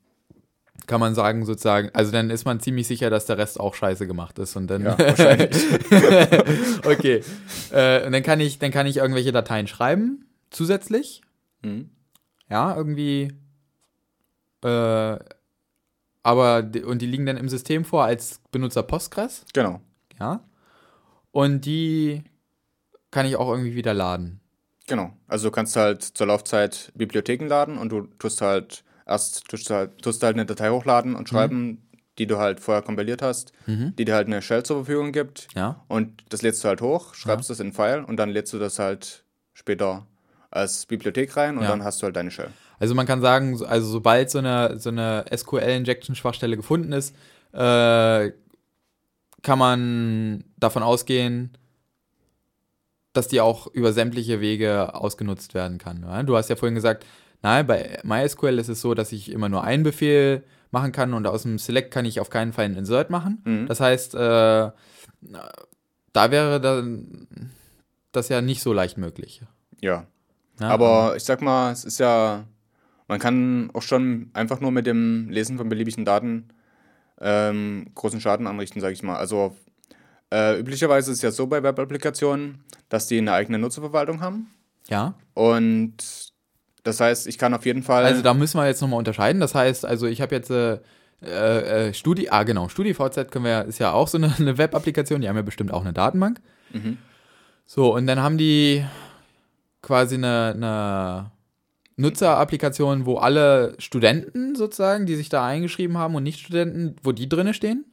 kann 0.88 1.02
man 1.02 1.14
sagen 1.14 1.46
sozusagen, 1.46 1.90
also 1.94 2.12
dann 2.12 2.30
ist 2.30 2.46
man 2.46 2.62
ziemlich 2.62 2.88
sicher, 2.88 3.10
dass 3.10 3.26
der 3.26 3.38
Rest 3.38 3.60
auch 3.60 3.76
scheiße 3.76 4.08
gemacht 4.08 4.40
ist 4.40 4.56
und 4.56 4.68
dann 4.68 4.84
Ja, 4.86 4.98
wahrscheinlich. 4.98 5.52
okay, 6.86 7.22
äh, 7.72 8.06
und 8.06 8.14
dann 8.14 8.24
kann 8.24 8.40
ich, 8.40 8.60
dann 8.60 8.72
kann 8.72 8.88
ich 8.88 8.98
irgendwelche 8.98 9.32
Dateien 9.32 9.68
schreiben 9.68 10.26
zusätzlich 10.50 11.22
Mhm. 11.62 11.90
ja, 12.50 12.74
irgendwie. 12.76 13.34
Äh, 14.64 15.20
aber, 16.24 16.70
und 16.86 17.02
die 17.02 17.06
liegen 17.06 17.26
dann 17.26 17.36
im 17.38 17.50
System 17.50 17.84
vor 17.84 18.06
als 18.06 18.40
Benutzer 18.52 18.84
Postgres, 18.84 19.46
Genau. 19.54 19.82
ja. 20.20 20.42
Und 21.32 21.62
die 21.66 22.24
kann 23.12 23.26
ich 23.26 23.36
auch 23.36 23.50
irgendwie 23.50 23.76
wieder 23.76 23.94
laden. 23.94 24.40
Genau. 24.88 25.12
Also 25.28 25.50
du 25.50 25.52
kannst 25.52 25.76
halt 25.76 26.02
zur 26.04 26.28
Laufzeit 26.28 26.92
Bibliotheken 26.96 27.46
laden 27.48 27.78
und 27.78 27.90
du 27.92 28.02
tust 28.20 28.42
halt 28.42 28.84
erst 29.06 29.46
tust 29.48 29.70
halt, 29.70 30.02
tust 30.02 30.22
halt 30.24 30.36
eine 30.36 30.46
Datei 30.46 30.70
hochladen 30.70 31.16
und 31.16 31.30
schreiben, 31.30 31.82
die 32.18 32.28
du 32.28 32.38
halt 32.38 32.60
vorher 32.60 32.82
kompiliert 32.84 33.22
hast, 33.22 33.52
Mhm. 33.66 33.96
die 33.98 34.06
dir 34.06 34.16
halt 34.16 34.28
eine 34.28 34.42
Shell 34.42 34.64
zur 34.64 34.78
Verfügung 34.86 35.12
gibt. 35.12 35.48
Ja. 35.56 35.84
Und 35.88 36.24
das 36.30 36.42
lädst 36.42 36.64
du 36.64 36.68
halt 36.68 36.82
hoch, 36.82 37.14
schreibst 37.16 37.50
das 37.50 37.60
in 37.60 37.68
einen 37.68 37.74
File 37.74 38.04
und 38.04 38.18
dann 38.18 38.30
lädst 38.30 38.52
du 38.54 38.60
das 38.60 38.78
halt 38.80 39.24
später 39.54 40.06
als 40.52 40.86
Bibliothek 40.88 41.36
rein 41.38 41.58
und 41.58 41.64
Ja. 41.64 41.70
dann 41.70 41.84
hast 41.84 42.02
du 42.02 42.06
halt 42.06 42.16
deine 42.16 42.32
Shell. 42.32 42.50
Also 42.80 42.96
man 42.96 43.06
kann 43.06 43.22
sagen, 43.22 43.56
so- 43.58 43.66
also 43.66 43.88
sobald 43.88 44.30
so 44.32 44.40
eine, 44.40 44.80
so 44.80 44.90
eine 44.90 45.26
SQL-Injection-Schwachstelle 45.32 46.56
gefunden 46.58 46.92
ist, 46.94 47.16
äh, 47.54 48.32
kann 49.42 49.60
man 49.60 50.44
davon 50.58 50.84
ausgehen, 50.84 51.58
dass 53.14 53.28
die 53.28 53.42
auch 53.42 53.68
über 53.68 53.94
sämtliche 53.94 54.40
Wege 54.40 54.94
ausgenutzt 54.94 55.54
werden 55.54 55.78
kann. 55.78 56.26
Du 56.26 56.36
hast 56.36 56.50
ja 56.50 56.56
vorhin 56.56 56.76
gesagt, 56.76 57.06
nein, 57.42 57.66
bei 57.66 58.00
MySQL 58.04 58.60
ist 58.60 58.70
es 58.70 58.82
so, 58.82 58.94
dass 58.94 59.12
ich 59.12 59.32
immer 59.32 59.50
nur 59.50 59.64
einen 59.64 59.84
Befehl 59.84 60.44
machen 60.72 60.92
kann 60.92 61.14
und 61.14 61.26
aus 61.26 61.44
dem 61.44 61.58
Select 61.58 61.92
kann 61.92 62.06
ich 62.06 62.20
auf 62.20 62.30
keinen 62.30 62.54
Fall 62.54 62.66
einen 62.66 62.78
Insert 62.78 63.10
machen. 63.10 63.42
Mhm. 63.46 63.68
Das 63.68 63.80
heißt, 63.80 64.14
äh, 64.16 64.18
da 66.14 66.32
wäre 66.32 66.62
dann 66.62 67.28
das 68.12 68.30
ja 68.30 68.42
nicht 68.42 68.62
so 68.62 68.74
leicht 68.74 68.98
möglich. 68.98 69.42
Ja. 69.82 70.06
Ja? 70.60 70.70
Aber 70.70 71.16
ich 71.16 71.24
sag 71.24 71.42
mal, 71.42 71.72
es 71.72 71.86
ist 71.86 72.00
ja, 72.00 72.46
man 73.08 73.20
kann 73.20 73.72
auch 73.74 73.82
schon 73.82 74.30
einfach 74.34 74.60
nur 74.60 74.72
mit 74.72 74.86
dem 74.86 75.30
Lesen 75.30 75.58
von 75.58 75.70
beliebigen 75.70 76.06
Daten 76.06 76.50
ähm, 77.22 77.88
großen 77.96 78.22
Schaden 78.22 78.48
anrichten, 78.48 78.82
sag 78.82 78.94
ich 78.94 79.04
mal. 79.04 79.18
Also 79.18 79.56
äh, 80.32 80.60
üblicherweise 80.60 81.12
ist 81.12 81.18
es 81.18 81.24
ja 81.24 81.32
so 81.32 81.48
bei 81.48 81.64
Web-Applikationen, 81.64 82.64
dass 82.90 83.08
die 83.08 83.18
eine 83.18 83.34
eigene 83.34 83.60
Nutzerverwaltung 83.60 84.22
haben. 84.22 84.52
ja. 84.88 85.16
Und 85.34 86.30
das 86.84 87.02
heißt, 87.02 87.28
ich 87.28 87.38
kann 87.38 87.54
auf 87.54 87.66
jeden 87.66 87.84
Fall. 87.84 88.06
Also 88.06 88.22
da 88.22 88.34
müssen 88.34 88.58
wir 88.58 88.66
jetzt 88.66 88.82
nochmal 88.82 89.00
unterscheiden. 89.00 89.42
Das 89.42 89.54
heißt, 89.54 89.86
also 89.86 90.08
ich 90.08 90.22
habe 90.22 90.34
jetzt 90.34 90.50
äh, 90.50 90.80
äh, 91.22 91.94
Studi, 91.94 92.30
ah 92.30 92.44
genau, 92.44 92.70
StudiVZ 92.70 93.30
können 93.32 93.46
wir, 93.46 93.66
ist 93.66 93.80
ja 93.80 93.92
auch 93.92 94.08
so 94.08 94.18
eine, 94.18 94.34
eine 94.40 94.58
Web-Applikation, 94.58 95.22
die 95.22 95.30
haben 95.30 95.36
ja 95.36 95.42
bestimmt 95.42 95.74
auch 95.74 95.82
eine 95.82 95.94
Datenbank. 95.94 96.40
Mhm. 96.72 96.98
So, 97.66 97.94
und 97.94 98.08
dann 98.08 98.20
haben 98.20 98.38
die 98.38 98.86
quasi 99.82 100.16
eine, 100.16 100.54
eine 100.56 101.32
Nutzerapplikation, 102.00 103.06
wo 103.06 103.18
alle 103.18 103.76
Studenten 103.78 104.56
sozusagen, 104.56 105.06
die 105.06 105.16
sich 105.16 105.30
da 105.30 105.46
eingeschrieben 105.46 105.98
haben 105.98 106.16
und 106.16 106.24
Nicht-Studenten, 106.24 106.96
wo 107.04 107.12
die 107.12 107.28
drinne 107.28 107.54
stehen. 107.54 107.86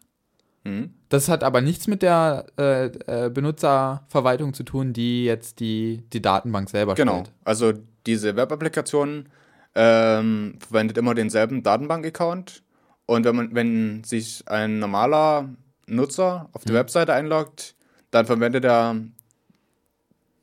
Mhm. 0.65 0.91
Das 1.09 1.29
hat 1.29 1.43
aber 1.45 1.61
nichts 1.61 1.87
mit 1.87 2.03
der 2.03 2.47
äh, 2.59 2.87
äh, 2.87 3.31
Benutzerverwaltung 3.31 4.55
zu 4.55 4.63
tun, 4.63 4.93
die 4.93 5.25
jetzt 5.25 5.61
die, 5.61 6.03
die 6.13 6.23
Datenbank 6.23 6.71
selber 6.71 6.95
Genau. 6.95 7.15
stellt. 7.21 7.33
Also 7.45 7.73
diese 8.07 8.37
Web-Applikation 8.37 9.29
ähm, 9.75 10.55
verwendet 10.61 10.99
immer 10.99 11.15
denselben 11.15 11.63
Datenbank-Account. 11.63 12.63
Und 13.07 13.25
wenn 13.25 13.37
man, 13.37 13.55
wenn 13.55 14.05
sich 14.05 14.43
ein 14.49 14.79
normaler 14.79 15.49
Nutzer 15.87 16.49
auf 16.53 16.65
die 16.65 16.73
Mhm. 16.73 16.77
Webseite 16.77 17.13
einloggt, 17.13 17.75
dann 18.11 18.27
verwendet 18.27 18.65
er 18.65 18.97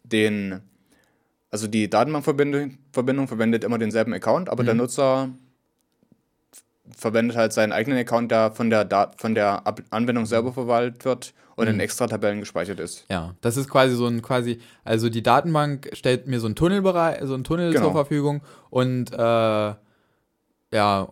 den, 0.04 0.62
also 1.54 1.68
die 1.68 1.88
Datenbankverbindung 1.90 2.80
Verbindung 2.92 3.28
verwendet 3.28 3.64
immer 3.64 3.78
denselben 3.78 4.12
Account, 4.14 4.50
aber 4.50 4.64
der 4.64 4.74
Mhm. 4.74 4.80
Nutzer 4.80 5.30
verwendet 6.98 7.38
halt 7.38 7.54
seinen 7.54 7.72
eigenen 7.72 7.98
Account, 8.00 8.32
der 8.32 8.52
von 8.52 8.70
der, 8.70 8.84
Dat 8.86 9.20
von 9.22 9.36
der 9.36 9.66
Ab 9.66 9.82
Anwendung 9.92 10.26
selber 10.26 10.52
verwaltet 10.52 11.06
wird 11.06 11.34
und 11.56 11.68
in 11.68 11.76
Mhm. 11.76 11.80
extra 11.82 12.08
Tabellen 12.08 12.40
gespeichert 12.40 12.80
ist. 12.80 13.06
Ja, 13.10 13.36
das 13.42 13.56
ist 13.58 13.70
quasi 13.70 13.96
so 13.96 14.08
ein 14.08 14.22
quasi, 14.22 14.60
also 14.84 15.10
die 15.10 15.24
Datenbank 15.24 15.90
stellt 15.94 16.28
mir 16.28 16.40
so 16.40 16.48
einen 16.48 16.56
Tunnelbereich, 16.56 17.20
so 17.24 17.36
einen 17.36 17.44
Tunnel 17.44 17.72
Genau. 17.72 17.86
zur 17.86 17.92
Verfügung 17.94 18.42
und 18.70 19.14
äh, 19.14 19.74
ja, 20.74 21.08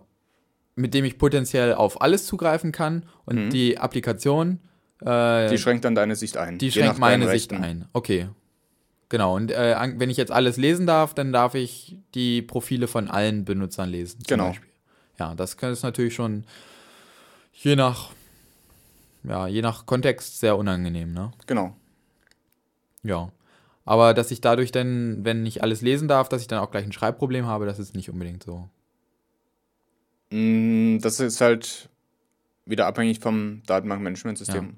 mit 0.76 0.94
dem 0.94 1.06
ich 1.06 1.18
potenziell 1.18 1.74
auf 1.76 2.02
alles 2.02 2.26
zugreifen 2.26 2.72
kann 2.72 3.06
und 3.26 3.36
Mhm. 3.46 3.50
die 3.52 3.78
Applikation, 3.78 4.60
äh, 5.06 5.50
Die 5.50 5.58
schränkt 5.58 5.86
dann 5.86 5.96
deine 5.96 6.16
Sicht 6.16 6.36
ein. 6.38 6.58
die 6.58 6.72
schränkt 6.72 6.98
meine 6.98 7.30
Sicht 7.30 7.54
ein. 7.54 7.86
Okay. 7.94 8.28
Genau, 9.12 9.36
und 9.36 9.52
äh, 9.52 9.76
wenn 9.98 10.10
ich 10.10 10.16
jetzt 10.16 10.32
alles 10.32 10.56
lesen 10.56 10.88
darf, 10.88 11.14
dann 11.14 11.34
darf 11.34 11.54
ich 11.54 11.98
die 12.16 12.42
Profile 12.42 12.88
von 12.88 13.10
allen 13.10 13.44
Benutzern 13.44 13.90
lesen. 13.90 14.24
Genau. 14.26 14.48
Beispiel. 14.48 14.70
Ja, 15.20 15.36
das 15.36 15.58
kann- 15.58 15.74
ist 15.74 15.84
natürlich 15.84 16.16
schon 16.16 16.46
je 17.52 17.76
nach, 17.76 18.12
ja, 19.26 19.48
je 19.48 19.62
nach 19.62 19.86
Kontext 19.86 20.40
sehr 20.40 20.56
unangenehm, 20.58 21.12
ne? 21.12 21.32
Genau. 21.46 21.76
Ja. 23.04 23.34
Aber 23.84 24.14
dass 24.14 24.32
ich 24.32 24.40
dadurch 24.40 24.72
dann, 24.72 25.26
wenn 25.26 25.46
ich 25.46 25.62
alles 25.62 25.82
lesen 25.82 26.08
darf, 26.08 26.30
dass 26.30 26.40
ich 26.42 26.48
dann 26.48 26.60
auch 26.60 26.72
gleich 26.72 26.86
ein 26.86 26.94
Schreibproblem 26.94 27.46
habe, 27.46 27.66
das 27.66 27.80
ist 27.80 27.94
nicht 27.94 28.10
unbedingt 28.10 28.44
so. 28.44 28.70
Mm, 30.30 31.00
Das 31.00 31.20
ist 31.20 31.42
halt 31.42 31.90
wieder 32.66 32.88
abhängig 32.88 33.20
vom 33.20 33.62
Datenbankmanagementsystem. 33.66 34.78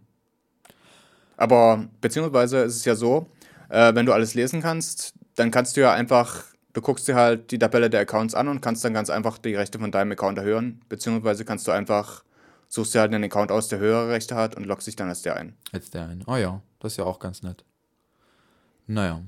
Aber 1.38 1.88
beziehungsweise 2.02 2.60
ist 2.64 2.78
es 2.78 2.86
ja 2.86 2.96
so, 2.96 3.28
äh, 3.74 3.96
wenn 3.96 4.06
du 4.06 4.14
alles 4.14 4.36
lesen 4.36 4.62
kannst, 4.62 5.16
dann 5.36 5.50
kannst 5.50 5.76
du 5.76 5.82
ja 5.82 5.94
einfach, 5.94 6.44
du 6.74 6.82
guckst 6.82 7.08
dir 7.08 7.16
halt 7.16 7.50
die 7.50 7.58
Tabelle 7.58 7.90
der 7.90 8.02
Accounts 8.02 8.36
an 8.36 8.48
und 8.48 8.62
kannst 8.62 8.86
dann 8.86 8.94
ganz 8.94 9.10
einfach 9.10 9.40
die 9.40 9.56
Rechte 9.56 9.80
von 9.80 9.92
deinem 9.92 10.12
Account 10.12 10.38
erhöhen, 10.38 10.82
beziehungsweise 10.90 11.44
kannst 11.44 11.68
du 11.68 11.72
einfach, 11.72 12.24
suchst 12.68 12.94
dir 12.94 13.00
halt 13.00 13.14
einen 13.14 13.24
Account 13.24 13.52
aus, 13.52 13.70
der 13.70 13.80
höhere 13.80 14.10
Rechte 14.10 14.36
hat 14.36 14.56
und 14.56 14.66
loggst 14.66 14.86
dich 14.86 14.96
dann 14.96 15.10
als 15.10 15.24
der 15.24 15.38
ein. 15.38 15.58
Als 15.72 15.90
der 15.90 16.08
ein. 16.08 16.24
Oh 16.28 16.36
ja, 16.36 16.62
das 16.80 16.94
ist 16.94 16.98
ja 16.98 17.06
auch 17.06 17.18
ganz 17.18 17.42
nett. 17.42 17.66
Naja. 18.86 19.22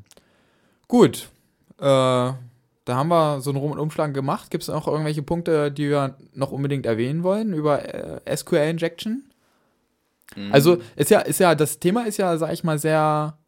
Gut. 0.88 1.30
Äh, 1.80 1.84
da 1.84 2.38
haben 2.88 3.08
wir 3.08 3.42
so 3.42 3.50
einen 3.50 3.58
Rundumschlag 3.58 4.14
gemacht. 4.14 4.52
Gibt 4.52 4.62
es 4.62 4.68
noch 4.68 4.88
irgendwelche 4.88 5.24
Punkte, 5.24 5.72
die 5.72 5.90
wir 5.90 6.18
noch 6.34 6.52
unbedingt 6.52 6.86
erwähnen 6.86 7.24
wollen 7.24 7.52
über 7.52 7.84
äh, 8.28 8.38
SQL 8.38 8.70
Injection? 8.70 9.24
Mhm. 10.36 10.54
Also 10.54 10.78
ist 10.96 11.10
ja, 11.10 11.22
ist 11.22 11.40
ja, 11.40 11.56
das 11.56 11.80
Thema 11.80 12.06
ist 12.06 12.18
ja, 12.18 12.38
sag 12.38 12.54
ich 12.54 12.64
mal, 12.64 12.78
sehr, 12.78 13.40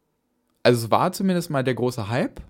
also 0.68 0.84
es 0.84 0.90
war 0.90 1.12
zumindest 1.12 1.48
mal 1.50 1.64
der 1.64 1.74
große 1.74 2.08
Hype 2.10 2.40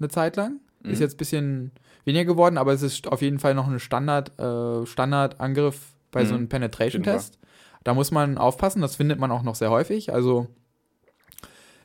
eine 0.00 0.08
Zeit 0.08 0.36
lang. 0.36 0.60
Ist 0.82 0.98
Mhm. 0.98 1.02
jetzt 1.04 1.14
ein 1.14 1.18
bisschen 1.18 1.72
weniger 2.04 2.24
geworden, 2.24 2.58
aber 2.58 2.72
es 2.72 2.82
ist 2.82 3.06
auf 3.08 3.22
jeden 3.22 3.38
Fall 3.38 3.54
noch 3.54 3.68
ein 3.68 3.78
Standard, 3.78 4.38
äh, 4.38 4.84
Standardangriff 4.86 5.92
bei 6.10 6.24
so 6.24 6.34
Mhm. 6.34 6.38
einem 6.40 6.48
Penetration-Test. 6.48 7.38
Da 7.84 7.94
muss 7.94 8.10
man 8.10 8.36
aufpassen, 8.38 8.80
das 8.82 8.96
findet 8.96 9.18
man 9.18 9.30
auch 9.30 9.42
noch 9.42 9.54
sehr 9.54 9.70
häufig. 9.70 10.12
Also 10.12 10.48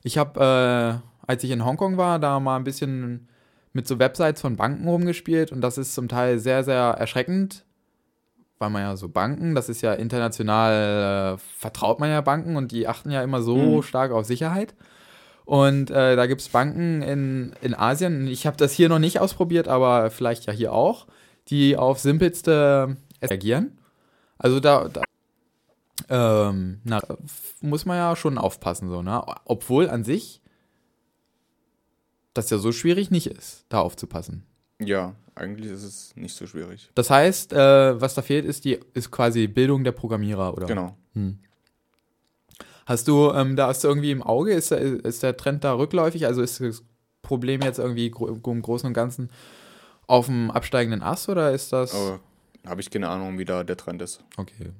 ich 0.03 0.17
habe, 0.17 0.39
äh, 0.39 1.27
als 1.27 1.43
ich 1.43 1.51
in 1.51 1.63
Hongkong 1.65 1.97
war, 1.97 2.19
da 2.19 2.39
mal 2.39 2.57
ein 2.57 2.63
bisschen 2.63 3.27
mit 3.71 3.87
so 3.87 3.99
Websites 3.99 4.41
von 4.41 4.55
Banken 4.55 4.87
rumgespielt 4.87 5.51
und 5.51 5.61
das 5.61 5.77
ist 5.77 5.93
zum 5.95 6.07
Teil 6.07 6.39
sehr, 6.39 6.63
sehr 6.63 6.81
erschreckend, 6.99 7.65
weil 8.59 8.69
man 8.69 8.81
ja 8.83 8.95
so 8.95 9.09
Banken, 9.09 9.55
das 9.55 9.69
ist 9.69 9.81
ja 9.81 9.93
international, 9.93 11.35
äh, 11.35 11.37
vertraut 11.57 11.99
man 11.99 12.09
ja 12.09 12.21
Banken 12.21 12.55
und 12.55 12.71
die 12.71 12.87
achten 12.87 13.09
ja 13.11 13.23
immer 13.23 13.41
so 13.41 13.77
Mhm. 13.77 13.83
stark 13.83 14.11
auf 14.11 14.25
Sicherheit. 14.25 14.75
Und 15.45 15.89
äh, 15.91 16.15
da 16.15 16.25
gibt 16.25 16.41
es 16.41 16.49
Banken 16.49 17.01
in, 17.01 17.53
in 17.61 17.73
Asien, 17.73 18.27
ich 18.27 18.47
habe 18.47 18.57
das 18.57 18.71
hier 18.71 18.89
noch 18.89 18.99
nicht 18.99 19.19
ausprobiert, 19.19 19.67
aber 19.67 20.09
vielleicht 20.09 20.45
ja 20.45 20.53
hier 20.53 20.73
auch, 20.73 21.07
die 21.49 21.75
auf 21.75 21.99
simpelste 21.99 22.95
reagieren. 23.21 23.77
Also 24.37 24.59
da, 24.59 24.87
da 24.87 25.01
ähm, 26.09 26.79
na, 26.83 27.01
muss 27.61 27.85
man 27.85 27.97
ja 27.97 28.15
schon 28.15 28.37
aufpassen, 28.37 28.89
so, 28.89 29.01
ne? 29.01 29.21
Obwohl 29.45 29.89
an 29.89 30.03
sich 30.03 30.41
das 32.33 32.49
ja 32.49 32.57
so 32.57 32.71
schwierig 32.71 33.11
nicht 33.11 33.27
ist, 33.27 33.65
da 33.69 33.79
aufzupassen. 33.79 34.43
Ja, 34.79 35.15
eigentlich 35.35 35.71
ist 35.71 35.83
es 35.83 36.15
nicht 36.15 36.35
so 36.35 36.47
schwierig. 36.47 36.89
Das 36.95 37.09
heißt, 37.09 37.53
äh, 37.53 38.01
was 38.01 38.15
da 38.15 38.21
fehlt, 38.21 38.45
ist 38.45 38.65
die 38.65 38.79
ist 38.93 39.11
quasi 39.11 39.47
Bildung 39.47 39.83
der 39.83 39.91
Programmierer, 39.91 40.53
oder? 40.55 40.67
Genau. 40.67 40.97
Hm. 41.13 41.39
Hast 42.85 43.07
du, 43.07 43.31
ähm, 43.31 43.55
da 43.55 43.67
hast 43.67 43.83
du 43.83 43.87
irgendwie 43.87 44.11
im 44.11 44.21
Auge, 44.23 44.53
ist, 44.53 44.71
der- 44.71 44.81
ist 44.81 45.23
der 45.23 45.37
Trend 45.37 45.63
da 45.63 45.73
rückläufig? 45.73 46.25
Also 46.25 46.41
ist 46.41 46.59
das 46.59 46.83
Problem 47.21 47.61
jetzt 47.61 47.79
irgendwie 47.79 48.09
gro 48.11 48.27
im 48.51 48.61
Großen 48.61 48.87
und 48.87 48.93
Ganzen 48.93 49.29
auf 50.07 50.25
dem 50.25 50.51
absteigenden 50.51 51.01
Ast 51.01 51.29
oder 51.29 51.51
ist 51.53 51.71
das. 51.71 51.93
Aber 51.95 52.19
habe 52.67 52.81
ich 52.81 52.89
keine 52.89 53.07
Ahnung, 53.09 53.37
wie 53.37 53.45
da 53.45 53.63
der 53.63 53.77
Trend 53.77 54.01
ist. 54.01 54.23
Okay. 54.37 54.71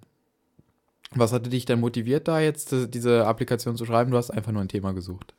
Was 1.15 1.31
hatte 1.31 1.49
dich 1.49 1.65
denn 1.65 1.79
motiviert, 1.79 2.27
da 2.27 2.39
jetzt 2.39 2.73
diese 2.93 3.25
Applikation 3.25 3.77
zu 3.77 3.85
schreiben? 3.85 4.11
Du 4.11 4.17
hast 4.17 4.31
einfach 4.31 4.51
nur 4.51 4.61
ein 4.61 4.67
Thema 4.67 4.93
gesucht. 4.93 5.33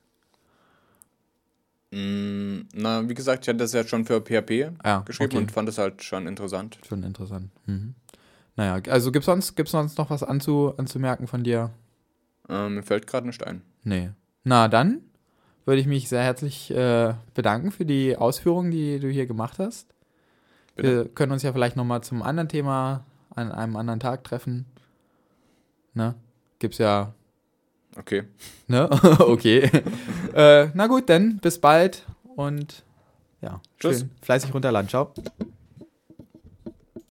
Mm, 1.90 2.62
na, 2.74 3.08
wie 3.08 3.14
gesagt, 3.14 3.44
ich 3.44 3.48
hatte 3.48 3.58
das 3.58 3.72
ja 3.72 3.84
schon 3.86 4.04
für 4.04 4.20
PHP 4.20 4.70
Ja, 4.84 5.00
geschrieben 5.00 5.32
okay. 5.32 5.38
und 5.38 5.52
fand 5.52 5.68
das 5.68 5.78
halt 5.78 6.02
schon 6.02 6.26
interessant. 6.26 6.78
Schon 6.88 7.02
interessant. 7.02 7.50
Mhm. 7.66 7.94
Naja, 8.56 8.80
also 8.90 9.10
gibt 9.12 9.22
es 9.22 9.26
sonst, 9.26 9.54
gibt's 9.56 9.72
sonst 9.72 9.98
noch 9.98 10.10
was 10.10 10.22
anzu, 10.22 10.74
anzumerken 10.76 11.26
von 11.26 11.42
dir? 11.44 11.70
Ähm, 12.49 12.76
mir 12.76 12.82
fällt 12.82 13.07
gerade 13.07 13.26
nicht 13.26 13.47
ein. 13.47 13.62
Nee. 13.82 14.11
Na, 14.42 14.68
dann 14.68 15.01
würde 15.64 15.80
ich 15.80 15.86
mich 15.86 16.09
sehr 16.09 16.22
herzlich 16.22 16.70
äh, 16.70 17.14
bedanken 17.34 17.70
für 17.70 17.86
die 17.86 18.16
Ausführungen, 18.16 18.70
die 18.70 19.01
du 19.01 19.09
hier 19.09 19.26
gemacht 19.26 19.59
hast. 19.59 19.95
Bitte. 20.76 20.88
Wir 20.88 21.09
können 21.09 21.32
uns 21.32 21.42
ja 21.42 21.53
vielleicht 21.53 21.76
nochmal 21.76 22.03
zum 22.03 22.22
anderen 22.22 22.49
Thema 22.49 23.05
an 23.34 23.53
einem 23.53 23.76
anderen 23.76 24.01
Tag 24.01 24.24
treffen. 24.24 24.66
Ne? 25.95 26.14
Gibt's 26.59 26.78
ja. 26.78 27.14
Okay. 27.97 28.24
Ne? 28.66 28.90
okay. 29.20 29.70
äh, 30.34 30.68
na 30.74 30.86
gut, 30.86 31.09
dann 31.09 31.38
bis 31.38 31.61
bald 31.61 32.05
und 32.36 32.84
ja. 33.40 33.61
Tschüss. 33.78 34.01
Schön 34.01 34.11
fleißig 34.22 34.53
runterladen. 34.53 34.88
Ciao. 34.88 35.12